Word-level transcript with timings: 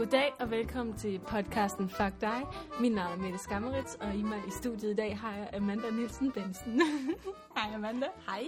Goddag 0.00 0.32
og 0.38 0.50
velkommen 0.50 0.96
til 0.96 1.18
podcasten 1.18 1.88
Fuck 1.88 2.20
dig. 2.20 2.42
Mit 2.80 2.92
navn 2.92 3.12
er 3.12 3.22
Mette 3.22 3.38
Skammerits, 3.38 3.94
og 3.94 4.14
i 4.14 4.22
mig 4.22 4.38
i 4.48 4.50
studiet 4.50 4.90
i 4.90 4.94
dag 4.94 5.18
har 5.18 5.36
jeg 5.36 5.50
Amanda 5.54 5.90
Nielsen 5.90 6.32
Bensen. 6.32 6.80
Hej 7.56 7.74
Amanda. 7.74 8.06
Hej. 8.26 8.46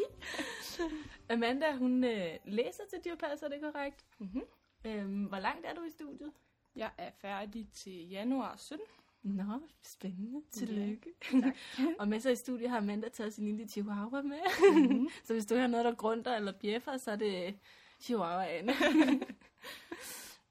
Amanda, 1.31 1.77
hun 1.77 2.05
øh, 2.05 2.31
læser 2.45 2.83
til 2.91 2.99
dyrpasser, 3.05 3.47
er 3.47 3.51
det 3.51 3.61
korrekt? 3.61 4.05
Mm-hmm. 4.19 4.43
Øhm, 4.85 5.25
hvor 5.25 5.39
langt 5.39 5.67
er 5.67 5.75
du 5.75 5.83
i 5.85 5.91
studiet? 5.91 6.33
Jeg 6.77 6.91
er 6.99 7.11
færdig 7.21 7.69
til 7.73 8.09
januar 8.09 8.57
17. 8.57 8.87
Nå, 9.23 9.61
spændende. 9.83 10.43
Tillykke. 10.53 11.11
Ja, 11.33 11.53
og 12.01 12.09
med 12.09 12.21
sig 12.21 12.33
i 12.33 12.37
studiet 12.37 12.71
har 12.71 12.79
Amanda 12.79 13.09
taget 13.09 13.35
sin 13.35 13.45
lille 13.45 13.69
chihuahua 13.69 14.23
med. 14.23 14.41
Mm-hmm. 14.75 15.09
så 15.27 15.33
hvis 15.33 15.47
du 15.47 15.55
hører 15.55 15.67
noget, 15.67 15.85
der 15.85 15.95
grunter 15.95 16.37
eller 16.37 16.53
bjeffer, 16.61 16.97
så 16.97 17.11
er 17.11 17.17
det 17.17 17.55
chihuahuaen. 18.01 18.71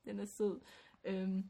Den 0.06 0.20
er 0.20 0.26
sød. 0.26 0.60
Øhm, 1.04 1.50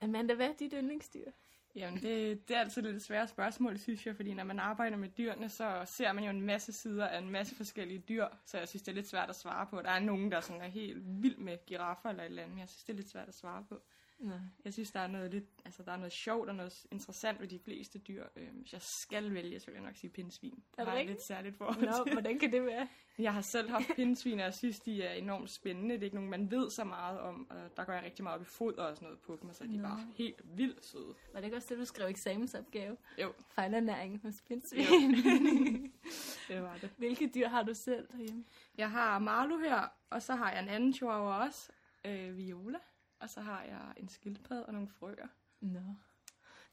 Amanda, 0.00 0.34
hvad 0.34 0.48
er 0.48 0.54
dit 0.58 0.72
yndlingsdyr? 0.76 1.30
Jamen, 1.74 2.02
det, 2.02 2.48
det 2.48 2.56
er 2.56 2.60
altid 2.60 2.82
lidt 2.82 3.02
svære 3.02 3.28
spørgsmål, 3.28 3.78
synes 3.78 4.06
jeg, 4.06 4.16
fordi 4.16 4.34
når 4.34 4.44
man 4.44 4.58
arbejder 4.58 4.96
med 4.96 5.08
dyrene, 5.08 5.48
så 5.48 5.82
ser 5.86 6.12
man 6.12 6.24
jo 6.24 6.30
en 6.30 6.40
masse 6.40 6.72
sider 6.72 7.06
af 7.06 7.18
en 7.18 7.30
masse 7.30 7.54
forskellige 7.54 7.98
dyr, 8.08 8.26
så 8.46 8.58
jeg 8.58 8.68
synes, 8.68 8.82
det 8.82 8.92
er 8.92 8.94
lidt 8.94 9.08
svært 9.08 9.28
at 9.28 9.36
svare 9.36 9.66
på. 9.66 9.82
Der 9.82 9.90
er 9.90 10.00
nogen, 10.00 10.32
der 10.32 10.40
sådan 10.40 10.62
er 10.62 10.66
helt 10.66 11.22
vild 11.22 11.36
med 11.36 11.58
giraffer 11.66 12.08
eller 12.08 12.22
et 12.22 12.26
eller 12.26 12.42
andet, 12.42 12.54
men 12.54 12.60
jeg 12.60 12.68
synes, 12.68 12.84
det 12.84 12.92
er 12.92 12.96
lidt 12.96 13.08
svært 13.08 13.28
at 13.28 13.34
svare 13.34 13.64
på. 13.68 13.82
Nej. 14.22 14.38
Jeg 14.64 14.72
synes, 14.72 14.90
der 14.90 15.00
er 15.00 15.06
noget 15.06 15.30
lidt, 15.30 15.44
altså 15.64 15.82
der 15.82 15.92
er 15.92 15.96
noget 15.96 16.12
sjovt 16.12 16.48
og 16.48 16.54
noget 16.54 16.86
interessant 16.90 17.40
ved 17.40 17.48
de 17.48 17.58
fleste 17.58 17.98
dyr. 17.98 18.24
Øhm, 18.36 18.56
hvis 18.56 18.72
jeg 18.72 18.82
skal 18.82 19.34
vælge, 19.34 19.60
så 19.60 19.66
vil 19.66 19.74
jeg 19.74 19.82
nok 19.82 19.96
sige 19.96 20.10
pindsvin. 20.10 20.62
Er 20.78 20.84
det 20.84 20.92
har 20.92 21.02
lidt 21.02 21.22
særligt 21.22 21.56
for. 21.56 21.76
Nå, 21.80 22.12
hvordan 22.12 22.38
kan 22.38 22.52
det 22.52 22.64
være? 22.64 22.88
Jeg 23.18 23.34
har 23.34 23.40
selv 23.40 23.70
haft 23.70 23.86
pindsvin, 23.96 24.38
og 24.38 24.44
jeg 24.44 24.54
synes, 24.54 24.80
de 24.80 25.02
er 25.02 25.12
enormt 25.12 25.50
spændende. 25.50 25.94
Det 25.94 26.00
er 26.00 26.04
ikke 26.04 26.14
nogen, 26.16 26.30
man 26.30 26.50
ved 26.50 26.70
så 26.70 26.84
meget 26.84 27.20
om, 27.20 27.50
og 27.50 27.56
der 27.76 27.84
går 27.84 27.92
jeg 27.92 28.02
rigtig 28.02 28.22
meget 28.22 28.36
op 28.36 28.42
i 28.42 28.48
foder 28.48 28.82
og 28.82 28.96
sådan 28.96 29.06
noget 29.06 29.20
på 29.20 29.38
dem, 29.40 29.48
og 29.48 29.54
så 29.54 29.64
er 29.64 29.68
de 29.68 29.76
Nå. 29.76 29.88
bare 29.88 30.06
helt 30.14 30.42
vildt 30.56 30.84
søde. 30.84 31.14
Var 31.32 31.40
det 31.40 31.44
ikke 31.44 31.56
også 31.56 31.68
det, 31.70 31.78
du 31.78 31.84
skrev 31.84 32.08
eksamensopgave? 32.08 32.96
Jo. 33.22 33.32
Fejlernæring 33.48 34.20
hos 34.22 34.42
pindsvin. 34.48 34.84
det 36.48 36.62
var 36.62 36.76
det. 36.80 36.90
Hvilke 36.96 37.30
dyr 37.34 37.48
har 37.48 37.62
du 37.62 37.74
selv 37.74 38.08
derhjemme? 38.12 38.44
Jeg 38.78 38.90
har 38.90 39.18
Marlo 39.18 39.58
her, 39.58 39.88
og 40.10 40.22
så 40.22 40.34
har 40.34 40.50
jeg 40.50 40.62
en 40.62 40.68
anden 40.68 40.92
chihuahua 40.92 41.46
også, 41.46 41.72
øh, 42.04 42.36
Viola. 42.36 42.78
Og 43.22 43.30
så 43.30 43.40
har 43.40 43.62
jeg 43.62 43.92
en 43.96 44.08
skildpadde 44.08 44.66
og 44.66 44.72
nogle 44.72 44.88
frøer. 44.88 45.28
Nå. 45.60 45.80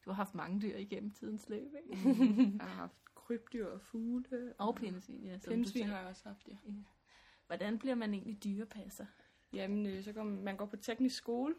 Du 0.04 0.10
har 0.10 0.14
haft 0.14 0.34
mange 0.34 0.60
dyr 0.60 0.76
igennem 0.76 1.10
tidens 1.10 1.48
løb, 1.48 1.74
ikke? 1.74 2.08
Mm, 2.08 2.58
jeg 2.58 2.66
har 2.66 2.74
haft 2.74 3.14
krybdyr 3.14 3.66
og 3.66 3.80
fugle. 3.80 4.54
Og 4.58 4.76
pindsvin, 4.76 5.24
ja. 5.26 5.38
Pindsvin 5.48 5.86
har 5.86 5.98
jeg 5.98 6.08
også 6.08 6.22
haft, 6.28 6.48
ja. 6.48 6.56
ja. 6.66 6.72
Hvordan 7.46 7.78
bliver 7.78 7.94
man 7.94 8.14
egentlig 8.14 8.44
dyrepasser? 8.44 9.06
Jamen, 9.52 9.86
øh, 9.86 10.04
så 10.04 10.12
går 10.12 10.22
man, 10.22 10.44
man 10.44 10.56
går 10.56 10.66
på 10.66 10.76
teknisk 10.76 11.16
skole. 11.16 11.54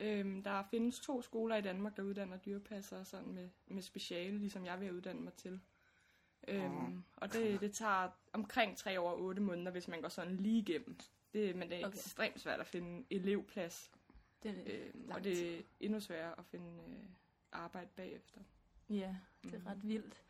Øhm, 0.00 0.42
der 0.42 0.62
findes 0.70 1.00
to 1.00 1.22
skoler 1.22 1.56
i 1.56 1.62
Danmark, 1.62 1.96
der 1.96 2.02
uddanner 2.02 2.36
dyrepasser 2.36 3.04
sådan 3.04 3.32
med, 3.32 3.48
med 3.66 3.82
speciale, 3.82 4.38
ligesom 4.38 4.64
jeg 4.64 4.80
vil 4.80 4.92
uddanne 4.92 5.20
mig 5.20 5.32
til. 5.32 5.60
Øhm, 6.48 7.04
og 7.16 7.32
det, 7.32 7.60
det 7.60 7.72
tager 7.72 8.08
omkring 8.32 8.76
3 8.76 9.00
år 9.00 9.10
og 9.10 9.22
8 9.22 9.42
måneder, 9.42 9.70
hvis 9.70 9.88
man 9.88 10.00
går 10.00 10.08
sådan 10.08 10.36
lige 10.36 10.58
igennem. 10.58 10.98
Det, 11.32 11.56
men 11.56 11.70
det 11.70 11.80
er 11.80 11.86
okay. 11.86 11.96
ekstremt 11.96 12.40
svært 12.40 12.60
at 12.60 12.66
finde 12.66 13.04
elevplads 13.10 13.92
det 14.42 14.50
er 14.50 14.86
øh, 14.94 15.14
og 15.14 15.24
det 15.24 15.58
er 15.58 15.62
endnu 15.80 16.00
sværere 16.00 16.38
at 16.38 16.44
finde 16.44 16.82
øh, 16.88 17.04
arbejde 17.52 17.88
bagefter. 17.96 18.40
Ja, 18.90 19.16
det 19.44 19.54
er 19.54 19.58
mm. 19.58 19.66
ret 19.66 19.88
vildt. 19.88 20.22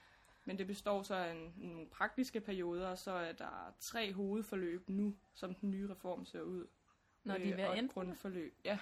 Men 0.44 0.58
det 0.58 0.66
består 0.66 1.02
så 1.02 1.14
af 1.14 1.32
en, 1.32 1.54
nogle 1.56 1.86
praktiske 1.86 2.40
perioder, 2.40 2.88
og 2.88 2.98
så 2.98 3.10
er 3.10 3.32
der 3.32 3.74
tre 3.78 4.12
hovedforløb 4.12 4.88
nu, 4.88 5.16
som 5.34 5.54
den 5.54 5.70
nye 5.70 5.90
reform 5.90 6.24
ser 6.24 6.40
ud. 6.40 6.66
Når 7.24 7.38
de 7.38 7.52
er 7.52 7.56
ved 7.56 7.64
at 7.84 7.90
grundforløb, 7.90 8.58
ja. 8.64 8.78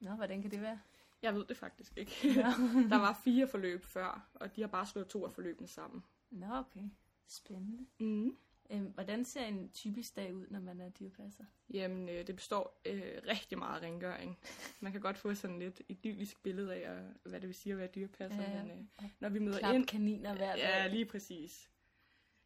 Nå, 0.00 0.10
hvordan 0.10 0.42
kan 0.42 0.50
det 0.50 0.60
være? 0.60 0.80
Jeg 1.22 1.34
ved 1.34 1.44
det 1.44 1.56
faktisk 1.56 1.98
ikke. 1.98 2.12
Ja. 2.24 2.54
der 2.90 2.98
var 2.98 3.20
fire 3.24 3.48
forløb 3.48 3.84
før, 3.84 4.28
og 4.34 4.56
de 4.56 4.60
har 4.60 4.68
bare 4.68 4.86
slået 4.86 5.08
to 5.08 5.26
af 5.26 5.32
forløbene 5.32 5.68
sammen. 5.68 6.04
Nå, 6.30 6.46
okay. 6.54 6.84
Spændende. 7.26 7.86
Mm. 7.98 8.36
Øhm, 8.72 8.84
hvordan 8.84 9.24
ser 9.24 9.44
en 9.44 9.70
typisk 9.70 10.16
dag 10.16 10.34
ud, 10.34 10.46
når 10.50 10.60
man 10.60 10.80
er 10.80 10.88
dyrepasser? 10.88 11.44
Jamen, 11.70 12.08
øh, 12.08 12.26
det 12.26 12.36
består 12.36 12.80
øh, 12.86 13.02
rigtig 13.28 13.58
meget 13.58 13.82
rengøring. 13.82 14.38
Man 14.80 14.92
kan 14.92 15.00
godt 15.00 15.18
få 15.18 15.34
sådan 15.34 15.58
lidt 15.58 15.82
idyllisk 15.88 16.42
billede 16.42 16.74
af, 16.74 16.90
øh, 16.90 17.30
hvad 17.30 17.40
det 17.40 17.46
vil 17.48 17.54
sige 17.54 17.72
at 17.72 17.78
være 17.78 17.88
dyrepasser. 17.94 18.42
Ja, 18.42 18.62
men, 18.64 18.70
øh, 19.02 19.08
når 19.20 19.28
vi 19.28 19.38
møder 19.38 19.58
Klap 19.58 19.74
ind... 19.74 19.86
kaniner 19.86 20.34
hver 20.34 20.56
dag. 20.56 20.58
Ja, 20.58 20.86
lige 20.86 21.06
præcis. 21.06 21.68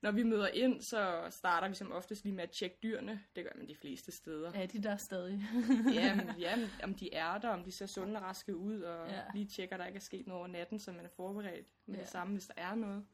Når 0.02 0.10
vi 0.10 0.22
møder 0.22 0.48
ind, 0.48 0.80
så 0.80 1.26
starter 1.30 1.68
vi 1.68 1.74
som 1.74 1.92
oftest 1.92 2.24
lige 2.24 2.34
med 2.34 2.42
at 2.42 2.50
tjekke 2.50 2.78
dyrene. 2.82 3.20
Det 3.36 3.44
gør 3.44 3.50
man 3.56 3.68
de 3.68 3.74
fleste 3.74 4.12
steder. 4.12 4.52
Ja, 4.54 4.66
de 4.66 4.82
der 4.82 4.96
stadig. 4.96 5.40
jamen, 5.94 6.30
jamen, 6.38 6.68
om 6.82 6.94
de 6.94 7.14
er 7.14 7.38
der, 7.38 7.48
om 7.48 7.64
de 7.64 7.72
ser 7.72 7.86
sunde 7.86 8.16
og 8.16 8.22
raske 8.22 8.56
ud, 8.56 8.80
og 8.80 9.08
ja. 9.08 9.22
lige 9.34 9.46
tjekker, 9.46 9.76
der 9.76 9.86
ikke 9.86 9.96
er 9.96 10.00
sket 10.00 10.26
noget 10.26 10.38
over 10.38 10.48
natten, 10.48 10.78
så 10.78 10.92
man 10.92 11.04
er 11.04 11.08
forberedt 11.08 11.66
med 11.86 11.96
ja. 11.96 12.00
det 12.02 12.10
samme, 12.10 12.32
hvis 12.32 12.46
der 12.46 12.54
er 12.56 12.74
noget. 12.74 13.06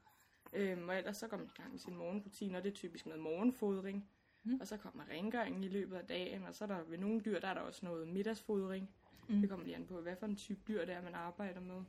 Øhm, 0.52 0.88
og 0.88 0.98
ellers 0.98 1.16
så 1.16 1.28
går 1.28 1.36
man 1.36 1.46
i 1.46 1.60
gang 1.60 1.70
med 1.70 1.78
sin 1.78 1.96
morgenrutine, 1.96 2.58
og 2.58 2.64
det 2.64 2.70
er 2.70 2.74
typisk 2.74 3.06
noget 3.06 3.22
morgenfodring. 3.22 4.08
Mm. 4.44 4.60
Og 4.60 4.66
så 4.66 4.76
kommer 4.76 5.08
rengøringen 5.08 5.64
i 5.64 5.68
løbet 5.68 5.96
af 5.96 6.06
dagen, 6.06 6.42
og 6.42 6.54
så 6.54 6.64
er 6.64 6.68
der 6.68 6.82
ved 6.82 6.98
nogle 6.98 7.20
dyr, 7.20 7.40
der 7.40 7.48
er 7.48 7.54
der 7.54 7.60
også 7.60 7.86
noget 7.86 8.08
middagsfodring. 8.08 8.90
Mm. 9.28 9.40
Det 9.40 9.50
kommer 9.50 9.66
lige 9.66 9.76
an 9.76 9.86
på, 9.86 10.00
hvad 10.00 10.16
for 10.16 10.26
en 10.26 10.36
type 10.36 10.60
dyr 10.68 10.84
det 10.84 10.94
er, 10.94 11.02
man 11.02 11.14
arbejder 11.14 11.60
med. 11.60 11.82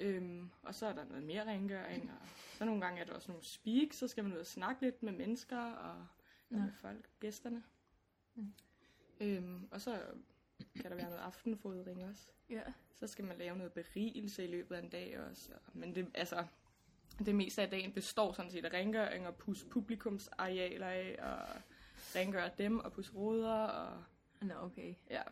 Øhm, 0.00 0.50
og 0.62 0.74
så 0.74 0.86
er 0.86 0.92
der 0.92 1.04
noget 1.04 1.22
mere 1.22 1.44
rengøring, 1.44 2.10
og 2.10 2.28
så 2.58 2.64
nogle 2.64 2.80
gange 2.80 3.00
er 3.00 3.04
der 3.04 3.12
også 3.12 3.30
nogle 3.30 3.44
speak, 3.44 3.92
så 3.92 4.08
skal 4.08 4.24
man 4.24 4.32
ud 4.32 4.38
og 4.38 4.46
snakke 4.46 4.82
lidt 4.82 5.02
med 5.02 5.12
mennesker 5.12 5.58
og, 5.58 6.06
ja. 6.50 6.56
med 6.56 6.72
folk, 6.72 7.10
gæsterne. 7.20 7.62
Mm. 8.34 8.54
Øhm, 9.20 9.68
og 9.70 9.80
så 9.80 10.00
kan 10.74 10.90
der 10.90 10.96
være 10.96 11.08
noget 11.10 11.22
aftenfodring 11.22 12.04
også. 12.04 12.30
Ja. 12.50 12.62
Så 12.92 13.06
skal 13.06 13.24
man 13.24 13.38
lave 13.38 13.56
noget 13.56 13.72
berigelse 13.72 14.44
i 14.44 14.50
løbet 14.50 14.76
af 14.76 14.82
en 14.82 14.88
dag 14.88 15.20
også. 15.20 15.52
Men 15.72 15.94
det, 15.94 16.10
altså, 16.14 16.46
det 17.18 17.34
meste 17.34 17.62
af 17.62 17.70
dagen 17.70 17.92
består 17.92 18.32
sådan 18.32 18.50
set 18.50 18.64
af 18.64 18.72
rengøring 18.72 19.26
og 19.26 19.34
pus 19.34 19.64
publikumsarealer 19.70 20.86
af, 20.86 21.16
og 21.22 21.60
rengøre 22.16 22.50
dem 22.58 22.80
og 22.80 22.92
pus 22.92 23.14
ruder 23.14 23.54
og... 23.54 24.04
Nå, 24.42 24.54
okay. 24.62 24.94
Ja, 25.10 25.22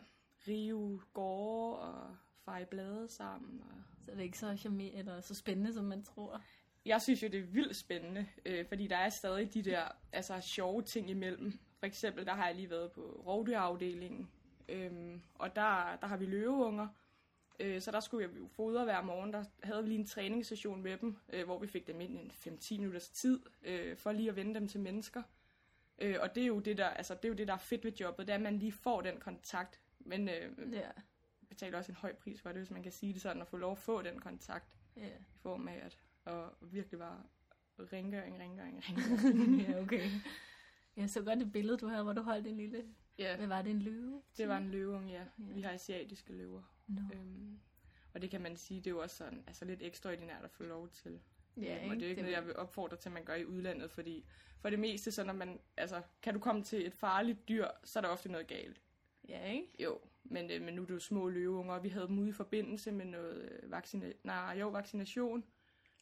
rive 0.47 1.01
gårde 1.13 1.79
og 1.79 2.15
feje 2.45 2.65
blade 2.65 3.07
sammen. 3.09 3.61
Og... 3.61 3.83
Så 4.05 4.11
det 4.11 4.19
er 4.19 4.23
ikke 4.23 4.37
så 4.37 4.55
charmerende 4.57 4.99
eller 4.99 5.21
så 5.21 5.35
spændende, 5.35 5.73
som 5.73 5.85
man 5.85 6.03
tror? 6.03 6.41
Jeg 6.85 7.01
synes 7.01 7.23
jo, 7.23 7.27
det 7.27 7.39
er 7.39 7.43
vildt 7.43 7.75
spændende, 7.75 8.27
øh, 8.45 8.67
fordi 8.67 8.87
der 8.87 8.97
er 8.97 9.09
stadig 9.09 9.53
de 9.53 9.61
der 9.61 9.83
altså, 10.11 10.41
sjove 10.41 10.81
ting 10.81 11.09
imellem. 11.09 11.59
For 11.79 11.85
eksempel, 11.85 12.25
der 12.25 12.33
har 12.33 12.45
jeg 12.45 12.55
lige 12.55 12.69
været 12.69 12.91
på 12.91 13.01
rovdyrafdelingen, 13.27 14.29
øh, 14.69 15.19
og 15.35 15.55
der, 15.55 15.97
der 16.01 16.07
har 16.07 16.17
vi 16.17 16.25
løveunger, 16.25 16.87
Øh, 17.59 17.81
så 17.81 17.91
der 17.91 17.99
skulle 17.99 18.27
jeg 18.27 18.37
jo 18.37 18.47
fodre 18.47 18.83
hver 18.83 19.01
morgen. 19.01 19.33
Der 19.33 19.43
havde 19.63 19.83
vi 19.83 19.89
lige 19.89 19.99
en 19.99 20.05
træningssession 20.05 20.81
med 20.81 20.97
dem, 20.97 21.17
øh, 21.33 21.45
hvor 21.45 21.59
vi 21.59 21.67
fik 21.67 21.87
dem 21.87 22.01
ind 22.01 22.17
en 22.17 22.31
5-10 22.31 22.77
minutters 22.77 23.09
tid, 23.09 23.39
øh, 23.63 23.97
for 23.97 24.11
lige 24.11 24.29
at 24.29 24.35
vende 24.35 24.55
dem 24.55 24.67
til 24.67 24.79
mennesker. 24.79 25.23
Øh, 25.99 26.15
og 26.21 26.35
det 26.35 26.43
er, 26.43 26.47
jo 26.47 26.59
det, 26.59 26.77
der, 26.77 26.87
altså, 26.87 27.13
det 27.13 27.25
er 27.25 27.29
jo 27.29 27.35
det, 27.35 27.47
der 27.47 27.53
er 27.53 27.57
fedt 27.57 27.83
ved 27.83 27.91
jobbet, 27.91 28.27
det 28.27 28.33
er, 28.33 28.37
at 28.37 28.41
man 28.41 28.57
lige 28.57 28.71
får 28.71 29.01
den 29.01 29.19
kontakt. 29.19 29.79
Men 29.99 30.29
øh, 30.29 30.73
ja. 30.73 30.89
betaler 31.49 31.77
også 31.77 31.91
en 31.91 31.95
høj 31.95 32.13
pris 32.13 32.41
for 32.41 32.49
det, 32.49 32.57
hvis 32.57 32.71
man 32.71 32.83
kan 32.83 32.91
sige 32.91 33.13
det 33.13 33.21
sådan, 33.21 33.41
at 33.41 33.47
få 33.47 33.57
lov 33.57 33.71
at 33.71 33.77
få 33.77 34.01
den 34.01 34.19
kontakt. 34.19 34.75
Ja. 34.97 35.07
I 35.07 35.37
form 35.41 35.67
af 35.67 35.81
at 35.85 35.97
og 36.25 36.53
virkelig 36.61 36.99
bare 36.99 37.23
rengøring, 37.79 38.39
rengøring, 38.39 38.83
rengøring. 38.89 39.61
ja, 39.61 39.81
okay. 39.81 40.09
Jeg 40.95 41.09
så 41.09 41.21
godt 41.21 41.39
det 41.39 41.51
billede, 41.51 41.77
du 41.77 41.87
havde, 41.87 42.03
hvor 42.03 42.13
du 42.13 42.21
holdt 42.21 42.47
en 42.47 42.57
lille... 42.57 42.85
Ja. 43.17 43.37
Hvad 43.37 43.47
var 43.47 43.61
det, 43.61 43.71
en 43.71 43.81
løve? 43.81 44.21
Det 44.37 44.47
var 44.47 44.57
en 44.57 44.71
løve, 44.71 44.99
ja. 44.99 45.11
ja. 45.13 45.25
Vi 45.37 45.61
har 45.61 45.71
asiatiske 45.71 46.33
løver. 46.33 46.61
No. 46.87 47.01
Øhm, 47.13 47.59
og 48.13 48.21
det 48.21 48.29
kan 48.31 48.41
man 48.41 48.57
sige, 48.57 48.79
det 48.79 48.87
er 48.87 48.91
jo 48.91 49.01
også 49.01 49.15
sådan, 49.15 49.43
altså 49.47 49.65
lidt 49.65 49.81
ekstraordinært 49.81 50.43
at 50.43 50.51
få 50.51 50.63
lov 50.63 50.89
til. 50.89 51.19
Ja, 51.57 51.81
øhm, 51.81 51.89
og 51.89 51.95
det 51.95 52.03
er 52.03 52.09
ikke 52.09 52.15
det 52.15 52.23
noget, 52.23 52.35
jeg 52.35 52.45
vil 52.45 52.55
opfordre 52.55 52.97
til, 52.97 53.09
at 53.09 53.13
man 53.13 53.23
gør 53.25 53.35
i 53.35 53.45
udlandet, 53.45 53.91
fordi 53.91 54.25
for 54.59 54.69
det 54.69 54.79
meste, 54.79 55.11
så 55.11 55.23
når 55.23 55.33
man, 55.33 55.59
altså, 55.77 56.01
kan 56.21 56.33
du 56.33 56.39
komme 56.39 56.63
til 56.63 56.85
et 56.85 56.93
farligt 56.93 57.47
dyr, 57.49 57.67
så 57.83 57.99
er 57.99 58.01
der 58.01 58.09
ofte 58.09 58.29
noget 58.29 58.47
galt. 58.47 58.81
Ja, 59.29 59.51
ikke? 59.51 59.67
Jo, 59.79 59.99
men, 60.23 60.51
øh, 60.51 60.61
men 60.61 60.73
nu 60.73 60.81
er 60.81 60.85
det 60.85 60.93
jo 60.93 60.99
små 60.99 61.29
løveunger, 61.29 61.73
og 61.73 61.83
vi 61.83 61.89
havde 61.89 62.07
dem 62.07 62.19
ude 62.19 62.29
i 62.29 62.33
forbindelse 62.33 62.91
med 62.91 63.05
noget 63.05 63.41
øh, 63.51 63.71
vaccina- 63.77 64.13
nej, 64.23 64.57
jo, 64.59 64.69
vaccination. 64.69 65.43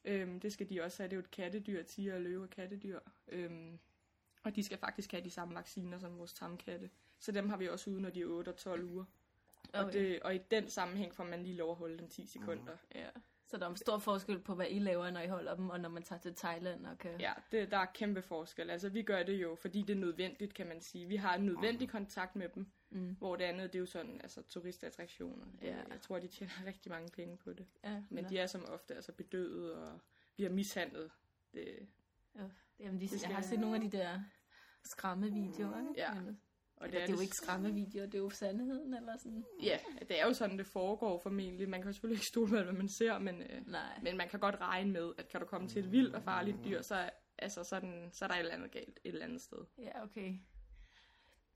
Øhm, 0.06 0.40
det 0.40 0.54
skal 0.54 0.70
de 0.70 0.82
også 0.82 1.04
have, 1.04 1.10
det 1.10 1.14
er 1.14 1.18
jo 1.18 1.24
et 1.24 1.32
kattedyr, 1.32 1.84
tiger 1.84 2.16
og 2.16 2.22
løve 2.22 2.44
og 2.44 2.50
kattedyr. 2.50 3.00
Øhm, 3.28 3.80
og 4.44 4.56
de 4.56 4.64
skal 4.64 4.78
faktisk 4.78 5.12
have 5.12 5.24
de 5.24 5.30
samme 5.30 5.56
vacciner 5.56 6.00
som 6.00 6.18
vores 6.18 6.34
tamkatte. 6.34 6.90
Så 7.20 7.32
dem 7.32 7.50
har 7.50 7.58
vi 7.58 7.68
også 7.70 7.90
ude, 7.90 8.02
når 8.02 8.10
de 8.10 8.22
er 8.22 8.26
8 8.26 8.50
og 8.50 8.56
12 8.56 8.84
uger. 8.84 9.06
Okay. 9.74 9.86
Og, 9.86 9.94
det, 9.94 10.20
og 10.20 10.36
i 10.36 10.40
den 10.52 10.70
sammenhæng 10.70 11.16
får 11.16 11.24
man 11.24 11.44
lige 11.44 11.56
lov 11.56 11.72
at 11.72 11.78
holde 11.78 11.98
dem 11.98 12.08
10 12.08 12.26
sekunder. 12.26 12.74
Mm. 12.74 13.00
Ja. 13.00 13.10
Så 13.52 13.58
der 13.58 13.66
er 13.66 13.70
en 13.70 13.78
stor 13.78 13.98
forskel 13.98 14.40
på, 14.40 14.56
hvad 14.56 14.66
I 14.70 14.80
laver, 14.80 15.10
når 15.10 15.22
I 15.22 15.28
holder 15.28 15.56
dem, 15.56 15.70
og 15.70 15.80
når 15.80 15.90
man 15.90 16.04
tager 16.04 16.20
til 16.20 16.36
Thailand 16.36 16.86
og 16.86 16.98
kan... 16.98 17.20
Ja, 17.20 17.34
det, 17.52 17.72
der 17.72 17.78
er 17.78 17.86
kæmpe 17.86 18.22
forskel. 18.22 18.70
Altså, 18.70 18.90
vi 18.90 19.02
gør 19.02 19.24
det 19.24 19.34
jo, 19.34 19.56
fordi 19.56 19.82
det 19.82 19.96
er 19.96 20.00
nødvendigt, 20.00 20.54
kan 20.54 20.68
man 20.68 20.82
sige. 20.82 21.06
Vi 21.06 21.16
har 21.16 21.36
en 21.36 21.46
nødvendig 21.46 21.90
kontakt 21.90 22.36
med 22.36 22.50
dem, 22.50 22.72
mm. 22.90 23.16
hvor 23.20 23.36
det 23.36 23.44
andet, 23.44 23.74
det 23.74 23.80
er 23.80 23.80
jo 23.80 23.86
sådan, 23.86 24.22
altså 24.22 24.42
turistattraktioner. 24.42 25.46
Ja. 25.62 25.76
Jeg 25.76 26.02
tror, 26.02 26.20
de 26.20 26.28
tjener 26.28 26.54
rigtig 26.68 26.92
mange 26.92 27.10
penge 27.10 27.38
på 27.38 27.54
det. 27.54 27.66
Ja, 27.84 28.04
Men 28.10 28.30
de 28.30 28.38
er 28.38 28.48
som 28.48 28.66
ofte 28.68 28.96
altså 28.96 29.12
bedøvet 29.12 29.74
og 29.74 30.00
bliver 30.36 30.50
mishandlet. 30.50 31.12
Det, 31.54 31.88
ja. 32.36 32.44
Jamen, 32.80 33.02
de, 33.02 33.08
det 33.08 33.20
skal... 33.20 33.30
jeg 33.30 33.38
har 33.38 33.44
set 33.44 33.60
nogle 33.60 33.76
af 33.76 33.82
de 33.82 33.98
der 33.98 34.20
skræmme 34.84 35.32
videoer, 35.32 35.80
ikke? 35.80 35.94
Ja. 35.98 36.12
Og 36.82 36.92
det, 36.92 37.02
er, 37.02 37.06
det 37.06 37.14
er 37.14 37.18
jo 37.18 37.22
ikke 37.22 37.36
skræmmevideoer, 37.36 38.06
det 38.06 38.16
er 38.16 38.20
jo 38.20 38.30
sandheden, 38.30 38.94
eller 38.94 39.18
sådan? 39.18 39.46
Ja, 39.64 39.78
det 40.00 40.20
er 40.22 40.26
jo 40.26 40.34
sådan, 40.34 40.58
det 40.58 40.66
foregår 40.66 41.20
formentlig. 41.20 41.70
Man 41.70 41.82
kan 41.82 41.94
selvfølgelig 41.94 42.16
ikke 42.16 42.28
stole 42.28 42.50
på, 42.50 42.64
hvad 42.64 42.74
man 42.74 42.90
ser, 42.90 43.20
men, 43.20 43.42
øh, 43.42 43.68
Nej. 43.68 44.00
men 44.04 44.18
man 44.18 44.30
kan 44.30 44.40
godt 44.40 44.62
regne 44.62 44.92
med, 44.92 45.14
at 45.18 45.28
kan 45.28 45.40
du 45.40 45.46
komme 45.46 45.68
til 45.68 45.86
et 45.86 45.92
vildt 45.92 46.16
og 46.16 46.24
farligt 46.24 46.58
dyr, 46.66 46.82
så, 46.82 47.10
altså 47.38 47.64
sådan, 47.64 48.10
så 48.12 48.26
er 48.26 48.30
der 48.30 48.36
et 48.36 48.40
eller 48.40 48.54
andet 48.54 48.72
galt 48.72 49.00
et 49.04 49.14
eller 49.14 49.26
andet 49.26 49.42
sted. 49.42 49.58
Ja, 49.78 50.04
okay. 50.04 50.36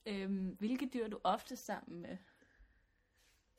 Øhm, 0.05 0.47
hvilke 0.59 0.89
dyr 0.93 1.03
er 1.03 1.09
du 1.09 1.19
ofte 1.23 1.55
sammen 1.55 2.01
med? 2.01 2.17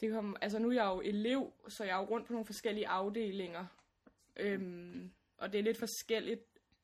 Det 0.01 0.13
kom, 0.13 0.37
altså 0.41 0.59
nu 0.59 0.69
er 0.69 0.73
jeg 0.73 0.85
jo 0.85 1.01
elev, 1.01 1.53
så 1.69 1.85
jeg 1.85 1.97
er 1.97 2.01
jo 2.01 2.09
rundt 2.09 2.27
på 2.27 2.33
nogle 2.33 2.47
forskellige 2.47 2.89
afdelinger. 2.89 3.67
Øhm, 4.37 5.13
og 5.37 5.53
det 5.53 5.59
er 5.59 5.63
lidt 5.63 5.79
forskelligt, 5.79 6.41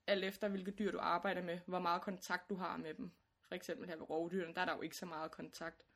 alt 0.07 0.25
efter 0.25 0.49
hvilke 0.49 0.71
dyr 0.71 0.91
du 0.91 0.99
arbejder 0.99 1.43
med, 1.43 1.59
hvor 1.67 1.79
meget 1.79 2.03
kontakt 2.03 2.51
du 2.51 2.55
har 2.55 2.77
med 2.77 2.95
dem. 2.95 3.11
For 3.53 3.57
eksempel 3.57 3.89
her 3.89 3.97
ved 3.97 4.11
rovdyrene, 4.11 4.55
der 4.55 4.61
er 4.61 4.65
der 4.65 4.77
jo 4.77 4.83
ikke 4.83 4.97
så 4.97 5.07
meget 5.07 5.31
kontakt. 5.31 5.87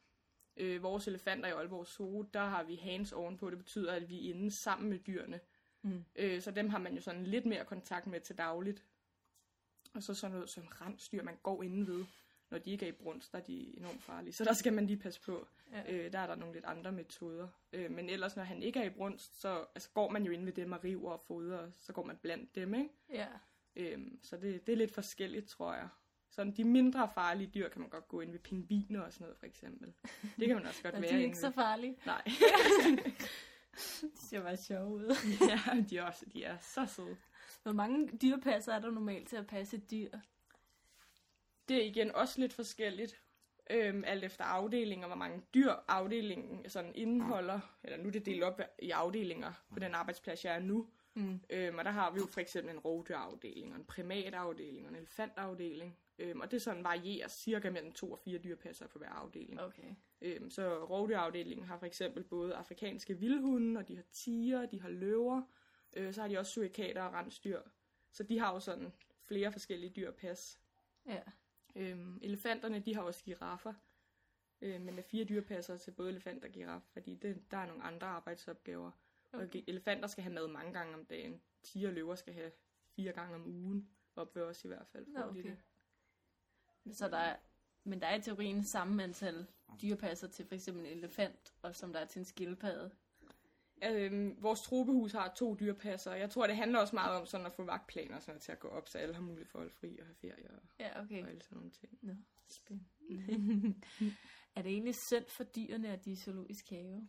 Øh, 0.56 0.82
vores 0.82 1.08
elefanter 1.08 1.48
i 1.48 1.52
Aalborg 1.52 1.86
Zoo, 1.86 2.22
der 2.22 2.44
har 2.44 2.62
vi 2.62 2.74
hands 2.76 3.12
on 3.12 3.36
på. 3.36 3.50
Det 3.50 3.58
betyder, 3.58 3.92
at 3.92 4.08
vi 4.08 4.26
er 4.30 4.34
inde 4.34 4.50
sammen 4.50 4.90
med 4.90 4.98
dyrene. 4.98 5.40
Mm. 5.82 6.04
Øh, 6.16 6.42
så 6.42 6.50
dem 6.50 6.68
har 6.68 6.78
man 6.78 6.94
jo 6.94 7.00
sådan 7.00 7.26
lidt 7.26 7.46
mere 7.46 7.64
kontakt 7.64 8.06
med 8.06 8.20
til 8.20 8.38
dagligt. 8.38 8.84
Og 9.94 10.02
så 10.02 10.14
sådan 10.14 10.34
noget 10.34 10.50
som 10.50 10.66
rensdyr, 10.66 11.22
man 11.22 11.38
går 11.42 11.62
inde 11.62 11.86
ved 11.86 12.04
når 12.50 12.58
de 12.58 12.70
ikke 12.70 12.84
er 12.84 12.90
i 12.90 12.92
brunst, 12.92 13.32
der 13.32 13.38
er 13.38 13.42
de 13.42 13.76
enormt 13.76 14.02
farlige. 14.02 14.32
Så 14.32 14.44
der 14.44 14.52
skal 14.52 14.72
man 14.72 14.86
lige 14.86 14.98
passe 14.98 15.20
på. 15.20 15.46
Ja. 15.72 15.92
Øh, 15.92 16.12
der 16.12 16.18
er 16.18 16.26
der 16.26 16.34
nogle 16.34 16.54
lidt 16.54 16.64
andre 16.64 16.92
metoder. 16.92 17.48
Øh, 17.72 17.90
men 17.90 18.10
ellers, 18.10 18.36
når 18.36 18.42
han 18.42 18.62
ikke 18.62 18.80
er 18.80 18.84
i 18.84 18.90
brunst, 18.90 19.40
så 19.40 19.64
altså, 19.74 19.90
går 19.90 20.10
man 20.10 20.24
jo 20.24 20.32
ind 20.32 20.44
ved 20.44 20.52
dem 20.52 20.72
og 20.72 20.84
river 20.84 21.10
og 21.10 21.20
fodrer, 21.20 21.58
og 21.58 21.68
så 21.72 21.92
går 21.92 22.04
man 22.04 22.16
blandt 22.16 22.54
dem, 22.54 22.74
ikke? 22.74 22.90
Ja. 23.10 23.28
Øh, 23.76 23.98
så 24.22 24.36
det, 24.36 24.66
det 24.66 24.72
er 24.72 24.76
lidt 24.76 24.94
forskelligt, 24.94 25.48
tror 25.48 25.74
jeg. 25.74 25.88
Sådan 26.36 26.52
de 26.52 26.64
mindre 26.64 27.10
farlige 27.14 27.50
dyr 27.54 27.68
kan 27.68 27.80
man 27.80 27.90
godt 27.90 28.08
gå 28.08 28.20
ind 28.20 28.30
ved 28.30 28.38
pingviner 28.38 29.00
og 29.00 29.12
sådan 29.12 29.24
noget, 29.24 29.38
for 29.38 29.46
eksempel. 29.46 29.92
Det 30.38 30.46
kan 30.46 30.56
man 30.56 30.66
også 30.66 30.82
godt 30.82 30.94
være. 31.02 31.10
De 31.10 31.16
er 31.16 31.24
ikke 31.24 31.38
så 31.38 31.50
farlige. 31.50 31.96
Nej. 32.06 32.22
de 34.02 34.18
ser 34.28 34.42
bare 34.42 34.56
sjove 34.56 34.88
ud. 34.88 35.16
ja, 35.50 35.82
de 35.90 35.98
er, 35.98 36.02
også, 36.02 36.26
de 36.32 36.44
er 36.44 36.58
så 36.58 36.86
søde. 36.86 37.16
Hvor 37.62 37.72
mange 37.72 38.18
dyrepasser 38.22 38.72
er 38.72 38.78
der 38.78 38.90
normalt 38.90 39.28
til 39.28 39.36
at 39.36 39.46
passe 39.46 39.76
et 39.76 39.90
dyr? 39.90 40.10
Det 41.68 41.76
er 41.76 41.84
igen 41.84 42.14
også 42.14 42.40
lidt 42.40 42.52
forskelligt, 42.52 43.20
øhm, 43.70 44.04
alt 44.06 44.24
efter 44.24 44.44
afdelinger, 44.44 45.06
hvor 45.06 45.16
mange 45.16 45.42
dyr 45.54 45.72
afdelingen 45.88 46.70
sådan 46.70 46.92
indeholder. 46.94 47.60
Eller 47.84 47.98
nu 47.98 48.08
er 48.08 48.12
det 48.12 48.26
delt 48.26 48.42
op 48.42 48.60
i 48.78 48.90
afdelinger 48.90 49.52
på 49.72 49.78
den 49.78 49.94
arbejdsplads, 49.94 50.44
jeg 50.44 50.54
er 50.54 50.60
nu. 50.60 50.88
Mm. 51.16 51.40
Øhm, 51.50 51.78
og 51.78 51.84
der 51.84 51.90
har 51.90 52.10
vi 52.10 52.18
jo 52.18 52.26
for 52.26 52.40
eksempel 52.40 52.74
en 52.74 52.80
rovdyrafdeling, 52.80 53.72
og 53.72 53.78
en 53.78 53.84
primatafdeling, 53.84 54.86
og 54.86 54.92
en 54.92 54.96
elefantafdeling. 54.96 55.98
Øhm, 56.18 56.40
og 56.40 56.50
det 56.50 56.62
sådan 56.62 56.84
varierer 56.84 57.28
cirka 57.28 57.70
mellem 57.70 57.92
to 57.92 58.12
og 58.12 58.18
fire 58.18 58.38
dyrpasser 58.38 58.86
på 58.86 58.98
hver 58.98 59.08
afdeling. 59.08 59.60
Okay. 59.60 59.94
Øhm, 60.20 60.50
så 60.50 60.84
rovdyrafdelingen 60.84 61.66
har 61.66 61.78
for 61.78 61.86
eksempel 61.86 62.24
både 62.24 62.54
afrikanske 62.54 63.18
vildhunde, 63.18 63.78
og 63.78 63.88
de 63.88 63.96
har 63.96 64.04
tiger, 64.12 64.66
de 64.66 64.80
har 64.80 64.88
løver. 64.88 65.42
Øh, 65.92 66.14
så 66.14 66.20
har 66.20 66.28
de 66.28 66.38
også 66.38 66.52
surikater 66.52 67.02
og 67.02 67.12
rensdyr. 67.12 67.60
Så 68.12 68.22
de 68.22 68.38
har 68.38 68.52
jo 68.52 68.60
sådan 68.60 68.92
flere 69.22 69.52
forskellige 69.52 69.92
dyrpas. 69.96 70.60
Ja. 71.06 71.20
Øhm, 71.76 72.18
elefanterne, 72.22 72.80
de 72.80 72.94
har 72.94 73.02
også 73.02 73.24
giraffer, 73.24 73.74
øh, 74.60 74.80
men 74.80 74.94
med 74.94 75.02
fire 75.02 75.24
dyrepasser 75.24 75.76
til 75.76 75.90
både 75.90 76.10
elefant 76.10 76.44
og 76.44 76.50
giraf, 76.50 76.80
fordi 76.92 77.14
det, 77.14 77.50
der 77.50 77.56
er 77.56 77.66
nogle 77.66 77.82
andre 77.82 78.06
arbejdsopgaver. 78.06 78.90
Okay. 79.36 79.58
Og 79.58 79.64
elefanter 79.68 80.06
skal 80.06 80.22
have 80.22 80.34
mad 80.34 80.48
mange 80.48 80.72
gange 80.72 80.94
om 80.94 81.04
dagen. 81.04 81.40
Tiger 81.62 81.88
og 81.88 81.94
løver 81.94 82.14
skal 82.14 82.34
have 82.34 82.52
fire 82.96 83.12
gange 83.12 83.34
om 83.34 83.46
ugen, 83.46 83.88
opføres 84.16 84.64
i 84.64 84.68
hvert 84.68 84.86
fald. 84.86 85.06
For 85.16 85.22
okay. 85.22 85.42
det. 85.42 86.96
Så 86.96 87.08
der 87.08 87.16
er, 87.16 87.36
men 87.84 88.00
der 88.00 88.06
er 88.06 88.16
i 88.16 88.22
teorien 88.22 88.64
samme 88.64 89.02
antal 89.02 89.46
dyrepasser 89.82 90.28
til 90.28 90.46
f.eks. 90.46 90.68
en 90.68 90.86
elefant, 90.86 91.54
og 91.62 91.74
som 91.74 91.92
der 91.92 92.00
er 92.00 92.04
til 92.04 92.18
en 92.18 92.24
skildpadde. 92.24 92.90
Øhm, 93.84 94.42
vores 94.42 94.60
trobehus 94.60 95.12
har 95.12 95.34
to 95.36 95.54
dyrpasser, 95.54 96.10
og 96.10 96.18
jeg 96.18 96.30
tror, 96.30 96.46
det 96.46 96.56
handler 96.56 96.78
også 96.78 96.96
meget 96.96 97.20
om 97.20 97.26
sådan 97.26 97.46
at 97.46 97.52
få 97.52 97.64
vagtplaner 97.64 98.18
sådan 98.18 98.40
til 98.40 98.52
at 98.52 98.60
gå 98.60 98.68
op, 98.68 98.88
så 98.88 98.98
alle 98.98 99.14
har 99.14 99.22
mulighed 99.22 99.46
for 99.46 99.58
at 99.58 99.62
holde 99.62 99.74
fri 99.74 99.98
og 99.98 100.06
have 100.06 100.14
ferie 100.14 100.50
og, 100.50 100.62
ja, 100.80 101.02
okay. 101.02 101.22
og 101.22 101.28
alle 101.28 101.42
sådan 101.42 101.56
nogle 101.56 101.70
ting. 101.70 101.98
Nå, 102.02 102.12
spændende. 102.48 103.74
er 104.56 104.62
det 104.62 104.72
egentlig 104.72 104.94
synd 105.10 105.24
for 105.28 105.44
dyrene, 105.44 105.88
at 105.88 106.04
de 106.04 106.12
er 106.12 106.16
zoologisk 106.16 106.70
have? 106.70 107.08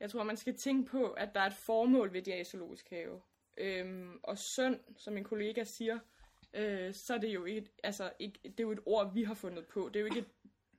Jeg 0.00 0.10
tror, 0.10 0.22
man 0.22 0.36
skal 0.36 0.56
tænke 0.56 0.90
på, 0.90 1.10
at 1.10 1.34
der 1.34 1.40
er 1.40 1.46
et 1.46 1.54
formål 1.54 2.12
ved, 2.12 2.22
de 2.22 2.32
er 2.32 2.40
i 2.40 2.44
zoologisk 2.44 2.90
have. 2.90 3.20
Øhm, 3.56 4.20
og 4.22 4.38
synd, 4.38 4.80
som 4.96 5.14
min 5.14 5.24
kollega 5.24 5.64
siger, 5.64 5.98
øh, 6.54 6.94
så 6.94 7.14
er 7.14 7.18
det 7.18 7.34
jo 7.34 7.46
et, 7.46 7.70
altså, 7.82 8.12
ikke, 8.18 8.38
det 8.42 8.60
er 8.60 8.64
jo 8.64 8.72
et 8.72 8.80
ord, 8.86 9.14
vi 9.14 9.22
har 9.22 9.34
fundet 9.34 9.66
på. 9.66 9.88
Det 9.88 9.96
er 9.96 10.00
jo 10.00 10.06
ikke 10.06 10.18
et 10.18 10.30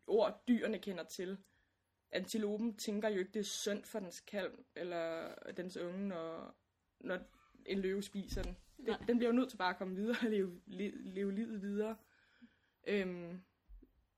ord, 0.07 0.43
dyrene 0.47 0.79
kender 0.79 1.03
til 1.03 1.37
antilopen 2.11 2.77
tænker 2.77 3.09
jo 3.09 3.19
ikke, 3.19 3.31
det 3.31 3.39
er 3.39 3.43
synd 3.43 3.83
for 3.83 3.99
dens 3.99 4.19
kalv, 4.19 4.59
eller 4.75 5.33
dens 5.57 5.77
unge, 5.77 6.07
når, 6.07 6.55
når 6.99 7.19
en 7.65 7.79
løve 7.79 8.03
spiser 8.03 8.43
den. 8.43 8.57
Den, 8.77 8.95
den 9.07 9.17
bliver 9.17 9.29
jo 9.29 9.35
nødt 9.35 9.49
til 9.49 9.57
bare 9.57 9.69
at 9.69 9.77
komme 9.77 9.95
videre 9.95 10.17
og 10.21 10.29
leve, 10.29 10.61
leve, 10.65 11.01
leve 11.01 11.31
livet 11.31 11.61
videre. 11.61 11.97
Øhm, 12.87 13.41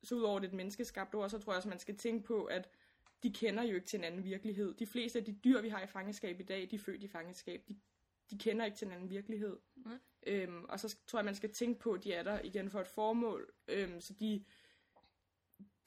så 0.04 0.16
udover 0.16 0.40
det 0.40 0.48
et 0.48 0.54
menneskeskabt 0.54 1.16
ord, 1.16 1.30
så 1.30 1.40
tror 1.40 1.54
jeg 1.54 1.58
også, 1.58 1.70
man 1.70 1.80
skal 1.80 1.98
tænke 1.98 2.26
på, 2.26 2.46
at 2.46 2.70
de 3.24 3.34
kender 3.34 3.64
jo 3.64 3.76
ikke 3.76 3.88
til 3.88 3.98
en 3.98 4.04
anden 4.04 4.24
virkelighed. 4.24 4.74
De 4.74 4.86
fleste 4.86 5.20
af 5.20 5.26
de 5.26 5.36
dyr, 5.44 5.62
vi 5.62 5.70
har 5.70 5.84
i 5.84 5.88
fangeskab 5.88 6.40
i 6.40 6.44
dag, 6.44 6.68
de 6.72 6.76
er 6.76 6.80
født 6.80 7.04
i 7.04 7.08
fangeskab. 7.08 7.64
De, 7.68 7.80
de 8.32 8.38
kender 8.38 8.66
ikke 8.66 8.78
til 8.78 8.86
en 8.86 8.94
anden 8.94 9.10
virkelighed. 9.10 9.58
Mm. 9.76 10.00
Øhm, 10.28 10.66
og 10.70 10.80
så 10.80 10.98
tror 11.08 11.20
jeg, 11.20 11.26
man 11.26 11.36
skal 11.36 11.54
tænke 11.54 11.80
på, 11.80 11.94
at 11.94 12.04
de 12.04 12.14
er 12.14 12.24
der 12.24 12.42
igen 12.44 12.70
for 12.70 12.80
et 12.80 12.88
formål. 12.88 13.54
Øhm, 13.68 14.02
så 14.02 14.14
de, 14.14 14.46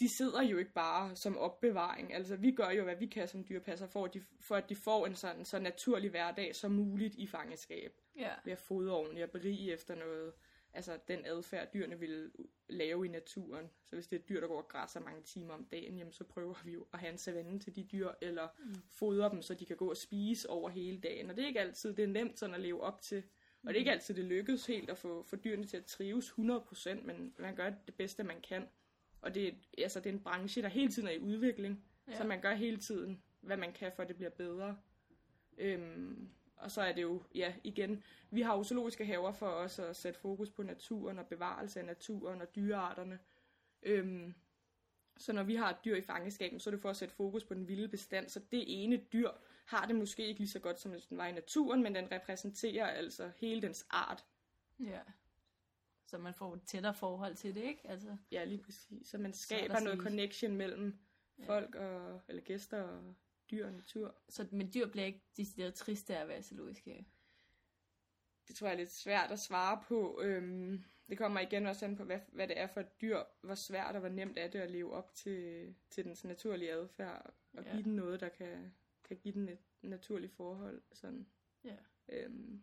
de 0.01 0.09
sidder 0.09 0.43
jo 0.43 0.59
ikke 0.59 0.73
bare 0.73 1.17
som 1.17 1.39
opbevaring. 1.39 2.15
Altså, 2.15 2.37
vi 2.37 2.53
gør 2.53 2.71
jo, 2.71 2.85
hvad 2.85 2.97
vi 2.97 3.07
kan 3.07 3.29
som 3.29 3.45
dyrepasser, 3.49 3.87
for 3.87 4.05
at 4.05 4.15
de, 4.15 4.23
for 4.41 4.57
at 4.57 4.69
de 4.69 4.77
får 4.77 5.07
en 5.07 5.15
sådan 5.15 5.45
så 5.45 5.59
naturlig 5.59 6.11
hverdag 6.11 6.55
som 6.55 6.73
muligt 6.73 7.15
i 7.15 7.27
fangeskab. 7.27 8.01
Ja. 8.17 8.31
Ved 8.45 8.53
at 8.53 8.59
fodre 8.59 8.93
ordentligt 8.93 9.25
og 9.25 9.31
berige 9.31 9.73
efter 9.73 9.95
noget, 9.95 10.33
altså 10.75 10.99
den 11.09 11.21
adfærd, 11.25 11.69
dyrene 11.73 11.99
vil 11.99 12.31
lave 12.69 13.07
i 13.07 13.09
naturen. 13.09 13.71
Så 13.85 13.97
hvis 13.97 14.07
det 14.07 14.17
er 14.17 14.21
et 14.21 14.29
dyr, 14.29 14.41
der 14.41 14.49
går 14.49 14.63
og 14.63 14.69
græsser 14.69 15.01
mange 15.01 15.23
timer 15.23 15.55
om 15.55 15.65
dagen, 15.65 15.99
jamen, 15.99 16.13
så 16.13 16.25
prøver 16.25 16.55
vi 16.65 16.73
jo 16.73 16.87
at 16.93 16.99
have 16.99 17.13
en 17.13 17.19
savanne 17.19 17.59
til 17.61 17.77
de 17.77 17.85
dyr, 17.85 18.11
eller 18.21 18.49
mm. 18.59 18.75
fodre 18.89 19.31
dem, 19.31 19.43
så 19.43 19.55
de 19.55 19.67
kan 19.67 19.77
gå 19.77 19.91
og 19.91 19.97
spise 19.97 20.51
over 20.51 20.71
hele 20.71 21.01
dagen. 21.01 21.31
Og 21.31 21.37
det 21.37 21.43
er 21.43 21.47
ikke 21.47 21.61
altid, 21.61 21.95
det 21.95 22.03
er 22.03 22.09
nemt 22.09 22.39
sådan 22.39 22.55
at 22.55 22.61
leve 22.61 22.83
op 22.83 23.01
til. 23.01 23.23
Og 23.63 23.69
det 23.69 23.75
er 23.75 23.79
ikke 23.79 23.91
mm. 23.91 23.93
altid, 23.93 24.15
det 24.15 24.25
lykkes 24.25 24.67
helt 24.67 24.91
at 24.91 24.99
få, 24.99 25.23
få 25.23 25.37
dyrene 25.37 25.65
til 25.65 25.77
at 25.77 25.85
trives 25.85 26.31
100%, 26.31 26.95
men 26.95 27.35
man 27.39 27.57
gør 27.57 27.71
det 27.87 27.95
bedste, 27.95 28.25
man 28.25 28.41
kan. 28.41 28.69
Og 29.21 29.35
det, 29.35 29.55
altså, 29.79 30.01
det 30.01 30.11
er 30.11 30.15
en 30.15 30.23
branche, 30.23 30.63
der 30.63 30.69
hele 30.69 30.93
tiden 30.93 31.09
er 31.09 31.13
i 31.13 31.19
udvikling. 31.19 31.85
Ja. 32.09 32.17
Så 32.17 32.25
man 32.25 32.41
gør 32.41 32.55
hele 32.55 32.77
tiden, 32.77 33.23
hvad 33.41 33.57
man 33.57 33.73
kan, 33.73 33.93
for 33.93 34.03
at 34.03 34.09
det 34.09 34.17
bliver 34.17 34.31
bedre. 34.31 34.77
Øhm, 35.59 36.29
og 36.57 36.71
så 36.71 36.83
er 36.83 36.93
det 36.93 37.03
jo, 37.03 37.23
ja, 37.35 37.55
igen, 37.65 38.03
vi 38.31 38.41
har 38.41 38.63
zoologiske 38.63 39.07
haver 39.07 39.33
for 39.33 39.47
os 39.49 39.79
at 39.79 39.97
sætte 39.97 40.21
fokus 40.21 40.51
på 40.51 40.63
naturen 40.63 41.19
og 41.19 41.27
bevarelse 41.27 41.81
af 41.81 41.87
naturen 41.87 42.41
og 42.41 42.55
dyrearterne. 42.57 43.19
Øhm, 43.83 44.35
så 45.17 45.33
når 45.33 45.43
vi 45.43 45.55
har 45.55 45.71
et 45.71 45.85
dyr 45.85 45.97
i 45.97 46.03
fangeskaben, 46.03 46.61
så 46.61 46.71
er 46.71 46.73
det 46.73 46.81
for 46.83 46.91
at 46.91 46.97
sætte 46.97 47.15
fokus 47.15 47.45
på 47.45 47.55
den 47.55 47.69
vilde 47.69 47.89
bestand. 47.89 48.29
Så 48.29 48.41
det 48.53 48.65
ene 48.67 48.97
dyr 48.97 49.31
har 49.65 49.87
det 49.87 49.97
måske 49.97 50.27
ikke 50.27 50.41
lige 50.41 50.51
så 50.51 50.59
godt, 50.59 50.81
som 50.81 50.91
hvis 50.91 51.07
den 51.07 51.19
var 51.19 51.27
i 51.27 51.33
naturen, 51.33 51.83
men 51.83 51.95
den 51.95 52.13
repræsenterer 52.13 52.87
altså 52.87 53.31
hele 53.37 53.63
dens 53.63 53.87
art. 53.91 54.25
Ja 54.81 55.01
så 56.15 56.19
man 56.19 56.35
får 56.35 56.55
et 56.55 56.63
tættere 56.63 56.95
forhold 56.95 57.35
til 57.35 57.55
det, 57.55 57.63
ikke? 57.63 57.81
Altså, 57.85 58.17
ja, 58.31 58.45
lige 58.45 58.63
præcis. 58.63 59.07
Så 59.07 59.19
man 59.19 59.33
skaber 59.33 59.79
så 59.79 59.85
noget 59.85 60.01
connection 60.01 60.57
mellem 60.57 60.99
folk 61.47 61.75
og, 61.75 62.21
eller 62.29 62.43
gæster 62.43 62.83
og 62.83 63.15
dyr 63.55 63.67
og 63.67 63.73
natur. 63.73 64.15
Så 64.29 64.47
men 64.51 64.71
dyr 64.75 64.87
bliver 64.87 65.07
ikke 65.07 65.23
decideret 65.37 65.75
triste 65.75 66.17
af 66.17 66.23
at 66.23 66.29
være 66.29 66.43
zoologisk 66.43 66.85
have? 66.85 67.05
Det 68.49 68.57
tror 68.57 68.67
jeg 68.67 68.75
er 68.75 68.79
lidt 68.79 68.93
svært 68.93 69.31
at 69.31 69.39
svare 69.39 69.83
på. 69.89 70.21
Øhm, 70.23 70.85
det 71.09 71.19
kommer 71.19 71.41
igen 71.41 71.67
også 71.67 71.85
an 71.85 71.97
på, 71.97 72.05
hvad, 72.05 72.19
hvad 72.33 72.49
det 72.49 72.61
er 72.61 72.67
for 72.67 72.81
et 72.81 73.01
dyr, 73.01 73.23
hvor 73.41 73.55
svært 73.55 73.95
og 73.95 74.01
hvor 74.01 74.09
nemt 74.09 74.39
er 74.39 74.49
det 74.49 74.59
at 74.59 74.71
leve 74.71 74.93
op 74.93 75.15
til, 75.15 75.75
til 75.91 76.05
dens 76.05 76.25
naturlige 76.25 76.73
adfærd, 76.73 77.35
og 77.53 77.65
ja. 77.65 77.71
give 77.71 77.83
den 77.83 77.97
noget, 77.97 78.21
der 78.21 78.29
kan, 78.29 78.75
kan 79.05 79.17
give 79.17 79.35
den 79.35 79.49
et 79.49 79.59
naturligt 79.83 80.33
forhold. 80.33 80.83
Sådan. 80.93 81.27
Ja. 81.65 81.77
Øhm, 82.09 82.63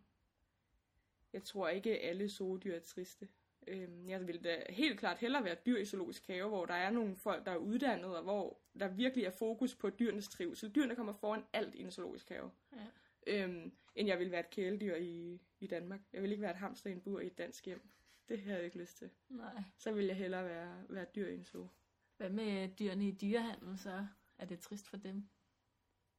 jeg 1.32 1.44
tror 1.44 1.68
ikke, 1.68 2.00
alle 2.00 2.28
zoodyr 2.28 2.74
er 2.74 2.80
triste. 2.80 3.28
Øhm, 3.66 4.08
jeg 4.08 4.26
vil 4.26 4.44
da 4.44 4.64
helt 4.68 4.98
klart 4.98 5.18
hellere 5.18 5.44
være 5.44 5.56
dyr 5.66 5.78
i 5.78 5.84
zoologisk 5.84 6.26
have, 6.26 6.48
hvor 6.48 6.66
der 6.66 6.74
er 6.74 6.90
nogle 6.90 7.16
folk, 7.16 7.46
der 7.46 7.52
er 7.52 7.56
uddannet, 7.56 8.16
og 8.16 8.22
hvor 8.22 8.60
der 8.80 8.88
virkelig 8.88 9.24
er 9.24 9.30
fokus 9.30 9.74
på 9.74 9.90
dyrenes 9.90 10.28
trivsel. 10.28 10.74
Dyrene 10.74 10.96
kommer 10.96 11.12
foran 11.12 11.44
alt 11.52 11.74
i 11.74 11.82
en 11.82 11.90
zoologisk 11.90 12.28
have. 12.28 12.50
Ja. 12.72 12.86
Øhm, 13.26 13.72
end 13.94 14.08
jeg 14.08 14.18
vil 14.18 14.30
være 14.30 14.40
et 14.40 14.50
kæledyr 14.50 14.96
i, 14.96 15.40
i 15.60 15.66
Danmark. 15.66 16.00
Jeg 16.12 16.22
vil 16.22 16.30
ikke 16.30 16.42
være 16.42 16.50
et 16.50 16.56
hamster 16.56 16.90
i 16.90 16.92
en 16.92 17.00
bur 17.00 17.20
i 17.20 17.26
et 17.26 17.38
dansk 17.38 17.66
hjem. 17.66 17.88
Det 18.28 18.40
har 18.42 18.54
jeg 18.54 18.64
ikke 18.64 18.78
lyst 18.78 18.98
til. 18.98 19.10
Nej. 19.28 19.62
Så 19.76 19.92
vil 19.92 20.06
jeg 20.06 20.16
hellere 20.16 20.44
være, 20.44 20.84
være 20.88 21.06
dyr 21.14 21.28
i 21.28 21.34
en 21.34 21.44
zoo. 21.44 21.68
Hvad 22.16 22.30
med 22.30 22.68
dyrene 22.78 23.08
i 23.08 23.16
dyrehandel 23.20 23.78
så? 23.78 24.06
Er 24.38 24.46
det 24.46 24.60
trist 24.60 24.88
for 24.88 24.96
dem? 24.96 25.28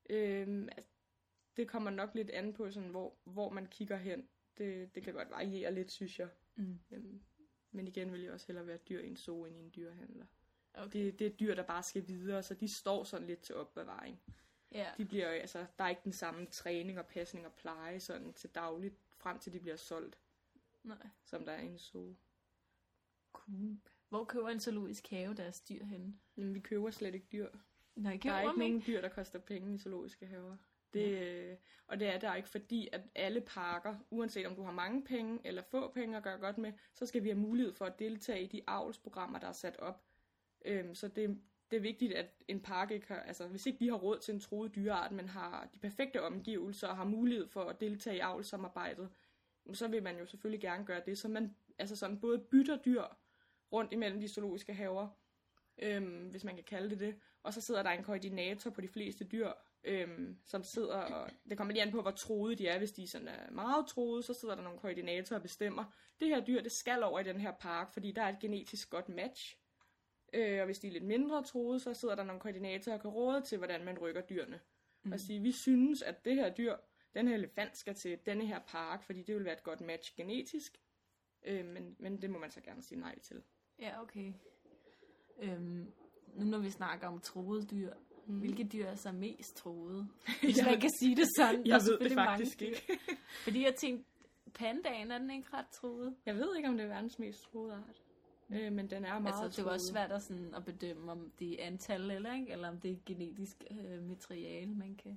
Øhm, 0.09 0.69
det 1.57 1.67
kommer 1.67 1.89
nok 1.89 2.15
lidt 2.15 2.29
an 2.29 2.53
på, 2.53 2.71
sådan, 2.71 2.89
hvor, 2.89 3.17
hvor 3.23 3.49
man 3.49 3.65
kigger 3.67 3.97
hen. 3.97 4.27
Det, 4.57 4.95
det 4.95 5.03
kan 5.03 5.13
godt 5.13 5.29
variere 5.29 5.73
lidt, 5.73 5.91
synes 5.91 6.19
jeg. 6.19 6.29
Mm. 6.55 6.79
Øhm, 6.91 7.23
men 7.73 7.87
igen 7.87 8.11
vil 8.11 8.21
jeg 8.21 8.31
også 8.31 8.47
hellere 8.47 8.67
være 8.67 8.77
dyr 8.77 8.99
i 8.99 9.07
en 9.07 9.17
zoo 9.17 9.45
end 9.45 9.57
i 9.57 9.59
en 9.59 9.71
dyrehandler. 9.75 10.25
Okay. 10.73 11.05
Det, 11.05 11.19
det 11.19 11.27
er 11.27 11.31
dyr, 11.31 11.55
der 11.55 11.63
bare 11.63 11.83
skal 11.83 12.07
videre, 12.07 12.43
så 12.43 12.53
de 12.53 12.67
står 12.67 13.03
sådan 13.03 13.27
lidt 13.27 13.39
til 13.39 13.55
opbevaring. 13.55 14.21
Ja. 14.71 14.91
De 14.97 15.05
bliver, 15.05 15.27
altså, 15.27 15.65
der 15.77 15.83
er 15.83 15.89
ikke 15.89 16.01
den 16.03 16.13
samme 16.13 16.45
træning 16.45 16.99
og 16.99 17.05
pasning 17.05 17.45
og 17.45 17.53
pleje 17.53 17.99
sådan 17.99 18.33
til 18.33 18.49
dagligt, 18.49 18.95
frem 19.17 19.39
til 19.39 19.53
de 19.53 19.59
bliver 19.59 19.75
solgt. 19.75 20.17
Nej. 20.83 21.07
Som 21.25 21.45
der 21.45 21.51
er 21.51 21.61
i 21.61 21.65
en 21.65 21.77
zoo. 21.77 22.15
Cool. 23.33 23.77
Hvor 24.09 24.25
køber 24.25 24.49
en 24.49 24.59
zoologisk 24.59 25.07
have 25.09 25.33
deres 25.33 25.61
dyr 25.61 25.83
henne? 25.85 26.19
Jamen, 26.37 26.53
vi 26.53 26.59
køber 26.59 26.91
slet 26.91 27.15
ikke 27.15 27.27
dyr. 27.31 27.49
Nej, 27.95 28.19
der 28.23 28.31
er 28.31 28.41
ikke 28.41 28.59
nogen 28.59 28.83
dyr, 28.87 29.01
der 29.01 29.09
koster 29.09 29.39
penge 29.39 29.75
i 29.75 29.77
zoologiske 29.77 30.25
haver. 30.25 30.57
Det, 30.93 31.11
ja. 31.11 31.55
Og 31.87 31.99
det 31.99 32.07
er 32.07 32.19
der 32.19 32.35
ikke, 32.35 32.49
fordi 32.49 32.89
at 32.91 33.01
alle 33.15 33.41
parker, 33.41 33.95
uanset 34.09 34.45
om 34.45 34.55
du 34.55 34.63
har 34.63 34.71
mange 34.71 35.03
penge 35.03 35.39
eller 35.45 35.61
få 35.61 35.91
penge 35.91 36.17
at 36.17 36.23
gøre 36.23 36.37
godt 36.37 36.57
med, 36.57 36.73
så 36.93 37.05
skal 37.05 37.23
vi 37.23 37.29
have 37.29 37.39
mulighed 37.39 37.73
for 37.73 37.85
at 37.85 37.99
deltage 37.99 38.43
i 38.43 38.47
de 38.47 38.61
avlsprogrammer, 38.67 39.39
der 39.39 39.47
er 39.47 39.51
sat 39.51 39.79
op. 39.79 40.03
Øhm, 40.65 40.95
så 40.95 41.07
det, 41.07 41.41
det 41.71 41.77
er 41.77 41.81
vigtigt, 41.81 42.13
at 42.13 42.25
en 42.47 42.61
park 42.61 42.91
ikke 42.91 43.07
har, 43.07 43.19
altså 43.19 43.47
hvis 43.47 43.65
ikke 43.65 43.79
vi 43.79 43.87
har 43.87 43.95
råd 43.95 44.19
til 44.19 44.33
en 44.33 44.39
troet 44.39 44.75
dyreart, 44.75 45.11
men 45.11 45.29
har 45.29 45.69
de 45.73 45.79
perfekte 45.79 46.21
omgivelser 46.21 46.87
og 46.87 46.97
har 46.97 47.05
mulighed 47.05 47.47
for 47.47 47.63
at 47.63 47.81
deltage 47.81 48.15
i 48.15 48.19
avlsamarbejdet, 48.19 49.09
så 49.73 49.87
vil 49.87 50.03
man 50.03 50.17
jo 50.17 50.25
selvfølgelig 50.25 50.61
gerne 50.61 50.85
gøre 50.85 51.01
det, 51.05 51.17
så 51.17 51.27
man 51.27 51.55
altså 51.77 51.95
sådan 51.95 52.19
både 52.19 52.39
bytter 52.39 52.77
dyr 52.77 53.03
rundt 53.71 53.93
imellem 53.93 54.19
de 54.19 54.27
zoologiske 54.27 54.73
haver, 54.73 55.07
øhm, 55.77 56.29
hvis 56.29 56.43
man 56.43 56.55
kan 56.55 56.63
kalde 56.63 56.89
det 56.89 56.99
det, 56.99 57.15
og 57.43 57.53
så 57.53 57.61
sidder 57.61 57.83
der 57.83 57.89
en 57.89 58.03
koordinator 58.03 58.71
på 58.71 58.81
de 58.81 58.87
fleste 58.87 59.25
dyr, 59.25 59.51
øhm, 59.83 60.37
som 60.45 60.63
sidder, 60.63 60.95
og 60.95 61.29
det 61.49 61.57
kommer 61.57 61.73
lige 61.73 61.83
an 61.83 61.91
på, 61.91 62.01
hvor 62.01 62.11
troede 62.11 62.55
de 62.55 62.67
er. 62.67 62.77
Hvis 62.77 62.91
de 62.91 63.07
sådan 63.07 63.27
er 63.27 63.51
meget 63.51 63.87
troede, 63.87 64.23
så 64.23 64.33
sidder 64.33 64.55
der 64.55 64.63
nogle 64.63 64.79
koordinatorer 64.79 65.39
og 65.39 65.43
bestemmer, 65.43 65.85
det 66.19 66.27
her 66.27 66.45
dyr, 66.45 66.61
det 66.61 66.71
skal 66.71 67.03
over 67.03 67.19
i 67.19 67.23
den 67.23 67.39
her 67.39 67.51
park, 67.51 67.93
fordi 67.93 68.11
der 68.11 68.21
er 68.21 68.29
et 68.29 68.39
genetisk 68.39 68.89
godt 68.89 69.09
match. 69.09 69.57
Øh, 70.33 70.59
og 70.59 70.65
hvis 70.65 70.79
de 70.79 70.87
er 70.87 70.91
lidt 70.91 71.03
mindre 71.03 71.43
troede, 71.43 71.79
så 71.79 71.93
sidder 71.93 72.15
der 72.15 72.23
nogle 72.23 72.41
koordinatorer 72.41 72.95
og 72.95 73.01
kan 73.01 73.11
råde 73.11 73.41
til, 73.41 73.57
hvordan 73.57 73.85
man 73.85 73.99
rykker 73.99 74.21
dyrene. 74.21 74.59
Mm. 75.03 75.11
Og 75.11 75.19
sige, 75.19 75.39
vi 75.39 75.51
synes, 75.51 76.01
at 76.01 76.25
det 76.25 76.35
her 76.35 76.53
dyr, 76.53 76.75
den 77.13 77.27
her 77.27 77.35
elefant 77.35 77.77
skal 77.77 77.95
til 77.95 78.19
denne 78.25 78.45
her 78.45 78.59
park, 78.59 79.03
fordi 79.03 79.23
det 79.23 79.35
vil 79.35 79.45
være 79.45 79.53
et 79.53 79.63
godt 79.63 79.81
match 79.81 80.15
genetisk. 80.15 80.81
Øh, 81.43 81.65
men, 81.65 81.95
men 81.99 82.21
det 82.21 82.29
må 82.29 82.39
man 82.39 82.51
så 82.51 82.61
gerne 82.61 82.81
sige 82.81 82.99
nej 82.99 83.19
til. 83.19 83.43
Ja, 83.79 84.01
okay. 84.01 84.33
Øhm, 85.39 85.93
nu 86.27 86.45
når 86.45 86.57
vi 86.57 86.69
snakker 86.69 87.07
om 87.07 87.19
troede 87.19 87.65
dyr, 87.65 87.93
mm. 88.25 88.39
hvilke 88.39 88.63
dyr 88.63 88.85
er 88.85 88.95
så 88.95 89.11
mest 89.11 89.55
troede? 89.55 90.07
Hvis 90.41 90.65
man 90.65 90.79
kan 90.79 90.89
sige 90.99 91.15
det 91.15 91.27
sådan. 91.37 91.67
Jeg 91.67 91.81
ved 91.81 91.99
det 91.99 92.11
faktisk 92.11 92.61
ikke. 92.61 92.99
fordi 93.43 93.65
jeg 93.65 93.75
tænkte, 93.75 94.05
pandaen 94.53 95.11
er 95.11 95.17
den 95.17 95.31
ikke 95.31 95.47
ret 95.53 95.67
troet? 95.67 96.15
Jeg 96.25 96.35
ved 96.35 96.55
ikke, 96.55 96.69
om 96.69 96.77
det 96.77 96.83
er 96.83 96.87
verdens 96.87 97.19
mest 97.19 97.43
troede 97.43 97.73
art. 97.73 98.01
Øh, 98.49 98.71
men 98.71 98.89
den 98.89 99.05
er 99.05 99.19
meget 99.19 99.43
Altså, 99.43 99.61
det 99.61 99.65
var 99.65 99.71
også 99.71 99.89
svært 99.91 100.11
at, 100.11 100.23
sådan, 100.23 100.53
at 100.55 100.65
bedømme, 100.65 101.11
om 101.11 101.31
det 101.39 101.61
er 101.63 101.67
antal 101.67 102.11
eller 102.11 102.33
ikke, 102.33 102.51
eller 102.51 102.69
om 102.69 102.79
det 102.79 102.91
er 102.91 102.95
genetisk 103.05 103.63
øh, 103.71 104.03
materiale, 104.03 104.75
man 104.75 104.95
kan... 105.03 105.11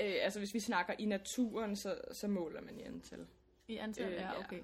Øh, 0.00 0.14
altså, 0.22 0.38
hvis 0.38 0.54
vi 0.54 0.60
snakker 0.60 0.94
i 0.98 1.04
naturen, 1.04 1.76
så, 1.76 2.00
så 2.12 2.28
måler 2.28 2.60
man 2.60 2.80
i 2.80 2.82
antal. 2.82 3.26
I 3.68 3.76
antal, 3.76 4.12
øh, 4.12 4.12
ja, 4.12 4.38
okay. 4.38 4.62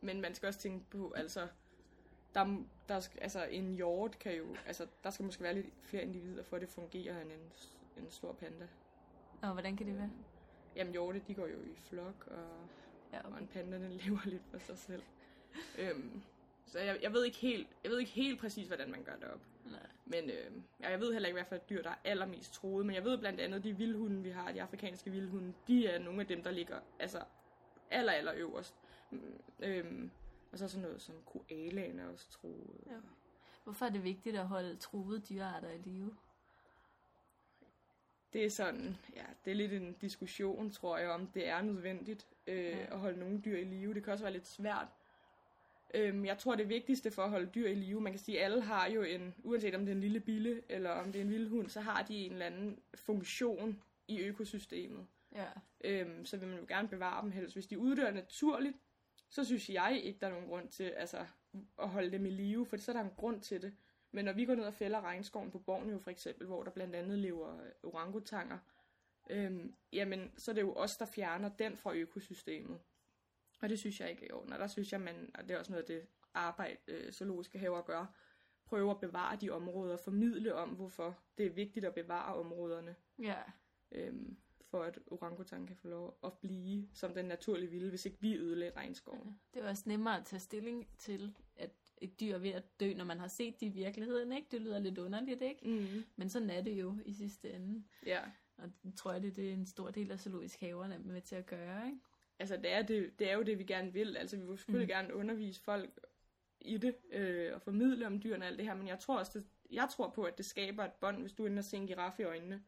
Men 0.00 0.20
man 0.20 0.34
skal 0.34 0.46
også 0.46 0.60
tænke 0.60 0.90
på, 0.90 1.12
altså, 1.16 1.48
der, 2.34 2.64
der, 2.88 3.08
altså 3.20 3.44
en 3.44 3.74
hjort 3.74 4.18
kan 4.18 4.36
jo, 4.36 4.56
altså 4.66 4.86
der 5.04 5.10
skal 5.10 5.24
måske 5.24 5.42
være 5.42 5.54
lidt 5.54 5.66
flere 5.82 6.02
individer 6.02 6.42
for 6.42 6.56
at 6.56 6.62
det 6.62 6.68
fungerer 6.68 7.22
end 7.22 7.32
en, 7.32 7.52
en 8.02 8.10
stor 8.10 8.32
panda. 8.32 8.68
Og 9.42 9.52
hvordan 9.52 9.76
kan 9.76 9.86
det 9.86 9.96
være? 9.96 10.10
Jamen 10.76 10.92
hjorte, 10.92 11.22
de 11.28 11.34
går 11.34 11.46
jo 11.46 11.62
i 11.62 11.74
flok, 11.76 12.26
og, 12.26 12.68
ja, 13.12 13.18
okay. 13.18 13.30
og 13.30 13.38
en 13.38 13.46
panda, 13.46 13.78
den 13.78 13.92
lever 14.04 14.20
lidt 14.24 14.42
for 14.50 14.58
sig 14.58 14.78
selv. 14.78 15.02
øhm, 15.78 16.22
så 16.66 16.78
jeg, 16.78 16.98
jeg, 17.02 17.12
ved 17.12 17.24
ikke 17.24 17.38
helt, 17.38 17.68
jeg 17.84 17.90
ved 17.90 17.98
ikke 17.98 18.10
helt 18.10 18.40
præcis, 18.40 18.66
hvordan 18.66 18.90
man 18.90 19.02
gør 19.02 19.14
det 19.14 19.24
op. 19.24 19.40
Nej. 19.64 19.86
Men 20.04 20.30
øh, 20.30 20.50
jeg 20.80 21.00
ved 21.00 21.12
heller 21.12 21.28
ikke, 21.28 21.36
hvad 21.36 21.48
for 21.48 21.54
et 21.54 21.70
dyr, 21.70 21.82
der 21.82 21.90
er 21.90 21.96
allermest 22.04 22.54
troet. 22.54 22.86
Men 22.86 22.94
jeg 22.94 23.04
ved 23.04 23.18
blandt 23.18 23.40
andet, 23.40 23.64
de 23.64 23.76
vildhunde, 23.76 24.22
vi 24.22 24.30
har, 24.30 24.52
de 24.52 24.62
afrikanske 24.62 25.10
vildhunde, 25.10 25.52
de 25.66 25.86
er 25.86 25.98
nogle 25.98 26.20
af 26.20 26.26
dem, 26.26 26.42
der 26.42 26.50
ligger 26.50 26.80
altså, 26.98 27.22
aller, 27.90 28.12
aller 28.12 28.32
øverst. 28.34 28.74
Mm, 29.10 29.40
øhm, 29.60 30.10
og 30.52 30.58
så 30.58 30.68
sådan 30.68 30.82
noget 30.82 31.02
som 31.02 31.14
koalaen 31.26 31.98
er 31.98 32.08
også 32.08 32.30
troet. 32.30 32.80
Ja. 32.86 32.96
Hvorfor 33.64 33.86
er 33.86 33.90
det 33.90 34.04
vigtigt 34.04 34.36
at 34.36 34.48
holde 34.48 34.76
troede 34.76 35.20
dyrearter 35.20 35.70
i 35.70 35.78
live? 35.78 36.16
Det 38.32 38.44
er 38.44 38.50
sådan, 38.50 38.96
ja, 39.16 39.24
det 39.44 39.50
er 39.50 39.54
lidt 39.54 39.72
en 39.72 39.92
diskussion, 39.92 40.70
tror 40.70 40.98
jeg, 40.98 41.10
om 41.10 41.26
det 41.26 41.48
er 41.48 41.62
nødvendigt 41.62 42.26
øh, 42.46 42.64
ja. 42.64 42.86
at 42.92 42.98
holde 42.98 43.18
nogle 43.18 43.40
dyr 43.44 43.56
i 43.56 43.64
live. 43.64 43.94
Det 43.94 44.04
kan 44.04 44.12
også 44.12 44.24
være 44.24 44.32
lidt 44.32 44.46
svært. 44.46 44.88
Øhm, 45.94 46.24
jeg 46.24 46.38
tror, 46.38 46.54
det 46.54 46.68
vigtigste 46.68 47.10
for 47.10 47.22
at 47.22 47.30
holde 47.30 47.50
dyr 47.54 47.68
i 47.68 47.74
live, 47.74 48.00
man 48.00 48.12
kan 48.12 48.20
sige, 48.20 48.38
at 48.38 48.44
alle 48.44 48.62
har 48.62 48.86
jo 48.86 49.02
en, 49.02 49.34
uanset 49.42 49.74
om 49.74 49.80
det 49.80 49.88
er 49.88 49.94
en 49.94 50.00
lille 50.00 50.20
bille, 50.20 50.62
eller 50.68 50.90
om 50.90 51.12
det 51.12 51.16
er 51.16 51.24
en 51.24 51.30
vild 51.30 51.48
hund, 51.48 51.68
så 51.68 51.80
har 51.80 52.02
de 52.02 52.16
en 52.16 52.32
eller 52.32 52.46
anden 52.46 52.78
funktion 52.94 53.82
i 54.08 54.20
økosystemet. 54.20 55.06
Ja. 55.34 55.46
Øhm, 55.84 56.24
så 56.26 56.36
vil 56.36 56.48
man 56.48 56.58
jo 56.58 56.64
gerne 56.68 56.88
bevare 56.88 57.22
dem 57.22 57.30
helst. 57.30 57.54
Hvis 57.54 57.66
de 57.66 57.78
uddør 57.78 58.10
naturligt, 58.10 58.76
så 59.30 59.44
synes 59.44 59.70
jeg 59.70 60.00
ikke, 60.02 60.20
der 60.20 60.26
er 60.26 60.30
nogen 60.30 60.48
grund 60.48 60.68
til 60.68 60.84
altså, 60.84 61.26
at 61.78 61.88
holde 61.88 62.12
dem 62.12 62.26
i 62.26 62.30
live, 62.30 62.66
for 62.66 62.76
så 62.76 62.92
er 62.92 62.96
der 62.96 63.04
en 63.04 63.14
grund 63.16 63.40
til 63.40 63.62
det. 63.62 63.76
Men 64.12 64.24
når 64.24 64.32
vi 64.32 64.44
går 64.44 64.54
ned 64.54 64.64
og 64.64 64.74
fælder 64.74 65.00
regnskoven 65.00 65.50
på 65.50 65.58
Borneo 65.58 65.98
for 65.98 66.10
eksempel, 66.10 66.46
hvor 66.46 66.62
der 66.62 66.70
blandt 66.70 66.96
andet 66.96 67.18
lever 67.18 67.60
orangutanger, 67.82 68.58
øhm, 69.30 69.74
jamen, 69.92 70.32
så 70.36 70.50
er 70.50 70.54
det 70.54 70.62
jo 70.62 70.74
os, 70.74 70.96
der 70.96 71.06
fjerner 71.06 71.48
den 71.48 71.76
fra 71.76 71.94
økosystemet. 71.94 72.80
Og 73.62 73.68
det 73.68 73.78
synes 73.78 74.00
jeg 74.00 74.10
ikke 74.10 74.22
er 74.22 74.28
i 74.28 74.32
orden. 74.32 74.52
Og 74.52 74.58
der 74.58 74.66
synes 74.66 74.92
jeg, 74.92 75.00
man, 75.00 75.30
og 75.34 75.48
det 75.48 75.54
er 75.54 75.58
også 75.58 75.72
noget 75.72 75.82
af 75.82 75.86
det 75.86 76.06
arbejde, 76.34 76.76
øh, 76.88 77.12
zoologiske 77.12 77.58
haver 77.58 77.82
gør, 77.82 78.14
prøve 78.64 78.90
at 78.90 79.00
bevare 79.00 79.36
de 79.36 79.50
områder, 79.50 79.92
og 79.92 80.00
formidle 80.00 80.54
om, 80.54 80.68
hvorfor 80.68 81.18
det 81.38 81.46
er 81.46 81.50
vigtigt 81.50 81.84
at 81.84 81.94
bevare 81.94 82.34
områderne. 82.34 82.96
Ja. 83.18 83.42
Øhm, 83.92 84.36
for 84.70 84.82
at 84.82 84.98
orangutan 85.06 85.66
kan 85.66 85.76
få 85.76 85.88
lov 85.88 86.18
at 86.24 86.32
blive 86.32 86.88
som 86.94 87.14
den 87.14 87.24
naturlige 87.24 87.70
vilde, 87.70 87.88
hvis 87.88 88.06
ikke 88.06 88.18
vi 88.20 88.36
ødelægger 88.36 88.76
regnskoven. 88.76 89.38
Ja, 89.54 89.60
det 89.60 89.66
er 89.66 89.70
også 89.70 89.82
nemmere 89.86 90.16
at 90.18 90.24
tage 90.24 90.40
stilling 90.40 90.88
til, 90.98 91.34
at 91.56 91.70
et 92.00 92.20
dyr 92.20 92.38
ved 92.38 92.50
at 92.50 92.80
dø, 92.80 92.94
når 92.94 93.04
man 93.04 93.18
har 93.18 93.28
set 93.28 93.60
det 93.60 93.66
i 93.66 93.68
virkeligheden, 93.68 94.32
ikke? 94.32 94.48
Det 94.50 94.60
lyder 94.60 94.78
lidt 94.78 94.98
underligt, 94.98 95.42
ikke? 95.42 95.68
Mm. 95.68 96.04
Men 96.16 96.28
sådan 96.28 96.50
er 96.50 96.62
det 96.62 96.72
jo 96.72 96.96
i 97.04 97.12
sidste 97.12 97.50
ende. 97.50 97.84
Ja. 98.06 98.20
Og 98.56 98.70
tror 98.96 99.12
jeg, 99.12 99.22
det, 99.22 99.36
det 99.36 99.48
er 99.48 99.52
en 99.52 99.66
stor 99.66 99.90
del 99.90 100.12
af 100.12 100.20
zoologisk 100.20 100.60
haverne 100.60 100.98
med 100.98 101.20
til 101.20 101.36
at 101.36 101.46
gøre, 101.46 101.86
ikke? 101.86 101.98
Altså, 102.38 102.56
det 102.56 102.72
er, 102.72 102.82
det, 102.82 103.18
det 103.18 103.30
er 103.30 103.34
jo 103.34 103.42
det, 103.42 103.58
vi 103.58 103.64
gerne 103.64 103.92
vil. 103.92 104.16
Altså, 104.16 104.36
vi 104.36 104.46
vil 104.46 104.58
selvfølgelig 104.58 104.86
mm. 104.86 104.98
gerne 104.98 105.14
undervise 105.14 105.60
folk 105.60 106.00
i 106.60 106.78
det, 106.78 106.94
øh, 107.12 107.54
og 107.54 107.62
formidle 107.62 108.06
om 108.06 108.22
dyrene 108.22 108.44
og 108.44 108.48
alt 108.48 108.58
det 108.58 108.66
her, 108.66 108.74
men 108.74 108.88
jeg 108.88 108.98
tror 108.98 109.18
også, 109.18 109.38
det, 109.38 109.46
jeg 109.70 109.88
tror 109.90 110.10
på, 110.10 110.22
at 110.22 110.38
det 110.38 110.44
skaber 110.44 110.84
et 110.84 110.92
bånd, 110.92 111.20
hvis 111.20 111.32
du 111.32 111.46
ender 111.46 111.58
og 111.58 111.64
se 111.64 111.76
en 111.76 111.86
giraf 111.86 112.20
i 112.20 112.22
øjnene 112.22 112.62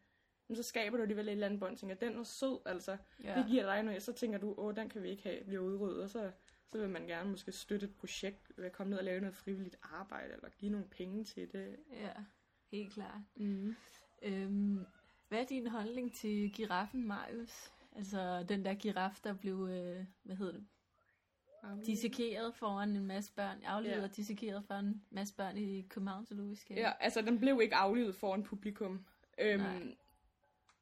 men 0.53 0.57
så 0.57 0.63
skaber 0.63 0.97
du 0.97 1.03
alligevel 1.03 1.29
et 1.29 1.33
eller 1.33 1.47
andet 1.47 1.61
bånd, 1.61 1.77
tænker, 1.77 1.97
den 1.97 2.19
er 2.19 2.23
sød, 2.23 2.59
altså. 2.67 2.97
Ja. 3.25 3.35
Det 3.39 3.47
giver 3.47 3.63
dig 3.63 3.83
noget, 3.83 4.03
så 4.03 4.13
tænker 4.13 4.39
du, 4.39 4.55
åh, 4.59 4.77
den 4.77 4.89
kan 4.89 5.03
vi 5.03 5.09
ikke 5.09 5.23
have, 5.23 5.45
bliver 5.45 5.63
udryddet, 5.63 6.03
og 6.03 6.11
så, 6.11 6.31
så 6.73 6.79
vil 6.79 6.89
man 6.89 7.07
gerne 7.07 7.31
måske 7.31 7.53
støtte 7.53 7.87
et 7.87 7.95
projekt, 7.95 8.53
ved 8.57 8.65
at 8.65 8.73
komme 8.73 8.91
ned 8.91 8.99
og 8.99 9.05
lave 9.05 9.21
noget 9.21 9.35
frivilligt 9.35 9.77
arbejde, 9.83 10.35
eller 10.35 10.49
give 10.49 10.71
nogle 10.71 10.87
penge 10.87 11.25
til 11.25 11.53
det. 11.53 11.77
Ja, 11.93 12.13
helt 12.71 12.93
klart. 12.93 13.21
Mm. 13.37 13.77
Øhm, 14.23 14.87
hvad 15.29 15.41
er 15.41 15.45
din 15.45 15.67
holdning 15.67 16.15
til 16.15 16.53
giraffen, 16.53 17.07
Marius? 17.07 17.73
Altså 17.97 18.45
den 18.49 18.65
der 18.65 18.75
giraf, 18.75 19.21
der 19.25 19.35
blev, 19.35 19.69
øh, 19.71 20.05
hvad 20.23 20.37
hedder 20.37 20.53
det, 20.53 20.67
dissekeret 21.87 22.55
foran 22.55 22.89
en 22.89 23.07
masse 23.07 23.33
børn, 23.33 23.63
aflevet 23.65 23.97
ja. 23.97 24.03
og 24.03 24.17
dissekeret 24.17 24.65
foran 24.65 24.85
en 24.85 25.03
masse 25.11 25.35
børn 25.35 25.57
i 25.57 25.83
København 25.83 26.27
Zoologisk 26.27 26.71
Ja, 26.71 26.93
altså 27.01 27.23
den 27.23 27.39
blev 27.39 27.61
ikke 27.63 27.75
aflevet 27.75 28.15
foran 28.15 28.43
publikum. 28.43 29.05
Øhm, 29.39 29.95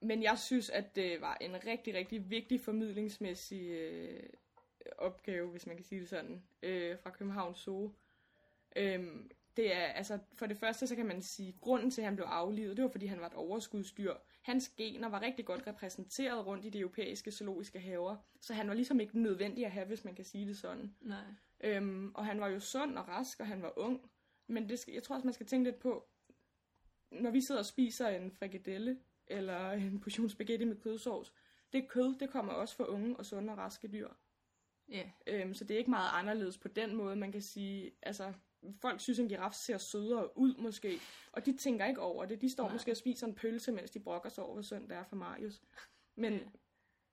men 0.00 0.22
jeg 0.22 0.38
synes, 0.38 0.70
at 0.70 0.96
det 0.96 1.20
var 1.20 1.36
en 1.40 1.66
rigtig, 1.66 1.94
rigtig 1.94 2.30
vigtig 2.30 2.60
formidlingsmæssig 2.60 3.68
øh, 3.68 4.22
opgave, 4.98 5.50
hvis 5.50 5.66
man 5.66 5.76
kan 5.76 5.84
sige 5.84 6.00
det 6.00 6.08
sådan, 6.08 6.42
øh, 6.62 6.98
fra 6.98 7.10
København 7.10 7.54
Zoo. 7.54 7.92
Øhm, 8.76 9.30
det 9.56 9.74
er, 9.74 9.82
altså, 9.86 10.18
for 10.34 10.46
det 10.46 10.56
første, 10.56 10.86
så 10.86 10.96
kan 10.96 11.06
man 11.06 11.22
sige, 11.22 11.48
at 11.48 11.60
grunden 11.60 11.90
til, 11.90 12.00
at 12.00 12.04
han 12.04 12.16
blev 12.16 12.26
aflivet, 12.26 12.76
det 12.76 12.82
var, 12.82 12.90
fordi 12.90 13.06
han 13.06 13.20
var 13.20 13.26
et 13.26 13.34
overskudsdyr. 13.34 14.14
Hans 14.42 14.68
gener 14.68 15.08
var 15.08 15.22
rigtig 15.22 15.44
godt 15.44 15.66
repræsenteret 15.66 16.46
rundt 16.46 16.64
i 16.64 16.70
de 16.70 16.78
europæiske 16.78 17.30
zoologiske 17.30 17.80
haver, 17.80 18.16
så 18.40 18.54
han 18.54 18.68
var 18.68 18.74
ligesom 18.74 19.00
ikke 19.00 19.20
nødvendig 19.22 19.64
at 19.64 19.70
have, 19.70 19.86
hvis 19.86 20.04
man 20.04 20.14
kan 20.14 20.24
sige 20.24 20.46
det 20.46 20.58
sådan. 20.58 20.94
Nej. 21.00 21.24
Øhm, 21.60 22.14
og 22.14 22.26
han 22.26 22.40
var 22.40 22.48
jo 22.48 22.60
sund 22.60 22.98
og 22.98 23.08
rask, 23.08 23.40
og 23.40 23.46
han 23.46 23.62
var 23.62 23.78
ung. 23.78 24.10
Men 24.46 24.68
det 24.68 24.78
skal, 24.78 24.94
jeg 24.94 25.02
tror 25.02 25.14
også, 25.14 25.26
man 25.26 25.34
skal 25.34 25.46
tænke 25.46 25.70
lidt 25.70 25.78
på, 25.78 26.08
når 27.10 27.30
vi 27.30 27.40
sidder 27.40 27.60
og 27.60 27.66
spiser 27.66 28.08
en 28.08 28.30
frikadelle, 28.30 28.98
eller 29.30 29.70
en 29.70 30.00
portion 30.00 30.28
spaghetti 30.28 30.64
med 30.64 30.76
kødsovs. 30.76 31.32
Det 31.72 31.88
kød, 31.88 32.18
det 32.18 32.30
kommer 32.30 32.52
også 32.52 32.76
fra 32.76 32.84
unge 32.84 33.16
og 33.16 33.26
sunde 33.26 33.52
og 33.52 33.58
raske 33.58 33.88
dyr. 33.88 34.08
Yeah. 34.94 35.08
Øhm, 35.26 35.54
så 35.54 35.64
det 35.64 35.74
er 35.74 35.78
ikke 35.78 35.90
meget 35.90 36.10
anderledes 36.12 36.58
på 36.58 36.68
den 36.68 36.96
måde, 36.96 37.16
man 37.16 37.32
kan 37.32 37.42
sige, 37.42 37.92
altså, 38.02 38.32
folk 38.80 39.00
synes, 39.00 39.18
en 39.18 39.28
giraf 39.28 39.52
ser 39.52 39.78
sødere 39.78 40.38
ud 40.38 40.54
måske, 40.54 41.00
og 41.32 41.46
de 41.46 41.56
tænker 41.56 41.86
ikke 41.86 42.00
over 42.00 42.24
det. 42.24 42.40
De 42.40 42.50
står 42.50 42.64
Nej. 42.64 42.72
måske 42.72 42.90
og 42.90 42.96
spiser 42.96 43.26
en 43.26 43.34
pølse, 43.34 43.72
mens 43.72 43.90
de 43.90 44.00
brokker 44.00 44.28
sig 44.28 44.44
over, 44.44 44.52
hvor 44.52 44.62
synd 44.62 44.88
det 44.88 44.96
er 44.96 45.04
for 45.04 45.16
Marius. 45.16 45.62
Men, 46.16 46.32
yeah. 46.32 46.46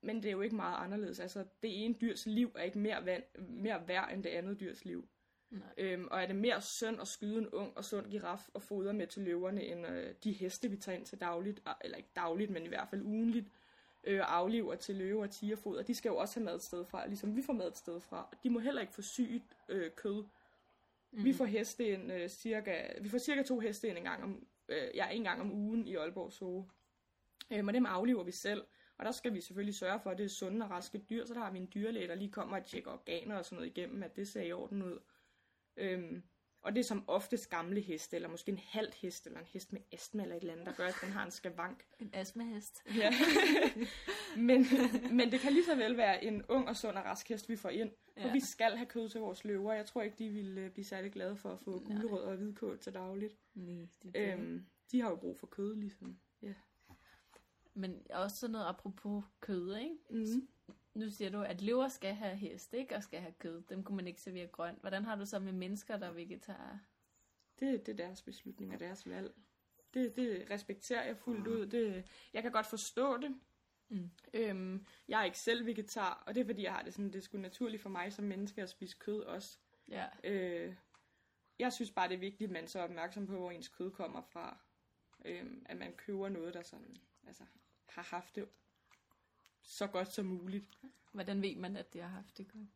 men 0.02 0.16
det 0.16 0.26
er 0.26 0.32
jo 0.32 0.40
ikke 0.40 0.56
meget 0.56 0.84
anderledes. 0.84 1.20
Altså, 1.20 1.44
det 1.62 1.84
ene 1.84 1.94
dyrs 2.00 2.26
liv 2.26 2.52
er 2.54 2.62
ikke 2.62 2.78
mere, 2.78 3.04
vand, 3.04 3.24
mere 3.38 3.88
værd 3.88 4.12
end 4.12 4.22
det 4.22 4.30
andet 4.30 4.60
dyrs 4.60 4.84
liv. 4.84 5.08
Øhm, 5.76 6.08
og 6.10 6.22
er 6.22 6.26
det 6.26 6.36
mere 6.36 6.60
synd 6.60 7.00
at 7.00 7.08
skyde 7.08 7.38
en 7.38 7.48
ung 7.48 7.76
og 7.76 7.84
sund 7.84 8.10
giraf 8.10 8.48
og 8.54 8.62
fodre 8.62 8.92
med 8.92 9.06
til 9.06 9.22
løverne, 9.22 9.64
end 9.64 9.86
øh, 9.86 10.14
de 10.24 10.32
heste, 10.32 10.70
vi 10.70 10.76
tager 10.76 10.98
ind 10.98 11.06
til 11.06 11.20
dagligt, 11.20 11.62
eller 11.80 11.96
ikke 11.96 12.10
dagligt, 12.16 12.50
men 12.50 12.64
i 12.64 12.68
hvert 12.68 12.88
fald 12.88 13.02
ugenligt, 13.02 13.46
øh, 14.04 14.20
aflever 14.24 14.74
til 14.74 14.94
løve 14.94 15.22
og 15.22 15.30
tigerfoder, 15.30 15.82
de 15.82 15.94
skal 15.94 16.08
jo 16.08 16.16
også 16.16 16.40
have 16.40 16.44
mad 16.44 16.54
et 16.54 16.62
sted 16.62 16.84
fra, 16.84 17.06
ligesom 17.06 17.36
vi 17.36 17.42
får 17.42 17.52
mad 17.52 17.68
et 17.68 17.76
sted 17.76 18.00
fra. 18.00 18.36
De 18.42 18.50
må 18.50 18.58
heller 18.58 18.80
ikke 18.80 18.94
få 18.94 19.02
sygt 19.02 19.56
øh, 19.68 19.90
kød. 19.96 20.24
Mm. 21.12 21.24
Vi 21.24 21.32
får 21.32 21.44
heste 21.44 21.88
ind, 21.88 22.12
øh, 22.12 22.28
cirka, 22.28 22.88
vi 23.00 23.08
får 23.08 23.18
cirka 23.18 23.42
to 23.42 23.58
heste 23.58 23.88
ind 23.88 23.98
en 23.98 24.04
gang 24.04 24.22
om, 24.22 24.46
øh, 24.68 24.88
ja, 24.94 25.08
en 25.08 25.24
gang 25.24 25.40
om 25.40 25.52
ugen 25.52 25.86
i 25.86 25.96
Aalborg 25.96 26.32
Zoo. 26.32 26.64
Øh, 27.52 27.66
og 27.66 27.74
dem 27.74 27.86
aflever 27.86 28.22
vi 28.22 28.32
selv. 28.32 28.64
Og 28.98 29.04
der 29.04 29.12
skal 29.12 29.34
vi 29.34 29.40
selvfølgelig 29.40 29.74
sørge 29.74 30.00
for, 30.00 30.10
at 30.10 30.18
det 30.18 30.24
er 30.24 30.28
sunde 30.28 30.66
og 30.66 30.70
raske 30.70 30.98
dyr, 30.98 31.24
så 31.24 31.34
der 31.34 31.40
har 31.40 31.50
vi 31.50 31.58
en 31.58 31.70
dyrlæge, 31.74 32.08
der 32.08 32.14
lige 32.14 32.32
kommer 32.32 32.56
og 32.56 32.64
tjekker 32.64 32.90
organer 32.90 33.36
og 33.36 33.44
sådan 33.44 33.56
noget 33.56 33.76
igennem, 33.76 34.02
at 34.02 34.16
det 34.16 34.28
ser 34.28 34.42
i 34.42 34.52
orden 34.52 34.82
ud. 34.82 34.98
Øhm, 35.78 36.22
og 36.62 36.74
det 36.74 36.80
er 36.80 36.84
som 36.84 37.04
oftest 37.06 37.50
gamle 37.50 37.80
heste, 37.80 38.16
eller 38.16 38.28
måske 38.28 38.52
en 38.52 38.58
halv 38.58 38.92
hest, 38.94 39.26
eller 39.26 39.38
en 39.38 39.46
hest 39.46 39.72
med 39.72 39.80
astma 39.92 40.22
eller 40.22 40.36
et 40.36 40.40
eller 40.40 40.52
andet, 40.52 40.66
der 40.66 40.72
gør, 40.72 40.86
at 40.86 40.94
den 41.02 41.10
har 41.10 41.24
en 41.24 41.30
skavank. 41.30 41.84
En 41.98 42.10
astmahest. 42.12 42.82
Ja. 42.96 43.10
men, 44.48 44.66
men 45.10 45.32
det 45.32 45.40
kan 45.40 45.52
lige 45.52 45.64
så 45.64 45.76
vel 45.76 45.96
være 45.96 46.24
en 46.24 46.44
ung 46.48 46.68
og 46.68 46.76
sund 46.76 46.96
og 46.96 47.04
rask 47.04 47.28
hest, 47.28 47.48
vi 47.48 47.56
får 47.56 47.68
ind. 47.68 47.90
For 48.18 48.26
ja. 48.26 48.32
vi 48.32 48.40
skal 48.40 48.76
have 48.76 48.86
kød 48.86 49.08
til 49.08 49.20
vores 49.20 49.44
løver. 49.44 49.72
Jeg 49.72 49.86
tror 49.86 50.02
ikke, 50.02 50.16
de 50.18 50.28
ville 50.30 50.60
øh, 50.60 50.70
blive 50.70 50.84
særlig 50.84 51.12
glade 51.12 51.36
for 51.36 51.52
at 51.52 51.60
få 51.60 51.78
gulerød 51.78 52.22
og 52.22 52.36
hvidkål 52.36 52.78
til 52.78 52.94
dagligt. 52.94 53.36
Nej, 53.54 53.86
det 54.02 54.16
øhm, 54.16 54.66
de 54.92 55.00
har 55.00 55.10
jo 55.10 55.16
brug 55.16 55.38
for 55.38 55.46
kød, 55.46 55.76
ligesom. 55.76 56.18
Ja. 56.42 56.54
Men 57.74 58.06
også 58.10 58.36
sådan 58.36 58.52
noget 58.52 58.66
apropos 58.66 59.24
kød, 59.40 59.76
ikke? 59.76 59.94
Mm 60.10 60.48
nu 60.98 61.10
siger 61.10 61.30
du, 61.30 61.42
at 61.42 61.62
løver 61.62 61.88
skal 61.88 62.14
have 62.14 62.36
hest, 62.36 62.74
ikke? 62.74 62.96
Og 62.96 63.02
skal 63.02 63.20
have 63.20 63.34
kød. 63.38 63.62
Dem 63.62 63.84
kunne 63.84 63.96
man 63.96 64.06
ikke 64.06 64.20
servere 64.20 64.46
grønt. 64.46 64.80
Hvordan 64.80 65.04
har 65.04 65.16
du 65.16 65.26
så 65.26 65.38
med 65.38 65.52
mennesker, 65.52 65.96
der 65.96 66.06
er 66.06 66.12
vegetarer? 66.12 66.78
Det, 67.60 67.86
det 67.86 67.92
er 67.92 67.96
deres 67.96 68.22
beslutning 68.22 68.74
og 68.74 68.80
deres 68.80 69.08
valg. 69.08 69.34
Det, 69.94 70.16
det 70.16 70.46
respekterer 70.50 71.04
jeg 71.06 71.16
fuldt 71.16 71.46
ud. 71.46 71.66
Det, 71.66 72.10
jeg 72.32 72.42
kan 72.42 72.52
godt 72.52 72.66
forstå 72.66 73.16
det. 73.16 73.40
Mm. 73.88 74.10
Øhm, 74.34 74.86
jeg 75.08 75.20
er 75.20 75.24
ikke 75.24 75.38
selv 75.38 75.66
vegetar, 75.66 76.22
og 76.26 76.34
det 76.34 76.40
er 76.40 76.44
fordi, 76.44 76.62
jeg 76.62 76.72
har 76.72 76.82
det 76.82 76.94
sådan, 76.94 77.06
det 77.12 77.16
er 77.16 77.22
sgu 77.22 77.38
naturligt 77.38 77.82
for 77.82 77.88
mig 77.88 78.12
som 78.12 78.24
menneske 78.24 78.62
at 78.62 78.70
spise 78.70 78.96
kød 78.98 79.20
også. 79.20 79.58
Ja. 79.88 80.06
Øh, 80.24 80.74
jeg 81.58 81.72
synes 81.72 81.90
bare, 81.90 82.08
det 82.08 82.14
er 82.14 82.18
vigtigt, 82.18 82.48
at 82.48 82.52
man 82.52 82.68
så 82.68 82.78
er 82.78 82.84
opmærksom 82.84 83.26
på, 83.26 83.36
hvor 83.36 83.50
ens 83.50 83.68
kød 83.68 83.90
kommer 83.90 84.22
fra. 84.22 84.58
Øhm, 85.24 85.66
at 85.66 85.76
man 85.76 85.92
køber 85.92 86.28
noget, 86.28 86.54
der 86.54 86.62
sådan, 86.62 86.96
altså, 87.26 87.42
har 87.86 88.02
haft 88.02 88.36
det 88.36 88.48
så 89.68 89.86
godt 89.86 90.12
som 90.12 90.26
muligt. 90.26 90.64
Hvordan 91.12 91.42
ved 91.42 91.56
man, 91.56 91.76
at 91.76 91.92
det 91.92 92.02
har 92.02 92.08
haft 92.08 92.38
det 92.38 92.52
godt? 92.52 92.68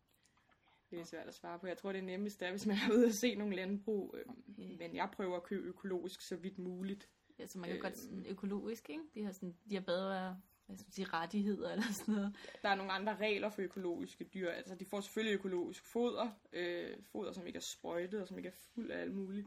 Det 0.90 1.00
er 1.00 1.04
svært 1.04 1.28
at 1.28 1.34
svare 1.34 1.58
på. 1.58 1.66
Jeg 1.66 1.78
tror, 1.78 1.92
det 1.92 1.98
er 1.98 2.02
nemmest, 2.02 2.42
er, 2.42 2.50
hvis 2.50 2.66
man 2.66 2.76
er 2.76 2.94
ude 2.94 3.06
og 3.06 3.12
se 3.12 3.34
nogle 3.34 3.56
landbrug. 3.56 4.14
Øh, 4.18 4.24
okay. 4.28 4.76
Men 4.78 4.96
jeg 4.96 5.08
prøver 5.12 5.36
at 5.36 5.42
købe 5.42 5.68
økologisk 5.68 6.20
så 6.20 6.36
vidt 6.36 6.58
muligt. 6.58 7.08
Ja, 7.38 7.46
så 7.46 7.58
man 7.58 7.68
kan 7.68 7.76
øh, 7.76 7.82
godt 7.82 7.98
sådan 7.98 8.26
økologisk, 8.26 8.90
ikke? 8.90 9.02
De 9.14 9.24
har, 9.24 9.32
sådan, 9.32 9.56
de 9.70 9.74
har 9.74 9.82
bedre 9.82 10.40
hvad 10.66 10.76
skal 10.76 10.86
man 10.86 10.92
sige, 10.92 11.06
rettigheder 11.06 11.70
eller 11.70 11.92
sådan 11.92 12.14
noget. 12.14 12.36
Der 12.62 12.68
er 12.68 12.74
nogle 12.74 12.92
andre 12.92 13.16
regler 13.16 13.50
for 13.50 13.62
økologiske 13.62 14.24
dyr. 14.24 14.50
Altså, 14.50 14.74
de 14.74 14.84
får 14.84 15.00
selvfølgelig 15.00 15.34
økologisk 15.34 15.84
foder. 15.84 16.30
Øh, 16.52 16.96
foder, 17.02 17.32
som 17.32 17.46
ikke 17.46 17.56
er 17.56 17.60
sprøjtet 17.60 18.20
og 18.20 18.28
som 18.28 18.38
ikke 18.38 18.48
er 18.48 18.52
fuld 18.74 18.90
af 18.90 19.00
alt 19.00 19.14
muligt. 19.14 19.46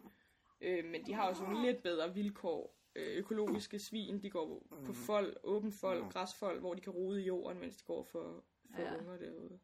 Øh, 0.61 0.85
men 0.85 1.05
de 1.05 1.13
har 1.13 1.29
også 1.29 1.43
nogle 1.43 1.71
lidt 1.71 1.83
bedre 1.83 2.13
vilkår 2.13 2.75
økologiske 2.95 3.79
svin, 3.79 4.21
de 4.21 4.29
går 4.29 4.67
på 4.69 4.91
mm. 4.91 4.93
fold, 4.93 5.37
åben 5.43 5.71
fold, 5.71 6.03
mm. 6.03 6.09
græsfold, 6.09 6.59
hvor 6.59 6.73
de 6.73 6.81
kan 6.81 6.93
rode 6.93 7.21
i 7.21 7.25
jorden, 7.25 7.59
mens 7.59 7.75
de 7.75 7.83
går 7.85 8.03
for, 8.03 8.43
for 8.75 8.81
ja. 8.81 8.97
unger 8.97 9.17
derude. 9.17 9.59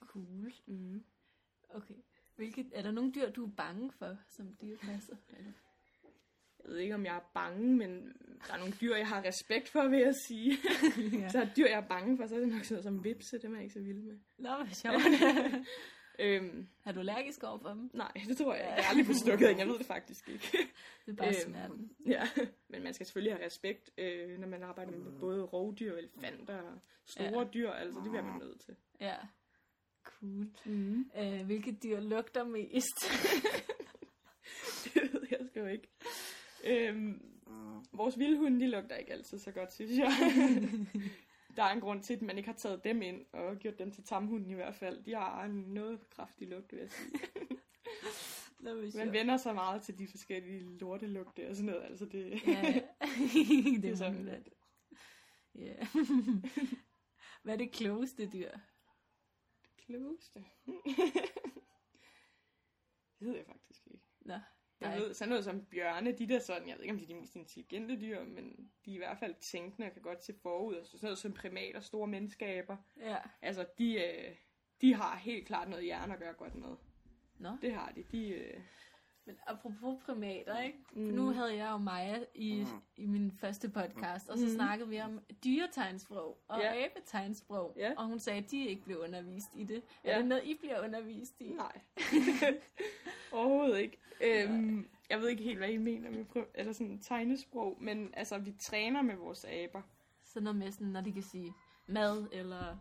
Cool. 0.00 0.52
Mm. 0.66 1.04
Okay. 1.68 1.94
Hvilket, 2.36 2.70
er 2.72 2.82
der 2.82 2.90
nogle 2.90 3.12
dyr, 3.12 3.30
du 3.30 3.46
er 3.46 3.50
bange 3.56 3.92
for, 3.92 4.16
som 4.28 4.56
dyrepasser? 4.62 5.16
Jeg 6.64 6.70
ved 6.70 6.78
ikke, 6.78 6.94
om 6.94 7.04
jeg 7.04 7.16
er 7.16 7.30
bange, 7.34 7.76
men 7.76 7.90
der 8.46 8.54
er 8.54 8.58
nogle 8.58 8.74
dyr, 8.80 8.96
jeg 8.96 9.08
har 9.08 9.24
respekt 9.24 9.68
for, 9.68 9.88
vil 9.88 9.98
jeg 9.98 10.14
sige. 10.14 10.58
ja. 11.12 11.28
så 11.32 11.40
er 11.40 11.48
dyr, 11.56 11.66
jeg 11.66 11.78
er 11.78 11.88
bange 11.88 12.16
for, 12.16 12.26
så 12.26 12.34
er 12.34 12.40
det 12.40 12.48
nok 12.48 12.64
sådan 12.64 12.74
noget 12.74 12.84
som 12.84 13.04
vipse, 13.04 13.38
dem 13.38 13.52
er 13.52 13.56
jeg 13.56 13.62
ikke 13.62 13.74
så 13.74 13.80
vild 13.80 14.02
med. 14.02 14.18
Nå, 14.38 14.48
hvor 14.48 14.74
sjovt. 14.82 14.96
Øhm, 16.18 16.68
er 16.84 16.92
du 16.92 17.00
allergisk 17.00 17.42
over 17.42 17.58
for 17.58 17.68
dem? 17.68 17.90
Nej, 17.94 18.12
det 18.28 18.36
tror 18.36 18.54
jeg 18.54 18.62
ikke. 18.62 18.74
Jeg 18.74 18.84
har 18.84 18.98
aldrig 18.98 19.16
stukket 19.16 19.50
en, 19.50 19.58
jeg 19.58 19.66
ved 19.66 19.78
det 19.78 19.86
faktisk 19.86 20.28
ikke. 20.28 20.58
Det 21.06 21.12
er 21.12 21.16
bare 21.16 21.28
øhm, 21.28 21.52
smerten. 21.52 21.90
Ja, 22.06 22.22
men 22.70 22.82
man 22.82 22.94
skal 22.94 23.06
selvfølgelig 23.06 23.34
have 23.36 23.46
respekt, 23.46 23.90
øh, 23.98 24.38
når 24.38 24.48
man 24.48 24.62
arbejder 24.62 24.92
med 24.98 25.12
både 25.20 25.42
rovdyr, 25.42 25.96
elefanter 25.96 26.58
og 26.58 26.78
store 27.04 27.40
ja. 27.40 27.48
dyr, 27.54 27.70
altså 27.70 28.00
det 28.00 28.10
bliver 28.10 28.24
man 28.24 28.38
nødt 28.38 28.60
til. 28.60 28.76
Ja, 29.00 29.16
cool. 30.04 30.46
Mm. 30.64 31.10
Øh, 31.18 31.46
hvilket 31.46 31.82
dyr 31.82 32.00
lugter 32.00 32.44
mest? 32.44 32.98
det 34.84 35.12
ved 35.12 35.26
jeg 35.30 35.40
sgu 35.50 35.64
ikke. 35.64 35.88
Øhm, 36.64 37.22
vores 37.92 38.18
vildhunde, 38.18 38.60
de 38.60 38.70
lugter 38.70 38.96
ikke 38.96 39.12
altid 39.12 39.38
så 39.38 39.52
godt, 39.52 39.72
synes 39.72 39.98
jeg 39.98 40.12
der 41.56 41.62
er 41.62 41.70
en 41.72 41.80
grund 41.80 42.02
til, 42.02 42.14
at 42.14 42.22
man 42.22 42.36
ikke 42.36 42.48
har 42.48 42.56
taget 42.56 42.84
dem 42.84 43.02
ind 43.02 43.24
og 43.32 43.56
gjort 43.56 43.78
dem 43.78 43.90
til 43.90 44.04
tamhunden 44.04 44.50
i 44.50 44.54
hvert 44.54 44.74
fald. 44.74 45.04
De 45.04 45.14
har 45.14 45.44
en 45.44 45.52
noget 45.52 46.10
kraftig 46.10 46.48
lugt, 46.48 46.72
vil 46.72 46.80
jeg 46.80 46.90
sige. 46.90 47.20
Man 48.62 49.12
vender 49.12 49.36
sig 49.36 49.54
meget 49.54 49.82
til 49.82 49.98
de 49.98 50.08
forskellige 50.08 50.78
lortelugte 50.78 51.48
og 51.48 51.56
sådan 51.56 51.72
noget. 51.72 51.82
Altså 51.82 52.04
det, 52.04 52.46
ja, 52.46 52.62
det, 53.34 53.82
det 53.82 53.90
er 53.90 53.96
sådan 53.96 54.24
lidt. 54.24 54.48
Ja. 55.54 55.86
Hvad 57.42 57.54
er 57.54 57.58
det 57.58 57.72
klogeste 57.72 58.30
dyr? 58.30 58.50
Det 59.62 59.70
klogeste? 59.86 60.44
det 63.18 63.28
ved 63.28 63.36
jeg 63.36 63.46
faktisk 63.46 63.86
ikke. 63.86 64.04
Nå. 64.20 64.34
Jeg 64.80 65.00
ved, 65.00 65.14
sådan 65.14 65.28
noget 65.28 65.44
som 65.44 65.64
bjørne, 65.64 66.12
de 66.18 66.28
der 66.28 66.38
sådan, 66.38 66.68
jeg 66.68 66.76
ved 66.76 66.82
ikke 66.82 66.92
om 66.92 66.98
de 66.98 67.04
er 67.04 67.08
de 67.08 67.14
mest 67.14 67.36
intelligente 67.36 68.00
dyr, 68.00 68.24
men 68.24 68.72
de 68.84 68.90
er 68.90 68.94
i 68.94 68.98
hvert 68.98 69.18
fald 69.18 69.34
tænkende 69.40 69.86
og 69.86 69.92
kan 69.92 70.02
godt 70.02 70.24
se 70.24 70.34
forud. 70.42 70.76
Altså 70.76 70.92
sådan 70.92 71.06
noget 71.06 71.18
som 71.18 71.32
primater, 71.32 71.80
store 71.80 72.06
menneskaber. 72.06 72.76
Ja. 72.96 73.16
Altså, 73.42 73.66
de, 73.78 73.94
øh, 73.94 74.36
de 74.80 74.94
har 74.94 75.16
helt 75.16 75.46
klart 75.46 75.68
noget 75.68 75.84
hjerne 75.84 76.12
at 76.12 76.18
gøre 76.18 76.34
godt 76.34 76.54
med. 76.54 76.76
Nå. 77.42 77.56
Det 77.62 77.74
har 77.74 77.92
de. 77.96 78.04
de 78.12 78.28
øh... 78.28 78.60
Men 79.24 79.36
apropos 79.46 80.04
primater, 80.04 80.60
ikke? 80.60 80.78
Mm. 80.92 81.02
nu 81.02 81.32
havde 81.32 81.56
jeg 81.56 81.70
jo 81.70 81.76
Maja 81.76 82.18
i, 82.34 82.60
mm. 82.60 82.80
i 82.96 83.06
min 83.06 83.32
første 83.40 83.68
podcast, 83.68 84.28
og 84.28 84.38
så 84.38 84.44
mm. 84.44 84.50
snakkede 84.50 84.88
vi 84.88 85.00
om 85.00 85.20
dyretegnsprog 85.44 86.38
og 86.48 86.60
ja. 86.60 86.84
abetegnsprog, 86.84 87.74
ja. 87.76 87.92
og 87.96 88.06
hun 88.06 88.18
sagde, 88.18 88.38
at 88.38 88.50
de 88.50 88.66
ikke 88.66 88.84
blev 88.84 88.98
undervist 88.98 89.48
i 89.56 89.64
det. 89.64 89.82
Ja. 90.04 90.10
Er 90.10 90.18
det 90.18 90.26
noget, 90.26 90.44
I 90.44 90.56
bliver 90.60 90.84
undervist 90.84 91.40
i? 91.40 91.52
Nej. 91.52 91.80
Overhovedet 93.32 93.78
ikke. 93.78 93.98
Øhm, 94.24 94.88
jeg 95.10 95.20
ved 95.20 95.28
ikke 95.28 95.42
helt, 95.42 95.58
hvad 95.58 95.68
I 95.68 95.76
mener 95.76 96.10
med 96.10 96.24
prøv, 96.24 96.46
eller 96.54 96.72
sådan 96.72 96.98
tegnesprog, 96.98 97.78
men 97.80 98.10
altså, 98.14 98.38
vi 98.38 98.54
træner 98.60 99.02
med 99.02 99.16
vores 99.16 99.44
aber. 99.44 99.82
Så 100.24 100.40
noget 100.40 100.56
med 100.56 100.72
sådan, 100.72 100.86
når 100.86 101.00
de 101.00 101.12
kan 101.12 101.22
sige 101.22 101.52
mad, 101.86 102.26
eller 102.32 102.76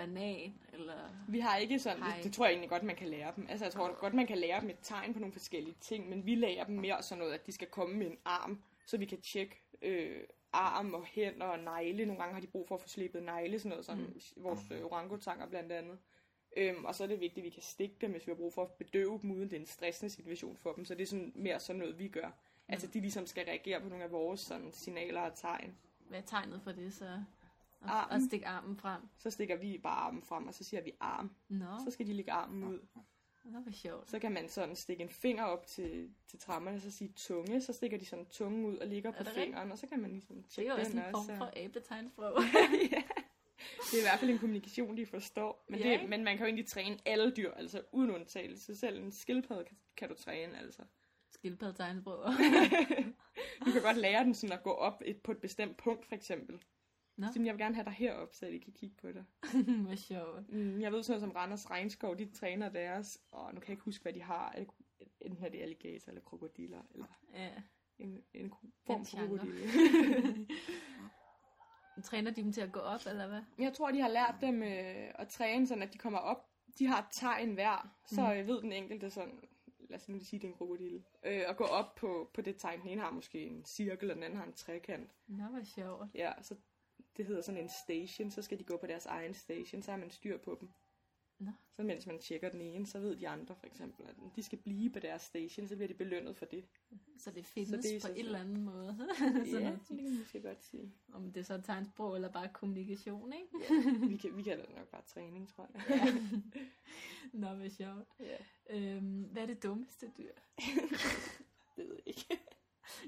banan, 0.00 0.54
eller... 0.72 0.94
Vi 1.28 1.40
har 1.40 1.56
ikke 1.56 1.78
sådan, 1.78 2.02
det, 2.02 2.24
det, 2.24 2.32
tror 2.32 2.44
jeg 2.44 2.52
egentlig 2.52 2.70
godt, 2.70 2.82
man 2.82 2.96
kan 2.96 3.08
lære 3.08 3.32
dem. 3.36 3.46
Altså, 3.48 3.64
jeg 3.64 3.72
tror 3.72 4.00
godt, 4.00 4.14
man 4.14 4.26
kan 4.26 4.38
lære 4.38 4.60
dem 4.60 4.70
et 4.70 4.78
tegn 4.82 5.12
på 5.12 5.18
nogle 5.18 5.32
forskellige 5.32 5.76
ting, 5.80 6.08
men 6.08 6.26
vi 6.26 6.34
lærer 6.34 6.64
dem 6.64 6.74
mere 6.74 7.02
sådan 7.02 7.18
noget, 7.18 7.32
at 7.32 7.46
de 7.46 7.52
skal 7.52 7.68
komme 7.68 7.96
med 7.96 8.06
en 8.06 8.18
arm, 8.24 8.62
så 8.86 8.96
vi 8.96 9.04
kan 9.04 9.20
tjekke 9.20 9.62
øh, 9.82 10.22
arm 10.52 10.94
og 10.94 11.04
hænder 11.04 11.46
og 11.46 11.58
negle. 11.58 12.06
Nogle 12.06 12.22
gange 12.22 12.34
har 12.34 12.40
de 12.40 12.46
brug 12.46 12.68
for 12.68 12.74
at 12.74 12.80
få 12.80 12.88
slebet 12.88 13.22
negle, 13.22 13.58
sådan 13.58 13.70
noget 13.70 13.84
som 13.84 13.98
mm. 13.98 14.20
vores 14.36 14.60
øh, 14.70 14.84
orangutanger 14.84 15.46
blandt 15.46 15.72
andet. 15.72 15.98
Øhm, 16.56 16.84
og 16.84 16.94
så 16.94 17.02
er 17.02 17.08
det 17.08 17.20
vigtigt, 17.20 17.38
at 17.38 17.44
vi 17.44 17.50
kan 17.50 17.62
stikke 17.62 17.94
dem, 18.00 18.10
hvis 18.10 18.26
vi 18.26 18.30
har 18.30 18.36
brug 18.36 18.52
for 18.52 18.62
at 18.62 18.72
bedøve 18.72 19.18
dem, 19.22 19.30
uden 19.30 19.50
det 19.50 19.56
er 19.56 19.60
en 19.60 19.66
stressende 19.66 20.10
situation 20.10 20.56
for 20.56 20.72
dem. 20.72 20.84
Så 20.84 20.94
det 20.94 21.02
er 21.02 21.06
sådan 21.06 21.32
mere 21.34 21.60
sådan 21.60 21.80
noget, 21.80 21.98
vi 21.98 22.08
gør. 22.08 22.26
Mm. 22.26 22.32
Altså, 22.72 22.86
de 22.86 23.00
ligesom 23.00 23.26
skal 23.26 23.44
reagere 23.44 23.80
på 23.80 23.88
nogle 23.88 24.04
af 24.04 24.12
vores 24.12 24.40
sådan, 24.40 24.72
signaler 24.72 25.20
og 25.20 25.34
tegn. 25.34 25.76
Hvad 26.08 26.18
er 26.18 26.22
tegnet 26.26 26.60
for 26.64 26.72
det, 26.72 26.94
så? 26.94 27.22
Og, 27.80 27.90
armen. 27.90 28.14
og 28.14 28.28
stikke 28.28 28.46
armen 28.46 28.76
frem? 28.76 29.00
Så 29.18 29.30
stikker 29.30 29.56
vi 29.56 29.80
bare 29.82 29.96
armen 29.96 30.22
frem, 30.22 30.46
og 30.46 30.54
så 30.54 30.64
siger 30.64 30.82
vi 30.82 30.92
arm. 31.00 31.30
Nå. 31.48 31.66
Så 31.84 31.90
skal 31.90 32.06
de 32.06 32.12
lægge 32.12 32.32
armen 32.32 32.64
ud. 32.64 32.78
Nå, 33.44 33.60
hvor 33.60 33.72
sjovt. 33.72 34.10
Så 34.10 34.18
kan 34.18 34.32
man 34.32 34.48
sådan 34.48 34.76
stikke 34.76 35.02
en 35.02 35.08
finger 35.08 35.44
op 35.44 35.66
til, 35.66 36.10
til 36.26 36.38
trammerne, 36.38 36.76
og 36.76 36.82
så 36.82 36.90
sige 36.90 37.12
tunge. 37.16 37.60
Så 37.60 37.72
stikker 37.72 37.98
de 37.98 38.06
sådan 38.06 38.26
tunge 38.26 38.68
ud 38.68 38.76
og 38.76 38.86
ligger 38.86 39.10
på 39.10 39.24
fingeren, 39.24 39.54
rigtigt? 39.54 39.72
og 39.72 39.78
så 39.78 39.86
kan 39.86 40.00
man 40.00 40.10
ligesom 40.10 40.42
tjekke 40.42 40.72
den 40.72 40.80
også. 40.80 40.92
Det 40.92 40.98
er 40.98 41.10
jo 41.10 41.16
også 41.16 41.32
en 41.32 41.38
form 41.38 41.38
for 41.38 41.64
abetegnsprøve. 41.64 42.36
ja. 42.92 43.02
Det 43.90 43.94
er 43.94 43.98
i 43.98 44.02
hvert 44.02 44.18
fald 44.20 44.30
en 44.30 44.38
kommunikation, 44.38 44.96
de 44.96 45.06
forstår. 45.06 45.64
Men, 45.68 45.82
det, 45.82 46.08
men 46.08 46.24
man 46.24 46.36
kan 46.36 46.44
jo 46.44 46.46
egentlig 46.46 46.66
træne 46.66 46.98
alle 47.04 47.32
dyr, 47.36 47.50
altså 47.50 47.82
uden 47.92 48.10
undtagelse. 48.10 48.76
Selv 48.76 49.02
en 49.02 49.12
skildpadde 49.12 49.64
kan, 49.64 49.76
kan 49.96 50.08
du 50.08 50.14
træne, 50.14 50.58
altså. 50.58 50.82
Skildpadde 51.30 51.76
tegnsprog. 51.76 52.24
du 53.66 53.72
kan 53.72 53.82
godt 53.82 53.96
lære 53.96 54.24
den 54.24 54.34
sådan 54.34 54.56
at 54.56 54.62
gå 54.62 54.70
op 54.70 55.02
et, 55.04 55.22
på 55.22 55.32
et 55.32 55.38
bestemt 55.38 55.76
punkt, 55.76 56.06
for 56.06 56.14
eksempel. 56.14 56.60
Nå. 57.20 57.26
Så 57.32 57.42
jeg 57.42 57.54
vil 57.54 57.60
gerne 57.60 57.74
have 57.74 57.84
dig 57.84 57.92
herop, 57.92 58.34
så 58.34 58.46
de 58.46 58.60
kan 58.60 58.72
kigge 58.72 58.96
på 58.96 59.12
dig. 59.12 59.24
Hvor 59.86 59.94
sjovt. 59.94 60.52
Mm, 60.52 60.80
jeg 60.80 60.92
ved 60.92 61.02
sådan 61.02 61.20
noget 61.20 61.20
som 61.20 61.30
Randers 61.30 61.70
Regnskov, 61.70 62.18
de 62.18 62.30
træner 62.30 62.68
deres, 62.68 63.22
og 63.32 63.54
nu 63.54 63.60
kan 63.60 63.68
jeg 63.68 63.72
ikke 63.72 63.84
huske, 63.84 64.02
hvad 64.02 64.12
de 64.12 64.22
har. 64.22 64.56
Enten 65.20 65.44
er 65.44 65.48
det 65.48 65.62
alligator 65.62 66.08
eller 66.08 66.22
krokodiller, 66.22 66.82
eller 66.94 67.06
ja. 67.34 67.50
en, 67.98 68.22
en 68.34 68.52
form 68.86 69.04
for 69.04 69.18
krokodille. 69.18 69.66
Træner 72.04 72.30
de 72.30 72.42
dem 72.42 72.52
til 72.52 72.60
at 72.60 72.72
gå 72.72 72.80
op, 72.80 73.00
eller 73.06 73.28
hvad? 73.28 73.42
Jeg 73.58 73.72
tror, 73.72 73.90
de 73.90 74.00
har 74.00 74.08
lært 74.08 74.34
dem 74.40 74.62
øh, 74.62 75.10
at 75.14 75.28
træne, 75.28 75.66
sådan 75.66 75.82
at 75.82 75.92
de 75.92 75.98
kommer 75.98 76.18
op 76.18 76.50
de 76.78 76.86
har 76.86 76.98
et 76.98 77.08
tegn 77.10 77.54
hver, 77.54 77.94
så 78.06 78.20
mm. 78.20 78.46
ved 78.46 78.62
den 78.62 78.72
enkelte 78.72 79.10
sådan, 79.10 79.40
lad 79.78 79.98
os 79.98 80.08
nu 80.08 80.20
sige, 80.20 80.40
det 80.40 80.46
er 80.46 80.52
en 80.52 80.58
krokodille, 80.58 81.04
øh, 81.24 81.42
og 81.48 81.56
gå 81.56 81.64
op 81.64 81.94
på, 81.94 82.30
på 82.34 82.40
det 82.40 82.56
tegn. 82.56 82.80
Den 82.80 82.88
ene 82.88 83.00
har 83.00 83.10
måske 83.10 83.46
en 83.46 83.64
cirkel, 83.64 84.10
og 84.10 84.16
den 84.16 84.22
anden 84.22 84.38
har 84.38 84.46
en 84.46 84.52
trekant. 84.52 85.10
Nå, 85.26 85.44
hvor 85.44 85.62
sjovt. 85.64 86.14
Ja, 86.14 86.32
så 86.42 86.54
det 87.16 87.26
hedder 87.26 87.42
sådan 87.42 87.60
en 87.60 87.70
station, 87.86 88.30
så 88.30 88.42
skal 88.42 88.58
de 88.58 88.64
gå 88.64 88.76
på 88.76 88.86
deres 88.86 89.06
egen 89.06 89.34
station, 89.34 89.82
så 89.82 89.90
har 89.90 89.98
man 89.98 90.10
styr 90.10 90.38
på 90.38 90.56
dem. 90.60 90.68
Nå. 91.40 91.50
Så 91.76 91.82
mens 91.82 92.06
man 92.06 92.18
tjekker 92.18 92.48
den 92.48 92.60
ene, 92.60 92.86
så 92.86 93.00
ved 93.00 93.16
de 93.16 93.28
andre 93.28 93.56
for 93.56 93.66
eksempel, 93.66 94.06
at 94.06 94.16
de 94.36 94.42
skal 94.42 94.58
blive 94.58 94.90
på 94.90 94.98
deres 94.98 95.22
station, 95.22 95.68
så 95.68 95.76
bliver 95.76 95.88
de 95.88 95.94
belønnet 95.94 96.36
for 96.36 96.44
det. 96.44 96.64
Så 97.18 97.30
det 97.30 97.46
findes 97.46 97.70
så 97.70 97.76
det 97.76 97.96
er 97.96 98.08
på 98.08 98.14
en 98.14 98.24
eller 98.24 98.38
anden 98.38 98.64
måde. 98.64 98.96
ja, 99.20 99.70
det 99.70 99.86
kan 99.86 99.96
man 99.96 100.18
måske 100.18 100.40
godt 100.40 100.64
sige. 100.64 100.92
Om 101.12 101.32
det 101.32 101.40
er 101.40 101.44
så 101.44 101.60
tegnsprog 101.60 102.14
eller 102.14 102.32
bare 102.32 102.48
kommunikation, 102.54 103.32
ikke? 103.32 103.74
ja, 103.74 104.06
vi, 104.08 104.16
kan, 104.16 104.36
vi 104.36 104.42
kalder 104.42 104.66
det 104.66 104.76
nok 104.76 104.88
bare 104.88 105.02
træning, 105.06 105.48
tror 105.48 105.70
jeg. 105.74 105.82
ja. 105.90 106.14
Nå, 107.40 107.54
hvad 107.54 107.70
sjovt. 107.70 108.08
Ja. 108.20 108.36
Øhm, 108.70 109.22
hvad 109.22 109.42
er 109.42 109.46
det 109.46 109.62
dummeste 109.62 110.10
dyr? 110.18 110.32
det 111.76 111.88
ved 111.88 111.98
jeg 112.06 112.06
ikke. 112.06 112.40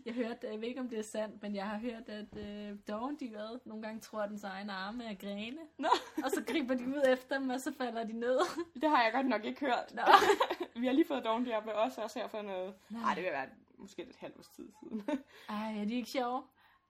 Jeg 0.06 0.14
hørte, 0.14 0.38
jeg 0.50 0.60
ved 0.60 0.68
ikke 0.68 0.80
om 0.80 0.88
det 0.88 0.98
er 0.98 1.02
sandt, 1.02 1.42
men 1.42 1.54
jeg 1.54 1.68
har 1.68 1.78
hørt, 1.78 2.08
at 2.08 2.36
øh, 2.36 2.78
dovendyret 2.88 3.60
nogle 3.66 3.82
gange 3.82 4.00
tror, 4.00 4.20
at 4.20 4.30
dens 4.30 4.44
egen 4.44 4.70
arme 4.70 5.04
er 5.04 5.14
grene. 5.14 5.60
Nå. 5.78 5.88
og 6.24 6.30
så 6.30 6.44
griber 6.46 6.74
de 6.74 6.86
ud 6.86 7.02
efter 7.08 7.38
dem, 7.38 7.50
og 7.50 7.60
så 7.60 7.72
falder 7.78 8.04
de 8.04 8.12
ned. 8.12 8.38
Det 8.82 8.90
har 8.90 9.02
jeg 9.02 9.12
godt 9.12 9.26
nok 9.26 9.44
ikke 9.44 9.60
hørt. 9.60 9.94
Nå. 9.94 10.02
vi 10.80 10.86
har 10.86 10.92
lige 10.92 11.06
fået 11.06 11.24
dovendyr 11.24 11.60
på 11.60 11.70
os 11.70 11.98
også 11.98 12.18
her 12.18 12.28
for 12.28 12.42
noget. 12.42 12.74
Nej, 12.90 13.14
det 13.14 13.24
vil 13.24 13.32
være 13.32 13.48
måske 13.78 14.02
et 14.02 14.16
halvt 14.16 14.38
års 14.38 14.48
tid 14.48 14.68
siden. 14.80 15.02
Ej, 15.48 15.80
er 15.80 15.84
de 15.84 15.94
ikke 15.94 16.10
sjove? 16.10 16.42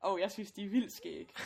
Åh, 0.05 0.13
oh, 0.13 0.21
jeg 0.21 0.31
synes, 0.31 0.53
de 0.53 0.65
er 0.65 0.69
vildt 0.69 0.93
skæg. 0.93 1.35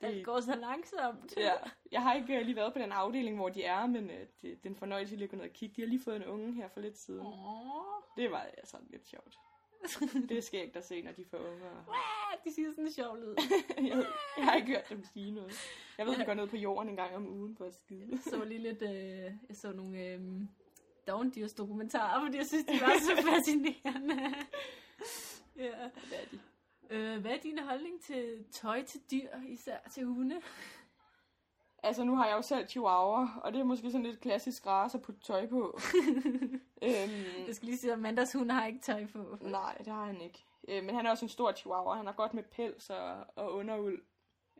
Det 0.00 0.24
går 0.24 0.40
så 0.40 0.56
langsomt. 0.56 1.34
ja, 1.36 1.52
jeg 1.92 2.02
har 2.02 2.14
ikke 2.14 2.42
lige 2.42 2.56
været 2.56 2.72
på 2.72 2.78
den 2.78 2.92
afdeling, 2.92 3.36
hvor 3.36 3.48
de 3.48 3.64
er, 3.64 3.86
men 3.86 4.04
uh, 4.04 4.10
det, 4.10 4.28
det 4.42 4.66
er 4.66 4.70
en 4.70 4.76
fornøjelse 4.76 5.16
lige 5.16 5.24
at 5.24 5.30
gå 5.30 5.36
ned 5.36 5.44
og 5.44 5.50
kigge. 5.50 5.76
De 5.76 5.80
har 5.80 5.88
lige 5.88 6.02
fået 6.04 6.16
en 6.16 6.24
unge 6.24 6.52
her 6.52 6.68
for 6.68 6.80
lidt 6.80 6.98
siden. 6.98 7.26
Oh. 7.26 8.02
Det 8.16 8.30
var 8.30 8.38
altså 8.38 8.76
lidt 8.90 9.06
sjovt. 9.06 9.38
det 10.28 10.38
er 10.38 10.42
skægt 10.42 10.76
at 10.76 10.84
se, 10.86 11.02
når 11.02 11.12
de 11.12 11.24
får 11.30 11.38
unger. 11.38 11.84
de 12.44 12.54
siger 12.54 12.70
sådan 12.70 12.84
en 12.84 12.92
sjov 12.92 13.16
lyd. 13.16 13.34
jeg, 13.88 14.06
jeg 14.36 14.44
har 14.44 14.54
ikke 14.54 14.68
hørt 14.68 14.88
dem 14.88 15.04
sige 15.12 15.30
noget. 15.30 15.52
Jeg 15.98 16.06
ved, 16.06 16.14
ja. 16.14 16.20
de 16.20 16.24
går 16.24 16.34
ned 16.34 16.46
på 16.46 16.56
jorden 16.56 16.88
en 16.88 16.96
gang 16.96 17.16
om 17.16 17.28
ugen 17.28 17.56
for 17.56 17.64
at 17.64 17.74
skide. 17.74 18.08
Jeg 18.10 18.18
så 18.22 18.44
lige 18.44 18.60
lidt, 18.60 18.82
øh, 18.82 19.32
jeg 19.48 19.56
så 19.56 19.72
nogle 19.72 20.04
øh, 20.04 20.20
dogndyrs 21.06 21.52
dokumentarer, 21.52 22.24
fordi 22.24 22.36
jeg 22.36 22.46
synes, 22.46 22.64
de 22.64 22.80
var 22.80 22.92
så 23.00 23.22
fascinerende. 23.30 24.34
ja. 25.56 25.90
Hvad 26.08 26.18
er 26.18 26.26
de? 26.30 26.40
Øh, 26.90 27.20
hvad 27.20 27.30
er 27.30 27.38
din 27.38 27.58
holdning 27.58 28.00
til 28.00 28.44
tøj 28.52 28.84
til 28.84 29.00
dyr, 29.10 29.28
især 29.48 29.78
til 29.92 30.04
hunde? 30.04 30.40
Altså, 31.82 32.04
nu 32.04 32.16
har 32.16 32.26
jeg 32.26 32.36
jo 32.36 32.42
selv 32.42 32.68
chihuahua, 32.68 33.28
og 33.42 33.52
det 33.52 33.60
er 33.60 33.64
måske 33.64 33.90
sådan 33.90 34.06
lidt 34.06 34.20
klassisk 34.20 34.66
race 34.66 34.98
at 34.98 35.02
putte 35.02 35.20
tøj 35.20 35.46
på. 35.46 35.78
Øhm, 36.82 37.46
jeg 37.46 37.54
skal 37.54 37.66
lige 37.66 37.78
sige, 37.78 37.92
at 37.92 37.98
Amandas 37.98 38.32
hund 38.32 38.50
har 38.50 38.66
ikke 38.66 38.80
tøj 38.80 39.06
på. 39.06 39.38
Nej, 39.40 39.76
det 39.78 39.92
har 39.92 40.04
han 40.04 40.20
ikke. 40.20 40.44
Øh, 40.68 40.84
men 40.84 40.94
han 40.94 41.06
er 41.06 41.10
også 41.10 41.24
en 41.24 41.28
stor 41.28 41.52
chihuahua. 41.52 41.96
Han 41.96 42.06
har 42.06 42.12
godt 42.12 42.34
med 42.34 42.42
pels 42.42 42.90
og, 42.90 43.26
og 43.36 43.54
underuld. 43.54 44.04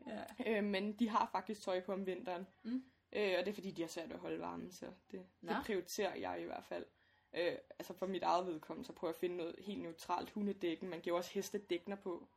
Ja. 0.07 0.23
Øh, 0.45 0.63
men 0.63 0.93
de 0.93 1.09
har 1.09 1.29
faktisk 1.31 1.61
tøj 1.61 1.81
på 1.81 1.93
om 1.93 2.05
vinteren. 2.05 2.47
Mm. 2.63 2.83
Øh, 3.13 3.35
og 3.39 3.45
det 3.45 3.47
er 3.47 3.53
fordi, 3.53 3.71
de 3.71 3.81
har 3.81 3.89
svært 3.89 4.11
at 4.11 4.19
holde 4.19 4.39
varmen, 4.39 4.71
så 4.71 4.85
det, 5.11 5.25
det 5.41 5.57
prioriterer 5.65 6.15
jeg 6.15 6.41
i 6.41 6.43
hvert 6.43 6.63
fald. 6.63 6.85
Øh, 7.33 7.55
altså 7.79 7.93
for 7.93 8.07
mit 8.07 8.23
eget 8.23 8.47
vedkommende, 8.47 8.87
så 8.87 8.93
prøver 8.93 9.09
jeg 9.09 9.15
at 9.15 9.19
finde 9.19 9.37
noget 9.37 9.55
helt 9.59 9.81
neutralt 9.81 10.29
hundedækken. 10.29 10.89
Man 10.89 11.01
giver 11.01 11.17
også 11.17 11.31
heste 11.33 11.57
dækner 11.57 11.95
på, 11.95 12.27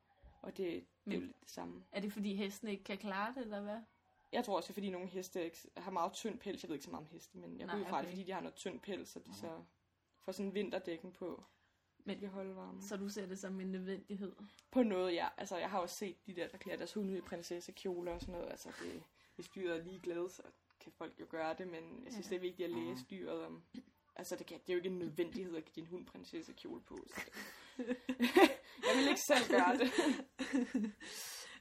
og 0.42 0.56
det, 0.56 0.84
det 1.04 1.14
er 1.14 1.18
jo 1.18 1.20
lidt 1.20 1.40
det 1.40 1.50
samme. 1.50 1.84
Er 1.92 2.00
det 2.00 2.12
fordi 2.12 2.34
hesten 2.34 2.68
ikke 2.68 2.84
kan 2.84 2.98
klare 2.98 3.34
det, 3.34 3.42
eller 3.42 3.60
hvad? 3.60 3.78
Jeg 4.32 4.44
tror 4.44 4.56
også, 4.56 4.72
fordi 4.72 4.90
nogle 4.90 5.08
heste 5.08 5.52
har 5.76 5.90
meget 5.90 6.12
tynd 6.12 6.38
pels. 6.38 6.62
Jeg 6.62 6.68
ved 6.68 6.76
ikke 6.76 6.84
så 6.84 6.90
meget 6.90 7.06
om 7.06 7.12
heste, 7.12 7.38
men 7.38 7.60
jeg 7.60 7.68
går 7.68 7.78
ud 7.78 7.84
fra 7.84 7.96
okay. 7.96 8.02
det, 8.02 8.10
fordi 8.10 8.22
de 8.22 8.32
har 8.32 8.40
noget 8.40 8.54
tynd 8.54 8.80
pels, 8.80 9.08
så 9.08 9.18
de 9.18 9.34
så 9.34 9.62
får 10.20 10.32
sådan 10.32 10.46
en 10.46 10.54
vinterdækken 10.54 11.12
på. 11.12 11.44
Men 12.04 12.20
kan 12.20 12.28
holde 12.28 12.56
varme. 12.56 12.82
Så 12.82 12.96
du 12.96 13.08
ser 13.08 13.26
det 13.26 13.38
som 13.38 13.60
en 13.60 13.72
nødvendighed? 13.72 14.32
På 14.70 14.82
noget, 14.82 15.14
ja. 15.14 15.28
Altså, 15.36 15.56
jeg 15.56 15.70
har 15.70 15.78
også 15.78 15.96
set 15.96 16.26
de 16.26 16.34
der, 16.34 16.48
der 16.48 16.58
klæder 16.58 16.78
deres 16.78 16.92
hunde 16.92 17.18
i 17.18 17.20
prinsessekjoler 17.20 18.12
og 18.12 18.20
sådan 18.20 18.32
noget. 18.32 18.50
Altså, 18.50 18.68
det, 18.82 19.02
hvis 19.34 19.48
dyret 19.48 19.76
er 19.76 19.84
ligeglad, 19.84 20.28
så 20.28 20.42
kan 20.80 20.92
folk 20.92 21.20
jo 21.20 21.26
gøre 21.28 21.54
det, 21.58 21.66
men 21.66 22.04
jeg 22.04 22.12
synes, 22.12 22.26
ja. 22.26 22.30
det 22.30 22.36
er 22.36 22.40
vigtigt 22.40 22.66
at 22.66 22.70
læse 22.70 23.04
dyret 23.10 23.44
om... 23.46 23.62
Altså, 24.16 24.36
det, 24.36 24.46
kan, 24.46 24.58
det 24.58 24.70
er 24.70 24.74
jo 24.74 24.78
ikke 24.78 24.88
en 24.88 24.98
nødvendighed 24.98 25.56
at 25.56 25.64
give 25.64 25.74
din 25.74 25.86
hund 25.86 26.06
prinsessekjole 26.06 26.80
på. 26.80 26.98
Så 27.06 27.20
det, 27.26 27.32
jeg 28.86 28.96
vil 28.96 29.08
ikke 29.08 29.20
selv 29.26 29.50
gøre 29.50 29.78
det. 29.78 29.90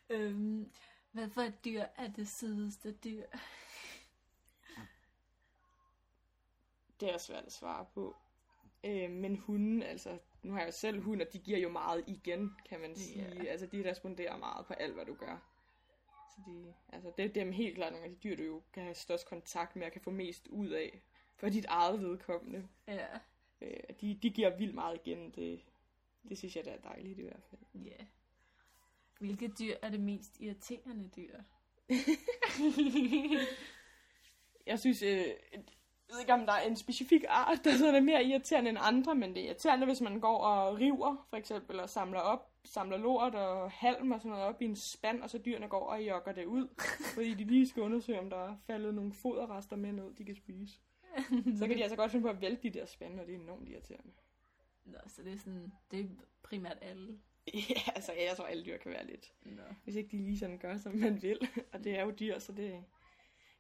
øhm, 0.10 0.72
hvad 1.12 1.30
for 1.30 1.42
et 1.42 1.66
dyr 1.66 1.84
er 1.96 2.08
det 2.08 2.28
sødeste 2.28 2.92
dyr? 2.92 3.24
Det 7.00 7.14
er 7.14 7.18
svært 7.18 7.44
at 7.46 7.52
svare 7.52 7.86
på. 7.94 8.16
Øh, 8.84 9.12
men 9.12 9.38
hunden, 9.38 9.84
altså, 9.84 10.18
nu 10.44 10.52
har 10.52 10.60
jeg 10.60 10.68
jo 10.68 10.72
selv 10.72 11.02
hund, 11.02 11.22
og 11.22 11.34
de 11.34 11.40
giver 11.40 11.58
jo 11.58 11.70
meget 11.70 12.04
igen, 12.08 12.56
kan 12.66 12.80
man 12.80 12.96
sige. 12.96 13.24
Yeah. 13.24 13.52
Altså, 13.52 13.66
de 13.66 13.90
responderer 13.90 14.38
meget 14.38 14.66
på 14.66 14.74
alt, 14.74 14.94
hvad 14.94 15.06
du 15.06 15.14
gør. 15.14 15.38
Så 16.36 16.42
de, 16.48 16.74
altså, 16.90 17.12
det 17.18 17.26
er 17.26 17.30
dem 17.34 17.52
helt 17.52 17.76
klart 17.76 17.92
nogle 17.92 18.06
af 18.06 18.12
de 18.12 18.18
dyr, 18.24 18.36
du 18.36 18.44
jo 18.44 18.62
kan 18.74 18.84
have 18.84 18.96
størst 18.96 19.28
kontakt 19.28 19.76
med, 19.76 19.86
og 19.86 19.92
kan 19.92 20.02
få 20.02 20.12
mest 20.12 20.48
ud 20.48 20.68
af, 20.68 21.02
for 21.36 21.50
dit 21.50 21.66
eget 21.66 22.02
vedkommende. 22.02 22.68
Ja. 22.88 22.96
Yeah. 22.96 23.20
Øh, 23.62 23.96
de, 24.02 24.20
de 24.24 24.30
giver 24.30 24.58
vildt 24.58 24.76
meget 24.76 25.02
igen, 25.06 25.32
det, 25.32 25.62
det 26.30 26.38
synes 26.38 26.56
jeg, 26.56 26.66
det 26.66 26.74
er 26.74 26.78
dejligt 26.78 27.20
i 27.20 27.24
hvert 27.24 27.44
fald. 27.50 27.62
Ja. 27.74 27.90
Yeah. 27.90 28.06
Hvilket 29.20 29.60
dyr 29.60 29.76
er 29.82 29.90
det 29.90 30.00
mest 30.00 30.40
irriterende 30.40 31.10
dyr? 31.16 31.36
jeg 34.66 34.80
synes, 34.80 35.02
øh, 35.02 35.26
jeg 36.10 36.16
ved 36.16 36.20
ikke 36.20 36.34
om 36.34 36.46
der 36.46 36.54
er 36.54 36.62
en 36.62 36.76
specifik 36.76 37.24
art, 37.30 37.64
der 37.64 37.78
sådan 37.78 37.96
er 37.96 38.00
mere 38.00 38.24
irriterende 38.24 38.70
end 38.70 38.78
andre, 38.82 39.16
men 39.16 39.36
det 39.36 39.42
er 39.42 39.46
irriterende, 39.46 39.86
hvis 39.86 40.02
man 40.02 40.20
går 40.20 40.38
og 40.38 40.80
river, 40.80 41.26
for 41.30 41.38
eksempel, 41.38 41.80
og 41.80 41.90
samler 41.90 42.20
op, 42.20 42.52
samler 42.66 42.98
lort 42.98 43.36
og 43.36 43.72
halm 43.72 44.12
og 44.12 44.20
sådan 44.20 44.32
noget 44.32 44.46
op 44.46 44.62
i 44.62 44.66
en 44.66 44.76
spand, 44.76 45.22
og 45.24 45.30
så 45.30 45.38
dyrene 45.38 45.68
går 45.68 45.90
og 45.90 46.02
jogger 46.08 46.32
det 46.32 46.46
ud, 46.46 46.68
fordi 47.16 47.34
de 47.34 47.44
lige 47.44 47.68
skal 47.68 47.84
undersøge, 47.84 48.20
om 48.20 48.30
der 48.30 48.38
er 48.38 48.56
faldet 48.68 48.94
nogle 48.94 49.14
foderrester 49.14 49.76
med 49.76 49.92
ned, 49.92 50.14
de 50.14 50.26
kan 50.26 50.36
spise. 50.36 50.80
så 51.60 51.68
kan 51.68 51.78
de 51.78 51.84
altså 51.84 51.96
godt 51.96 52.12
finde 52.12 52.24
på 52.24 52.30
at 52.30 52.42
vælte 52.42 52.64
de 52.64 52.80
der 52.80 52.86
spande, 52.86 53.22
og 53.22 53.28
det 53.28 53.36
er 53.36 53.40
enormt 53.40 53.70
irriterende. 53.70 54.12
Nå, 54.86 54.98
så 55.08 55.24
det 55.24 55.34
er 55.34 55.38
sådan, 55.38 55.74
det 55.92 56.00
er 56.00 56.06
primært 56.44 56.78
alle 56.82 57.20
Ja, 57.70 57.92
altså 57.96 58.14
jeg 58.14 58.38
tror 58.38 58.46
alle 58.46 58.66
dyr 58.66 58.78
kan 58.78 58.92
være 58.92 59.06
lidt. 59.06 59.34
Nå. 59.44 59.62
Hvis 59.84 59.96
ikke 59.96 60.18
de 60.18 60.24
lige 60.24 60.40
sådan 60.40 60.58
gør, 60.58 60.78
som 60.78 60.96
man 60.96 61.22
vil. 61.22 61.50
Og 61.74 61.84
det 61.84 62.00
er 62.00 62.04
jo 62.04 62.12
dyr, 62.12 62.40
så 62.40 62.52
det... 62.52 62.84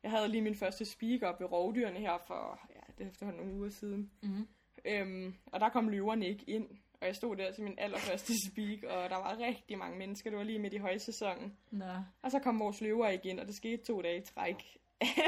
Jeg 0.03 0.11
havde 0.11 0.27
lige 0.27 0.41
min 0.41 0.55
første 0.55 0.85
speak 0.85 1.21
op 1.23 1.39
ved 1.39 1.51
rovdyrene 1.51 1.99
her 1.99 2.17
for, 2.27 2.59
ja, 2.75 2.93
det 2.97 3.05
er 3.05 3.09
efterhånden 3.09 3.41
nogle 3.41 3.59
uger 3.59 3.69
siden. 3.69 4.11
Mm. 4.21 4.47
Øhm, 4.85 5.35
og 5.45 5.59
der 5.59 5.69
kom 5.69 5.89
løverne 5.89 6.27
ikke 6.27 6.43
ind. 6.47 6.67
Og 7.01 7.07
jeg 7.07 7.15
stod 7.15 7.35
der 7.35 7.51
til 7.51 7.63
min 7.63 7.75
allerførste 7.77 8.33
speak, 8.47 8.83
og 8.83 9.09
der 9.09 9.15
var 9.15 9.37
rigtig 9.39 9.77
mange 9.77 9.97
mennesker. 9.97 10.29
Det 10.29 10.37
var 10.37 10.43
lige 10.45 10.59
midt 10.59 10.73
i 10.73 10.77
højsæsonen. 10.77 11.57
Nå. 11.71 11.85
Og 12.21 12.31
så 12.31 12.39
kom 12.39 12.59
vores 12.59 12.81
løver 12.81 13.09
igen, 13.09 13.39
og 13.39 13.47
det 13.47 13.55
skete 13.55 13.83
to 13.83 14.01
dage 14.01 14.17
i 14.17 14.21
træk. 14.21 14.77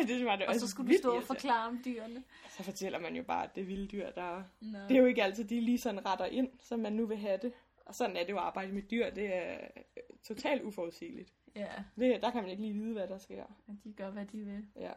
det 0.07 0.25
var 0.25 0.35
det 0.35 0.47
og 0.47 0.55
så 0.55 0.67
skulle 0.67 0.93
du 0.93 0.97
stå 0.97 1.15
og 1.15 1.23
forklare 1.23 1.67
om 1.67 1.81
dyrene. 1.85 2.23
Så 2.49 2.63
fortæller 2.63 2.99
man 2.99 3.15
jo 3.15 3.23
bare, 3.23 3.43
at 3.43 3.55
det 3.55 3.61
er 3.61 3.65
vilde 3.65 3.87
dyr, 3.87 4.11
der... 4.11 4.43
Nå. 4.61 4.79
Det 4.89 4.91
er 4.91 4.99
jo 4.99 5.05
ikke 5.05 5.23
altid, 5.23 5.43
de 5.43 5.61
lige 5.61 5.77
sådan 5.77 6.05
retter 6.05 6.25
ind, 6.25 6.49
som 6.59 6.79
man 6.79 6.93
nu 6.93 7.05
vil 7.05 7.17
have 7.17 7.39
det. 7.41 7.53
Og 7.85 7.95
sådan 7.95 8.17
er 8.17 8.23
det 8.23 8.29
jo 8.29 8.37
at 8.37 8.43
arbejde 8.43 8.71
med 8.71 8.81
dyr. 8.81 9.09
Det 9.09 9.35
er 9.35 9.67
øh, 9.77 10.03
totalt 10.23 10.63
uforudsigeligt. 10.63 11.33
Ja. 11.55 11.71
Det, 11.99 12.21
der 12.21 12.31
kan 12.31 12.41
man 12.41 12.51
ikke 12.51 12.63
lige 12.63 12.73
vide, 12.73 12.93
hvad 12.93 13.07
der 13.07 13.17
sker. 13.17 13.45
Ja, 13.67 13.73
de 13.83 13.93
gør, 13.93 14.09
hvad 14.09 14.25
de 14.25 14.37
vil. 14.37 14.67
Ja. 14.75 14.93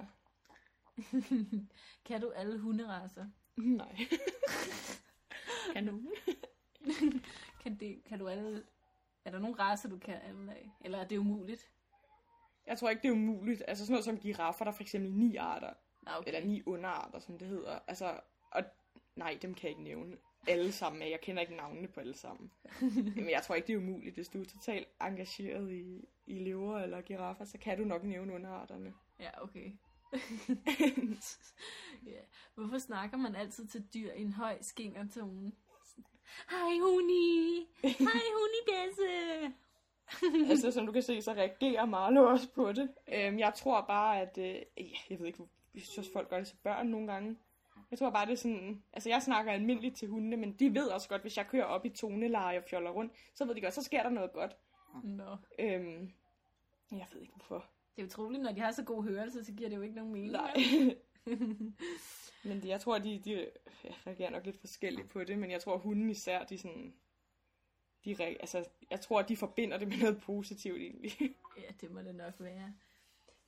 kan 2.07 2.20
du 2.20 2.31
alle 2.31 2.59
hunderaser? 2.59 3.27
Nej. 3.57 3.97
kan 5.75 5.87
du? 5.87 6.01
kan, 7.62 7.77
det, 7.81 8.05
kan 8.05 8.18
du 8.18 8.29
alle... 8.29 8.64
Er 9.25 9.31
der 9.31 9.38
nogle 9.38 9.59
raser, 9.59 9.88
du 9.88 9.99
kan 9.99 10.14
alle 10.14 10.53
af? 10.53 10.70
Eller 10.81 10.99
er 10.99 11.05
det 11.05 11.18
umuligt? 11.18 11.70
Jeg 12.66 12.79
tror 12.79 12.90
ikke, 12.90 13.03
det 13.03 13.09
er 13.09 13.12
umuligt. 13.12 13.62
Altså 13.68 13.85
sådan 13.85 13.92
noget 13.92 14.05
som 14.05 14.18
giraffer, 14.18 14.64
der 14.64 14.73
er 14.73 14.77
for 14.77 14.83
eksempel 14.83 15.12
ni 15.12 15.37
arter. 15.37 15.73
Okay. 16.07 16.27
Eller 16.27 16.47
ni 16.47 16.62
underarter, 16.66 17.18
som 17.18 17.38
det 17.38 17.49
hedder. 17.49 17.79
Altså, 17.87 18.20
og 18.51 18.62
nej, 19.16 19.38
dem 19.42 19.55
kan 19.55 19.62
jeg 19.62 19.70
ikke 19.70 19.83
nævne 19.83 20.16
alle 20.48 20.72
sammen 20.72 21.02
af. 21.02 21.11
Jeg 21.11 21.20
kender 21.20 21.42
ikke 21.42 21.57
navnene 21.57 21.88
på 21.88 22.00
alle 22.00 22.16
sammen. 22.16 22.50
Men 23.16 23.30
jeg 23.30 23.42
tror 23.42 23.54
ikke, 23.54 23.66
det 23.66 23.72
er 23.72 23.78
umuligt. 23.78 24.14
Hvis 24.14 24.28
du 24.28 24.40
er 24.40 24.44
totalt 24.44 24.88
engageret 25.00 25.72
i, 25.72 26.09
i 26.26 26.38
lever 26.38 26.78
eller 26.78 27.00
giraffer, 27.00 27.44
så 27.44 27.59
kan 27.59 27.78
du 27.78 27.85
nok 27.85 28.04
nævne 28.04 28.33
underarterne. 28.33 28.94
Ja, 29.20 29.42
okay. 29.42 29.72
ja. 32.12 32.20
Hvorfor 32.54 32.78
snakker 32.78 33.16
man 33.16 33.35
altid 33.35 33.66
til 33.66 33.87
dyr 33.94 34.12
i 34.12 34.22
en 34.22 34.33
høj 34.33 34.59
skingertone? 34.61 35.52
Hej 36.50 36.78
huni! 36.83 37.66
Hej 37.83 38.22
hunidesse! 38.38 39.54
altså, 40.50 40.70
som 40.70 40.87
du 40.87 40.92
kan 40.92 41.02
se, 41.02 41.22
så 41.22 41.33
reagerer 41.33 41.87
Marlo 41.87 42.30
også 42.30 42.48
på 42.54 42.72
det. 42.72 42.90
Øhm, 43.09 43.38
jeg 43.38 43.52
tror 43.57 43.80
bare, 43.80 44.20
at... 44.20 44.38
Øh, 44.38 44.87
jeg 45.11 45.18
ved 45.18 45.26
ikke, 45.26 45.42
jeg 45.74 45.83
synes 45.83 46.11
folk 46.12 46.28
gør 46.28 46.38
det 46.38 46.46
til 46.46 46.57
børn 46.62 46.87
nogle 46.87 47.12
gange. 47.12 47.37
Jeg 47.90 47.99
tror 47.99 48.11
bare, 48.11 48.27
det 48.27 48.33
er 48.33 48.37
sådan... 48.37 48.83
Altså, 48.92 49.09
jeg 49.09 49.23
snakker 49.23 49.53
almindeligt 49.53 49.97
til 49.97 50.09
hundene, 50.09 50.37
men 50.37 50.53
de 50.53 50.75
ved 50.75 50.88
også 50.88 51.09
godt, 51.09 51.23
hvis 51.23 51.37
jeg 51.37 51.47
kører 51.47 51.64
op 51.64 51.87
i 51.87 51.88
toneleje 51.88 52.59
og 52.59 52.64
fjoller 52.64 52.90
rundt, 52.90 53.12
så 53.35 53.44
ved 53.44 53.55
de 53.55 53.61
godt, 53.61 53.75
så 53.75 53.83
sker 53.83 54.03
der 54.03 54.11
noget 54.11 54.33
godt. 54.33 54.57
Nå. 55.05 55.37
Øhm, 55.59 56.12
jeg 56.90 57.07
ved 57.12 57.20
ikke, 57.20 57.33
hvorfor. 57.33 57.66
Det 57.97 58.03
er 58.03 58.07
utroligt, 58.07 58.42
når 58.42 58.53
de 58.53 58.61
har 58.61 58.73
så 58.73 58.85
god 58.85 59.05
hørelse, 59.05 59.44
så 59.44 59.53
giver 59.53 59.68
det 59.68 59.77
jo 59.77 59.83
ikke 59.83 59.94
nogen 59.94 60.12
mening. 60.12 60.33
Nej. 60.33 60.55
Men 62.44 62.62
de, 62.62 62.68
jeg 62.68 62.81
tror, 62.81 62.99
de, 62.99 63.23
de 63.25 63.51
reagerer 64.07 64.31
nok 64.31 64.47
lidt 64.47 64.61
forskelligt 64.61 65.09
på 65.09 65.25
det, 65.25 65.38
men 65.38 65.51
jeg 65.51 65.61
tror, 65.61 65.79
hunden 65.79 66.11
især, 66.11 66.44
de 66.44 66.59
sådan... 66.59 66.94
De, 68.05 68.16
altså, 68.20 68.68
jeg 68.90 69.01
tror, 69.01 69.20
at 69.20 69.29
de 69.29 69.37
forbinder 69.37 69.79
det 69.79 69.88
med 69.88 69.99
noget 69.99 70.20
positivt 70.20 70.77
egentlig. 70.77 71.12
ja, 71.57 71.73
det 71.81 71.90
må 71.90 72.01
det 72.01 72.14
nok 72.14 72.35
være. 72.38 72.75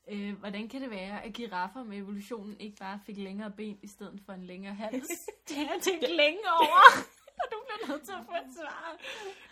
Øh, 0.09 0.39
hvordan 0.39 0.69
kan 0.69 0.83
det 0.83 0.91
være, 0.91 1.25
at 1.25 1.33
giraffer 1.33 1.85
med 1.85 1.99
evolutionen 1.99 2.61
ikke 2.61 2.77
bare 2.77 3.01
fik 3.07 3.17
længere 3.17 3.51
ben 3.51 3.79
i 3.83 3.87
stedet 3.87 4.21
for 4.27 4.33
en 4.33 4.45
længere 4.45 4.75
hals? 4.75 5.09
det 5.49 5.57
har 5.57 5.75
jeg 5.75 5.83
tænkt 5.83 6.03
længe 6.11 6.41
over, 6.61 6.83
og 7.41 7.47
du 7.53 7.57
bliver 7.67 7.93
nødt 7.93 8.05
til 8.05 8.13
at 8.13 8.25
få 8.27 8.33
et 8.33 8.55
svar. 8.55 8.97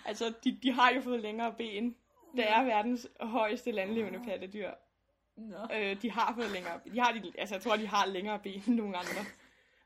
Altså, 0.04 0.32
de, 0.44 0.58
de 0.62 0.72
har 0.72 0.90
jo 0.90 1.00
fået 1.00 1.20
længere 1.20 1.52
ben. 1.52 1.96
Det 2.36 2.50
er 2.50 2.64
verdens 2.64 3.08
højeste 3.20 3.70
landlevende 3.70 4.20
pattedyr. 4.24 4.70
No. 5.36 5.66
Øh, 5.74 6.02
de 6.02 6.10
har 6.10 6.34
fået 6.34 6.50
længere 6.50 6.80
de 6.94 7.00
har 7.00 7.12
de, 7.12 7.32
altså 7.38 7.54
jeg 7.54 7.62
tror, 7.62 7.76
de 7.76 7.86
har 7.86 8.06
længere 8.06 8.38
ben 8.38 8.62
end 8.66 8.74
nogle 8.74 8.96
andre. 8.96 9.24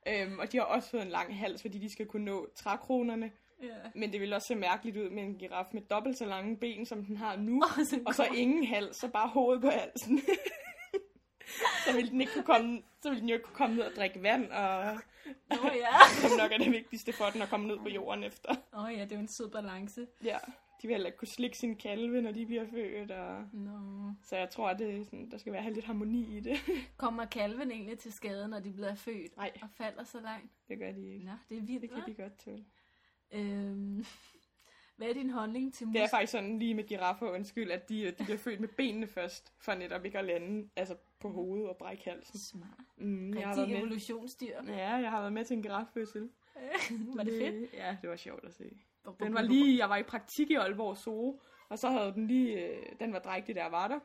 øhm, 0.07 0.39
og 0.39 0.53
de 0.53 0.57
har 0.57 0.65
også 0.65 0.91
fået 0.91 1.03
en 1.03 1.09
lang 1.09 1.39
hals, 1.39 1.63
fordi 1.63 1.79
de 1.79 1.91
skal 1.91 2.07
kunne 2.07 2.25
nå 2.25 2.49
trækronerne. 2.55 3.31
Yeah. 3.65 3.91
Men 3.95 4.13
det 4.13 4.21
vil 4.21 4.33
også 4.33 4.47
se 4.47 4.55
mærkeligt 4.55 4.97
ud 4.97 5.11
med 5.11 5.23
en 5.23 5.39
giraf 5.39 5.67
med 5.73 5.83
dobbelt 5.83 6.19
så 6.19 6.25
lange 6.25 6.57
ben, 6.57 6.87
som 6.87 7.05
den 7.05 7.17
har 7.17 7.37
nu. 7.37 7.57
Oh, 7.57 7.99
og 8.07 8.15
så 8.15 8.25
ingen 8.35 8.67
hals, 8.67 8.97
så 8.97 9.09
bare 9.09 9.29
hovedet 9.29 9.63
på 9.63 9.71
halsen. 9.71 10.21
så 11.85 11.93
ville 11.93 12.11
den 12.11 12.21
ikke 12.21 12.33
kunne 12.33 12.45
komme, 12.45 12.83
så 13.03 13.09
ville 13.09 13.21
den 13.21 13.29
jo 13.29 13.35
ikke 13.35 13.45
kunne 13.45 13.57
komme 13.57 13.77
ned 13.77 13.85
og 13.85 13.93
drikke 13.97 14.23
vand, 14.23 14.51
og 14.51 14.99
oh, 15.51 15.73
ja. 15.77 15.97
som 16.29 16.39
nok 16.39 16.53
er 16.53 16.59
det 16.59 16.73
vigtigste 16.73 17.13
for 17.13 17.25
den 17.25 17.43
at 17.43 17.49
komme 17.49 17.67
ned 17.67 17.79
på 17.79 17.89
jorden 17.89 18.25
efter. 18.25 18.55
Åh 18.75 18.85
oh, 18.85 18.93
ja, 18.93 19.05
det 19.05 19.13
er 19.13 19.17
jo 19.17 19.23
en 19.23 19.29
sød 19.29 19.51
balance. 19.51 20.07
Ja, 20.25 20.39
de 20.83 20.87
vil 20.87 20.95
heller 20.95 21.07
ikke 21.07 21.19
kunne 21.19 21.29
slikke 21.29 21.59
sin 21.59 21.77
kalve, 21.77 22.23
når 22.23 22.33
de 22.33 22.47
bliver 22.47 22.67
født. 22.67 23.11
Og... 23.11 23.45
No. 23.53 24.11
Så 24.23 24.37
jeg 24.37 24.51
tror, 24.51 24.69
at 24.69 24.79
det 24.79 25.05
sådan, 25.05 25.31
der 25.31 25.39
skal 25.39 25.53
være 25.53 25.73
lidt 25.73 25.85
harmoni 25.85 26.37
i 26.37 26.41
det. 26.41 26.57
Kommer 26.97 27.25
kalven 27.25 27.71
egentlig 27.71 27.99
til 27.99 28.13
skade, 28.13 28.49
når 28.49 28.61
de 28.61 28.73
bliver 28.73 28.95
født? 28.95 29.37
Nej. 29.37 29.53
Og 29.63 29.69
falder 29.71 30.05
så 30.05 30.21
langt? 30.21 30.53
Det 30.69 30.79
gør 30.79 30.93
de 30.93 31.13
ikke. 31.13 31.27
Nå, 31.27 31.33
det 31.49 31.59
er 31.59 31.63
vildt, 31.63 31.83
Det 31.83 31.91
kan 31.91 32.03
de 32.07 32.15
godt 32.15 32.39
til. 32.39 32.65
Øhm, 33.33 34.05
hvad 34.97 35.09
er 35.09 35.13
din 35.13 35.31
holdning 35.31 35.75
til 35.75 35.87
mus? 35.87 35.95
Det 35.95 36.03
er 36.03 36.09
faktisk 36.09 36.33
sådan 36.33 36.59
lige 36.59 36.75
med 36.75 36.85
giraffer, 36.85 37.31
undskyld, 37.31 37.71
at 37.71 37.89
de, 37.89 38.11
de 38.11 38.25
bliver 38.25 38.39
født 38.39 38.61
med 38.61 38.69
benene 38.69 39.07
først, 39.07 39.53
for 39.59 39.75
netop 39.75 40.05
ikke 40.05 40.19
at 40.19 40.25
lande 40.25 40.69
altså 40.77 40.97
på 41.21 41.29
hovedet 41.29 41.69
og 41.69 41.77
brække 41.77 42.05
halsen. 42.05 42.39
Smart. 42.39 42.69
Mm, 42.97 43.35
jeg 43.35 43.49
har 43.49 43.57
været 43.57 43.69
med. 43.69 43.79
evolutionsdyr. 43.79 44.63
Ja, 44.67 44.95
jeg 44.95 45.11
har 45.11 45.21
været 45.21 45.33
med 45.33 45.45
til 45.45 45.57
en 45.57 45.63
giraffødsel. 45.63 46.31
var 47.17 47.23
det 47.23 47.33
fedt? 47.39 47.73
Ja, 47.75 47.97
det 48.03 48.11
var 48.11 48.17
sjovt 48.17 48.45
at 48.45 48.55
se. 48.55 48.65
Den 49.21 49.35
var 49.35 49.43
lige, 49.43 49.79
jeg 49.79 49.89
var 49.89 49.97
i 49.97 50.03
praktik 50.03 50.51
i 50.51 50.55
Aalborg 50.55 50.97
Zoo, 50.97 51.41
og 51.69 51.79
så 51.79 51.89
havde 51.89 52.13
den 52.13 52.27
lige, 52.27 52.69
øh, 52.69 52.83
den 53.01 53.13
var 53.13 53.19
drægtig, 53.19 53.55
der 53.55 53.67
var 53.67 53.89
der. 53.89 54.01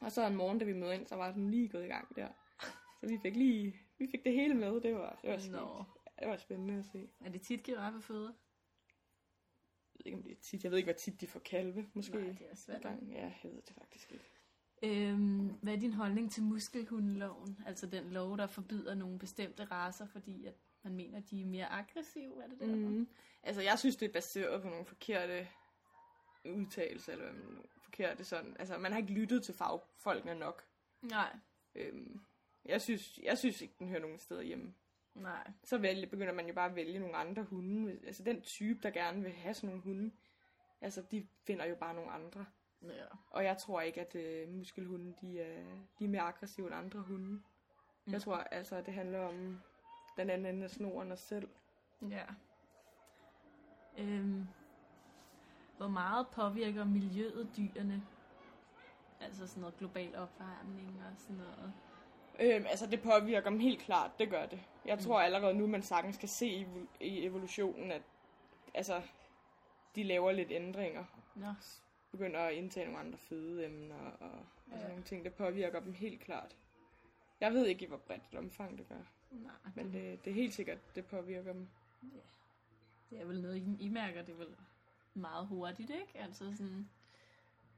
Og 0.00 0.12
så 0.12 0.26
en 0.26 0.36
morgen, 0.36 0.58
da 0.58 0.64
vi 0.64 0.72
mødte 0.72 0.94
ind, 0.94 1.06
så 1.06 1.16
var 1.16 1.32
den 1.32 1.50
lige 1.50 1.68
gået 1.68 1.84
i 1.84 1.88
gang 1.88 2.16
der. 2.16 2.28
Så 3.00 3.06
vi 3.08 3.18
fik 3.22 3.36
lige, 3.36 3.76
vi 3.98 4.08
fik 4.10 4.24
det 4.24 4.32
hele 4.32 4.54
med, 4.54 4.80
det 4.80 4.94
var, 4.94 5.18
det 5.22 5.30
var, 5.30 5.60
no. 5.60 5.84
Det 6.20 6.28
var 6.28 6.36
spændende 6.36 6.78
at 6.78 6.84
se. 6.84 7.08
Er 7.20 7.28
det 7.30 7.42
tit 7.42 7.62
giraffefødder? 7.62 8.32
Jeg 9.94 9.98
ved 9.98 10.06
ikke, 10.06 10.16
om 10.16 10.22
det 10.22 10.32
er 10.32 10.40
tit. 10.42 10.64
Jeg 10.64 10.70
ved 10.70 10.78
ikke, 10.78 10.92
hvor 10.92 10.98
tit 10.98 11.20
de 11.20 11.26
får 11.26 11.40
kalve, 11.40 11.90
måske. 11.94 12.16
Nej, 12.18 12.36
det 12.38 12.46
er 12.50 12.54
svært. 12.54 12.82
Gang. 12.82 13.12
Ja, 13.12 13.22
jeg 13.22 13.50
ved 13.52 13.62
det 13.62 13.74
faktisk 13.78 14.12
ikke. 14.12 14.30
Øhm, 14.82 15.46
hvad 15.62 15.74
er 15.74 15.78
din 15.78 15.92
holdning 15.92 16.32
til 16.32 16.42
muskelhundeloven? 16.42 17.58
Altså 17.66 17.86
den 17.86 18.10
lov, 18.10 18.38
der 18.38 18.46
forbyder 18.46 18.94
nogle 18.94 19.18
bestemte 19.18 19.64
raser, 19.64 20.06
fordi 20.06 20.46
at 20.46 20.54
man 20.82 20.94
mener, 20.94 21.18
at 21.18 21.30
de 21.30 21.42
er 21.42 21.46
mere 21.46 21.66
aggressive, 21.66 22.42
er 22.42 22.48
det 22.48 22.60
der? 22.60 22.66
Mm. 22.66 23.08
Altså, 23.42 23.62
jeg 23.62 23.78
synes, 23.78 23.96
det 23.96 24.08
er 24.08 24.12
baseret 24.12 24.62
på 24.62 24.68
nogle 24.68 24.84
forkerte 24.84 25.48
udtalelser, 26.44 27.12
eller 27.12 27.32
nogle 27.32 27.58
forkerte 27.82 28.24
sådan. 28.24 28.56
Altså, 28.58 28.78
man 28.78 28.92
har 28.92 28.98
ikke 28.98 29.12
lyttet 29.12 29.42
til 29.42 29.54
fagfolkene 29.54 30.34
nok. 30.34 30.64
Nej. 31.02 31.36
Øhm, 31.74 32.20
jeg, 32.64 32.82
synes, 32.82 33.18
jeg 33.22 33.38
synes 33.38 33.60
ikke, 33.60 33.74
den 33.78 33.88
hører 33.88 34.00
nogen 34.00 34.18
steder 34.18 34.42
hjemme. 34.42 34.74
Nej. 35.14 35.52
Så 35.64 35.78
vælge, 35.78 36.06
begynder 36.06 36.32
man 36.32 36.46
jo 36.46 36.54
bare 36.54 36.70
at 36.70 36.76
vælge 36.76 36.98
nogle 36.98 37.16
andre 37.16 37.42
hunde. 37.42 37.98
Altså, 38.06 38.22
den 38.22 38.42
type, 38.42 38.80
der 38.82 38.90
gerne 38.90 39.22
vil 39.22 39.32
have 39.32 39.54
sådan 39.54 39.68
nogle 39.68 39.82
hunde, 39.82 40.10
altså, 40.80 41.02
de 41.10 41.26
finder 41.46 41.64
jo 41.64 41.74
bare 41.74 41.94
nogle 41.94 42.10
andre. 42.10 42.46
Ja. 42.82 43.04
Og 43.30 43.44
jeg 43.44 43.58
tror 43.58 43.80
ikke, 43.80 44.00
at 44.00 44.14
øh, 44.14 44.48
muskelhunde, 44.48 45.14
de 45.20 45.40
er, 45.40 45.64
de 45.98 46.04
er 46.04 46.08
mere 46.08 46.22
aggressive 46.22 46.66
end 46.66 46.74
andre 46.74 47.00
hunde. 47.00 47.42
Mm. 48.04 48.12
Jeg 48.12 48.22
tror 48.22 48.36
altså, 48.36 48.76
at 48.76 48.86
det 48.86 48.94
handler 48.94 49.18
om 49.18 49.60
den 50.16 50.30
anden 50.30 50.54
ende 50.54 50.64
af 50.64 50.70
snoren 50.70 51.12
os 51.12 51.20
selv. 51.20 51.48
Ja. 52.10 52.24
Øhm, 53.98 54.46
hvor 55.76 55.88
meget 55.88 56.26
påvirker 56.32 56.84
miljøet 56.84 57.48
dyrene? 57.56 58.02
Altså 59.20 59.46
sådan 59.46 59.60
noget 59.60 59.76
global 59.76 60.16
opvarmning 60.16 61.02
og 61.06 61.12
sådan 61.18 61.36
noget. 61.36 61.72
Øhm, 62.40 62.66
altså 62.66 62.86
det 62.86 63.02
påvirker 63.02 63.50
dem 63.50 63.60
helt 63.60 63.80
klart, 63.80 64.10
det 64.18 64.30
gør 64.30 64.46
det. 64.46 64.60
Jeg 64.84 64.96
mm. 64.96 65.02
tror 65.02 65.20
allerede 65.20 65.54
nu, 65.54 65.66
man 65.66 65.82
sagtens 65.82 66.16
kan 66.16 66.28
se 66.28 66.46
i, 66.46 66.66
i 67.00 67.24
evolutionen, 67.24 67.90
at 67.92 68.02
altså, 68.74 69.02
de 69.94 70.02
laver 70.02 70.32
lidt 70.32 70.50
ændringer. 70.50 71.04
Nå. 71.34 71.54
Begynder 72.10 72.40
at 72.40 72.54
indtage 72.54 72.86
nogle 72.86 73.00
andre 73.00 73.18
fødeemner 73.18 73.96
og, 73.96 74.30
og 74.30 74.38
ja. 74.70 74.76
sådan 74.76 74.88
nogle 74.88 75.04
ting. 75.04 75.24
Det 75.24 75.34
påvirker 75.34 75.80
dem 75.80 75.92
helt 75.92 76.20
klart. 76.20 76.56
Jeg 77.40 77.52
ved 77.52 77.66
ikke, 77.66 77.84
i 77.84 77.88
hvor 77.88 77.96
bredt 77.96 78.22
et 78.32 78.38
omfang 78.38 78.78
det 78.78 78.88
gør. 78.88 79.12
Nej. 79.30 79.52
Men 79.74 79.92
det, 79.92 80.24
det 80.24 80.30
er 80.30 80.34
helt 80.34 80.54
sikkert, 80.54 80.78
det 80.94 81.06
påvirker 81.06 81.52
dem. 81.52 81.68
Ja. 82.02 82.20
Det 83.10 83.20
er 83.20 83.24
vel 83.24 83.42
noget, 83.42 83.56
I, 83.56 83.76
I 83.80 83.88
mærker 83.88 84.22
det 84.22 84.38
vel 84.38 84.56
meget 85.14 85.46
hurtigt, 85.46 85.90
ikke? 85.90 86.18
Altså 86.18 86.56
sådan... 86.56 86.88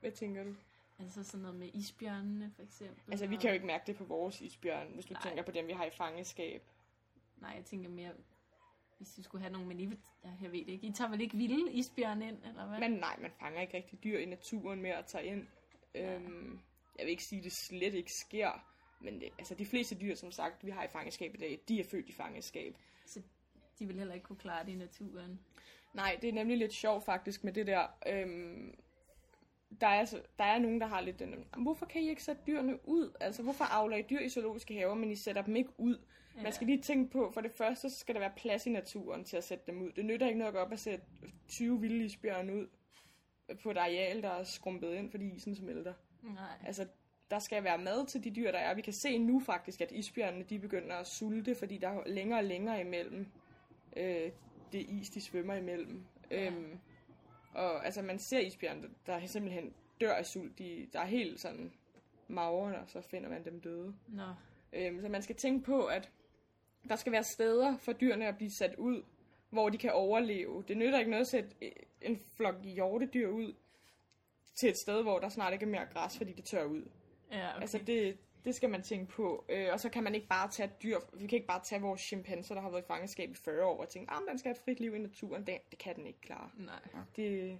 Hvad 0.00 0.10
tænker 0.10 0.44
du? 0.44 0.54
Altså 1.02 1.24
sådan 1.24 1.42
noget 1.42 1.56
med 1.56 1.70
isbjørnene, 1.74 2.52
for 2.56 2.62
eksempel. 2.62 3.12
Altså, 3.12 3.26
vi 3.26 3.36
kan 3.36 3.50
jo 3.50 3.54
ikke 3.54 3.66
mærke 3.66 3.84
det 3.86 3.96
på 3.96 4.04
vores 4.04 4.40
isbjørn, 4.40 4.86
hvis 4.94 5.04
du 5.04 5.12
Nej. 5.12 5.22
tænker 5.22 5.42
på 5.42 5.50
dem, 5.50 5.66
vi 5.66 5.72
har 5.72 5.84
i 5.84 5.90
fangeskab. 5.90 6.62
Nej, 7.36 7.50
jeg 7.56 7.64
tænker 7.64 7.90
mere, 7.90 8.12
hvis 8.98 9.18
vi 9.18 9.22
skulle 9.22 9.42
have 9.42 9.52
nogle, 9.52 9.68
men 9.68 9.80
I, 9.80 9.84
jeg 10.42 10.52
ved 10.52 10.64
det 10.64 10.68
ikke. 10.68 10.86
I 10.86 10.92
tager 10.92 11.10
vel 11.10 11.20
ikke 11.20 11.36
vilde 11.36 11.72
isbjørn 11.72 12.22
ind, 12.22 12.38
eller 12.44 12.66
hvad? 12.66 12.78
Men 12.78 12.92
nej, 12.92 13.16
man 13.20 13.30
fanger 13.40 13.60
ikke 13.60 13.76
rigtig 13.76 14.04
dyr 14.04 14.18
i 14.18 14.26
naturen 14.26 14.82
med 14.82 14.90
at 14.90 15.06
tage 15.06 15.26
ind. 15.26 15.46
Ja. 15.94 16.14
Øhm, 16.14 16.60
jeg 16.98 17.04
vil 17.06 17.10
ikke 17.10 17.24
sige, 17.24 17.38
at 17.38 17.44
det 17.44 17.52
slet 17.52 17.94
ikke 17.94 18.12
sker, 18.12 18.66
men 19.00 19.20
det, 19.20 19.28
altså 19.38 19.54
de 19.54 19.66
fleste 19.66 19.98
dyr, 20.00 20.14
som 20.14 20.32
sagt, 20.32 20.66
vi 20.66 20.70
har 20.70 20.84
i 20.84 20.88
fangeskab 20.88 21.34
i 21.34 21.38
dag, 21.38 21.60
de 21.68 21.80
er 21.80 21.84
født 21.84 22.08
i 22.08 22.12
fangeskab. 22.12 22.76
Så 23.06 23.22
de 23.78 23.86
vil 23.86 23.98
heller 23.98 24.14
ikke 24.14 24.24
kunne 24.26 24.38
klare 24.38 24.64
det 24.66 24.72
i 24.72 24.74
naturen? 24.74 25.40
Nej, 25.94 26.18
det 26.22 26.28
er 26.28 26.32
nemlig 26.32 26.58
lidt 26.58 26.72
sjovt 26.72 27.04
faktisk 27.04 27.44
med 27.44 27.52
det 27.52 27.66
der. 27.66 27.86
Øhm, 28.06 28.74
der, 29.80 29.86
er, 29.86 30.00
altså, 30.00 30.20
der 30.38 30.44
er 30.44 30.58
nogen, 30.58 30.80
der 30.80 30.86
har 30.86 31.00
lidt 31.00 31.18
den, 31.18 31.34
hvorfor 31.56 31.86
kan 31.86 32.02
I 32.02 32.08
ikke 32.08 32.22
sætte 32.22 32.42
dyrene 32.46 32.88
ud? 32.88 33.12
Altså, 33.20 33.42
hvorfor 33.42 33.64
avler 33.64 33.96
I 33.96 34.02
dyr 34.10 34.20
i 34.20 34.28
zoologiske 34.28 34.74
haver, 34.74 34.94
men 34.94 35.10
I 35.10 35.16
sætter 35.16 35.42
dem 35.42 35.56
ikke 35.56 35.70
ud? 35.78 35.98
Ja. 36.36 36.42
Man 36.42 36.52
skal 36.52 36.66
lige 36.66 36.82
tænke 36.82 37.10
på, 37.10 37.30
for 37.34 37.40
det 37.40 37.52
første, 37.52 37.90
så 37.90 37.98
skal 37.98 38.14
der 38.14 38.20
være 38.20 38.32
plads 38.36 38.66
i 38.66 38.70
naturen 38.70 39.24
til 39.24 39.36
at 39.36 39.44
sætte 39.44 39.64
dem 39.66 39.82
ud. 39.82 39.92
Det 39.92 40.04
nytter 40.04 40.26
ikke 40.26 40.38
noget 40.38 40.48
at 40.48 40.54
gå 40.54 40.60
op 40.60 40.72
og 40.72 40.78
sætte 40.78 41.04
20 41.48 41.80
vilde 41.80 42.04
isbjørn 42.04 42.50
ud 42.50 42.66
på 43.62 43.70
et 43.70 43.76
areal, 43.78 44.22
der 44.22 44.28
er 44.28 44.44
skrumpet 44.44 44.94
ind, 44.94 45.10
fordi 45.10 45.34
isen 45.34 45.54
smelter. 45.54 45.94
Nej. 46.22 46.58
Altså, 46.66 46.86
der 47.30 47.38
skal 47.38 47.64
være 47.64 47.78
mad 47.78 48.06
til 48.06 48.24
de 48.24 48.30
dyr, 48.30 48.50
der 48.50 48.58
er. 48.58 48.74
Vi 48.74 48.80
kan 48.80 48.92
se 48.92 49.18
nu 49.18 49.40
faktisk, 49.40 49.80
at 49.80 49.92
isbjørnene 49.92 50.44
de 50.44 50.58
begynder 50.58 50.96
at 50.96 51.06
sulte, 51.06 51.54
fordi 51.54 51.78
der 51.78 51.88
er 51.88 52.02
længere 52.06 52.38
og 52.38 52.44
længere 52.44 52.80
imellem 52.80 53.26
øh, 53.96 54.30
det 54.72 54.80
is, 54.88 55.10
de 55.10 55.20
svømmer 55.20 55.54
imellem. 55.54 56.04
Ja. 56.30 56.46
Øhm, 56.46 56.78
og 57.52 57.84
altså, 57.84 58.02
man 58.02 58.18
ser 58.18 58.38
isbjørn, 58.38 58.94
der 59.06 59.26
simpelthen 59.26 59.74
dør 60.00 60.12
af 60.12 60.26
sult. 60.26 60.58
De, 60.58 60.88
der 60.92 61.00
er 61.00 61.06
helt 61.06 61.40
sådan 61.40 61.72
magre, 62.28 62.78
og 62.78 62.88
så 62.88 63.00
finder 63.00 63.28
man 63.28 63.44
dem 63.44 63.60
døde. 63.60 63.94
Nå. 64.08 64.34
Øhm, 64.72 65.00
så 65.00 65.08
man 65.08 65.22
skal 65.22 65.36
tænke 65.36 65.64
på, 65.64 65.86
at 65.86 66.10
der 66.88 66.96
skal 66.96 67.12
være 67.12 67.24
steder 67.24 67.76
for 67.76 67.92
dyrene 67.92 68.28
at 68.28 68.36
blive 68.36 68.50
sat 68.50 68.74
ud, 68.74 69.02
hvor 69.50 69.68
de 69.68 69.78
kan 69.78 69.92
overleve. 69.92 70.64
Det 70.68 70.76
nytter 70.76 70.98
ikke 70.98 71.10
noget 71.10 71.20
at 71.20 71.28
sætte 71.28 71.50
en 72.02 72.20
flok 72.36 72.64
hjortedyr 72.64 73.28
ud 73.28 73.54
til 74.54 74.68
et 74.68 74.76
sted, 74.76 75.02
hvor 75.02 75.18
der 75.18 75.28
snart 75.28 75.52
ikke 75.52 75.64
er 75.64 75.70
mere 75.70 75.86
græs, 75.92 76.16
fordi 76.16 76.32
det 76.32 76.44
tør 76.44 76.64
ud. 76.64 76.82
Ja, 77.30 77.50
okay. 77.50 77.60
Altså 77.60 77.78
det, 77.78 78.18
det 78.44 78.54
skal 78.54 78.70
man 78.70 78.82
tænke 78.82 79.12
på. 79.12 79.44
Øh, 79.48 79.68
og 79.72 79.80
så 79.80 79.88
kan 79.88 80.04
man 80.04 80.14
ikke 80.14 80.26
bare 80.26 80.50
tage 80.50 80.70
dyr. 80.82 80.98
Vi 81.12 81.26
kan 81.26 81.36
ikke 81.36 81.48
bare 81.48 81.60
tage 81.64 81.80
vores 81.80 82.00
chimpanser, 82.00 82.54
der 82.54 82.62
har 82.62 82.70
været 82.70 82.82
i 82.82 82.86
fangeskab 82.86 83.30
i 83.30 83.34
40 83.34 83.64
år, 83.64 83.80
og 83.80 83.88
tænke, 83.88 84.12
at 84.12 84.16
ah, 84.16 84.22
den 84.28 84.38
skal 84.38 84.48
have 84.48 84.56
et 84.56 84.64
frit 84.64 84.80
liv 84.80 84.94
i 84.94 84.98
naturen. 84.98 85.46
Det, 85.46 85.58
det 85.70 85.78
kan 85.78 85.96
den 85.96 86.06
ikke 86.06 86.20
klare. 86.20 86.50
Nej. 86.56 86.80
Det, 87.16 87.58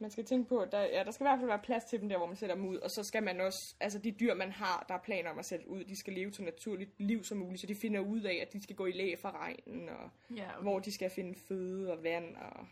man 0.00 0.10
skal 0.10 0.24
tænke 0.24 0.48
på, 0.48 0.58
at 0.58 0.72
der, 0.72 0.80
ja, 0.80 1.04
der 1.04 1.10
skal 1.10 1.24
i 1.24 1.28
hvert 1.28 1.38
fald 1.38 1.48
være 1.48 1.58
plads 1.58 1.84
til 1.84 2.00
dem 2.00 2.08
der, 2.08 2.16
hvor 2.16 2.26
man 2.26 2.36
sætter 2.36 2.54
dem 2.54 2.66
ud. 2.66 2.76
Og 2.76 2.90
så 2.90 3.04
skal 3.04 3.22
man 3.22 3.40
også, 3.40 3.74
altså 3.80 3.98
de 3.98 4.10
dyr, 4.10 4.34
man 4.34 4.52
har, 4.52 4.84
der 4.88 4.94
er 4.94 4.98
planer 4.98 5.30
om 5.30 5.38
at 5.38 5.44
sætte 5.44 5.68
ud, 5.68 5.84
de 5.84 5.96
skal 5.96 6.12
leve 6.12 6.32
så 6.32 6.42
naturligt 6.42 6.90
liv 6.98 7.24
som 7.24 7.38
muligt. 7.38 7.60
Så 7.60 7.66
de 7.66 7.74
finder 7.74 8.00
ud 8.00 8.20
af, 8.20 8.38
at 8.46 8.52
de 8.52 8.62
skal 8.62 8.76
gå 8.76 8.86
i 8.86 8.92
læ 8.92 9.16
for 9.16 9.30
regnen, 9.30 9.88
og 9.88 10.10
ja, 10.36 10.50
okay. 10.52 10.62
hvor 10.62 10.78
de 10.78 10.92
skal 10.92 11.10
finde 11.10 11.34
føde 11.34 11.92
og 11.92 12.02
vand. 12.02 12.36
Og, 12.36 12.66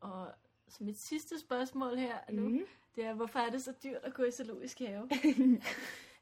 og 0.00 0.26
så 0.68 0.84
mit 0.84 0.98
sidste 0.98 1.38
spørgsmål 1.38 1.96
her 1.96 2.18
nu, 2.30 2.48
mm-hmm. 2.48 2.66
det 2.96 3.04
er, 3.04 3.14
hvorfor 3.14 3.38
er 3.38 3.50
det 3.50 3.62
så 3.62 3.72
dyrt 3.84 4.04
at 4.04 4.14
gå 4.14 4.22
i 4.22 4.30
zoologisk 4.30 4.78
have? 4.78 5.08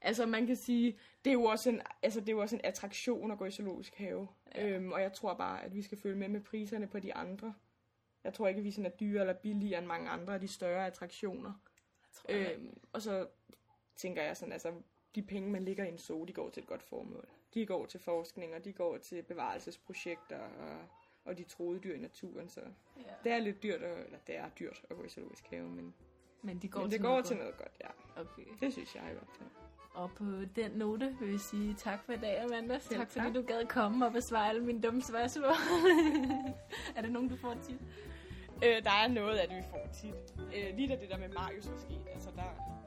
altså 0.00 0.26
man 0.26 0.46
kan 0.46 0.57
sige, 0.57 0.98
det 1.24 1.31
er 1.31 1.35
jo 1.35 1.44
også 1.44 1.70
en, 1.70 1.83
altså, 2.02 2.20
det 2.20 2.28
er 2.28 2.33
jo 2.33 2.40
også 2.40 2.57
en 2.57 2.64
attraktion 2.64 3.31
at 3.31 3.38
gå 3.38 3.44
i 3.44 3.50
zoologisk 3.50 3.94
have. 3.94 4.28
Ja. 4.55 4.68
Øhm, 4.68 4.92
og 4.92 5.02
jeg 5.02 5.12
tror 5.12 5.35
bare, 5.35 5.64
at 5.64 5.74
vi 5.74 5.83
skal 5.83 5.98
følge 5.98 6.16
med 6.16 6.28
med 6.28 6.40
priserne 6.40 6.87
på 6.87 6.98
de 6.98 7.14
andre. 7.14 7.55
Jeg 8.24 8.35
tror 8.35 8.48
ikke, 8.48 8.59
at 8.59 8.64
vi 8.64 8.70
sådan 8.70 8.87
er 8.87 8.96
dyre 8.96 9.20
eller 9.20 9.35
billigere 9.35 9.78
end 9.78 9.87
mange 9.87 10.11
andre 10.11 10.35
af 10.35 10.40
de 10.40 10.48
større 10.48 10.87
attraktioner. 10.87 11.52
Tror 12.12 12.31
øhm, 12.35 12.78
og 12.92 13.02
så 13.02 13.28
tænker 13.96 14.22
jeg 14.22 14.37
sådan, 14.37 14.52
altså, 14.52 14.72
de 15.14 15.22
penge, 15.22 15.50
man 15.50 15.64
ligger 15.64 15.85
i 15.85 15.88
en 15.88 15.98
zoo, 15.98 16.24
de 16.24 16.33
går 16.33 16.50
til 16.50 16.61
et 16.61 16.66
godt 16.66 16.83
formål. 16.83 17.28
De 17.55 17.66
går 17.66 17.87
til 17.87 18.00
forskning, 18.00 18.55
og 18.55 18.64
de 18.64 18.72
går 18.72 18.98
til 18.98 19.22
bevarelsesprojekter 19.22 20.38
og, 20.38 20.88
og 21.24 21.38
de 21.38 21.44
troede 21.44 21.78
dyr 21.78 21.94
i 21.94 21.98
naturen. 21.98 22.48
Så 22.48 22.61
ja. 22.96 23.02
det 23.24 23.32
er 23.32 23.38
lidt 23.38 23.62
dyrt, 23.62 23.82
at, 23.82 24.04
eller 24.04 24.18
det 24.26 24.37
er 24.37 24.48
dyrt 24.48 24.82
at 24.90 24.96
gå 24.96 25.04
i 25.04 25.08
zoologisk 25.08 25.46
have, 25.46 25.68
men, 25.68 25.94
men 26.42 26.58
de 26.58 26.68
går 26.68 26.80
men 26.80 26.90
det 26.90 26.92
til 26.92 27.02
går 27.02 27.08
noget 27.08 27.24
til 27.24 27.37
noget 27.37 27.56
godt. 27.56 27.72
Ja. 27.80 28.20
Okay. 28.20 28.44
Det 28.61 28.72
synes 28.72 28.94
jeg 28.94 29.02
i 29.11 29.12
hvert 29.12 29.30
fald. 29.38 29.48
Og 29.94 30.11
på 30.16 30.24
den 30.56 30.70
note 30.70 31.16
vil 31.20 31.30
jeg 31.30 31.40
sige 31.40 31.74
tak 31.74 32.04
for 32.04 32.12
i 32.12 32.16
dag, 32.16 32.40
Amanda. 32.40 32.78
Selv 32.78 32.98
tak, 32.98 33.08
tak 33.08 33.22
fordi 33.22 33.37
du 33.37 33.42
gad 33.42 33.66
komme 33.66 34.06
og 34.06 34.12
besvare 34.12 34.48
alle 34.48 34.64
mine 34.64 34.80
dumme 34.80 35.02
spørgsmål. 35.02 35.44
er 36.96 37.02
det 37.02 37.12
nogen, 37.12 37.28
du 37.28 37.37
får 37.37 37.54
tit? 37.54 37.80
Øh, 38.64 38.85
der 38.85 38.90
er 39.04 39.08
noget 39.08 39.37
af 39.37 39.48
det, 39.48 39.56
vi 39.56 39.62
får 39.70 39.88
tit. 39.92 40.46
Øh, 40.56 40.76
lige 40.76 40.88
da 40.88 40.96
det 41.00 41.11
der 41.11 41.18
med 41.18 41.28
Marius 41.28 41.70
var 41.70 41.78
sket, 41.78 42.06
altså 42.14 42.30
der, 42.37 42.82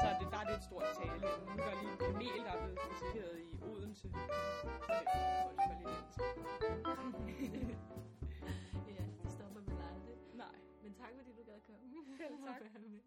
så 0.00 0.06
er 0.12 0.16
det, 0.20 0.26
der 0.32 0.38
er 0.42 0.46
det 0.48 0.54
et 0.60 0.64
stort 0.68 0.86
tale. 0.98 1.18
Nu 1.46 1.62
er 1.62 1.66
der 1.68 1.74
lige 1.80 1.92
en 1.92 1.98
kamel, 2.06 2.40
der 2.46 2.52
er 2.56 2.60
blevet 2.62 2.80
dissekeret 2.90 3.34
i 3.46 3.48
Odense. 3.70 4.06
Så 4.86 4.92
det 5.00 5.06
var 5.46 5.54
lige 5.60 5.78
lidt. 5.94 6.10
ja, 8.96 9.02
det 9.22 9.30
stopper 9.36 9.60
man 9.68 9.78
aldrig. 9.90 10.16
Nej. 10.42 10.56
Men 10.82 10.92
tak 11.00 11.10
fordi 11.18 11.32
du 11.38 11.42
gad 11.50 11.58
komme. 11.66 11.80
Ja, 12.20 12.28
tak. 12.48 12.62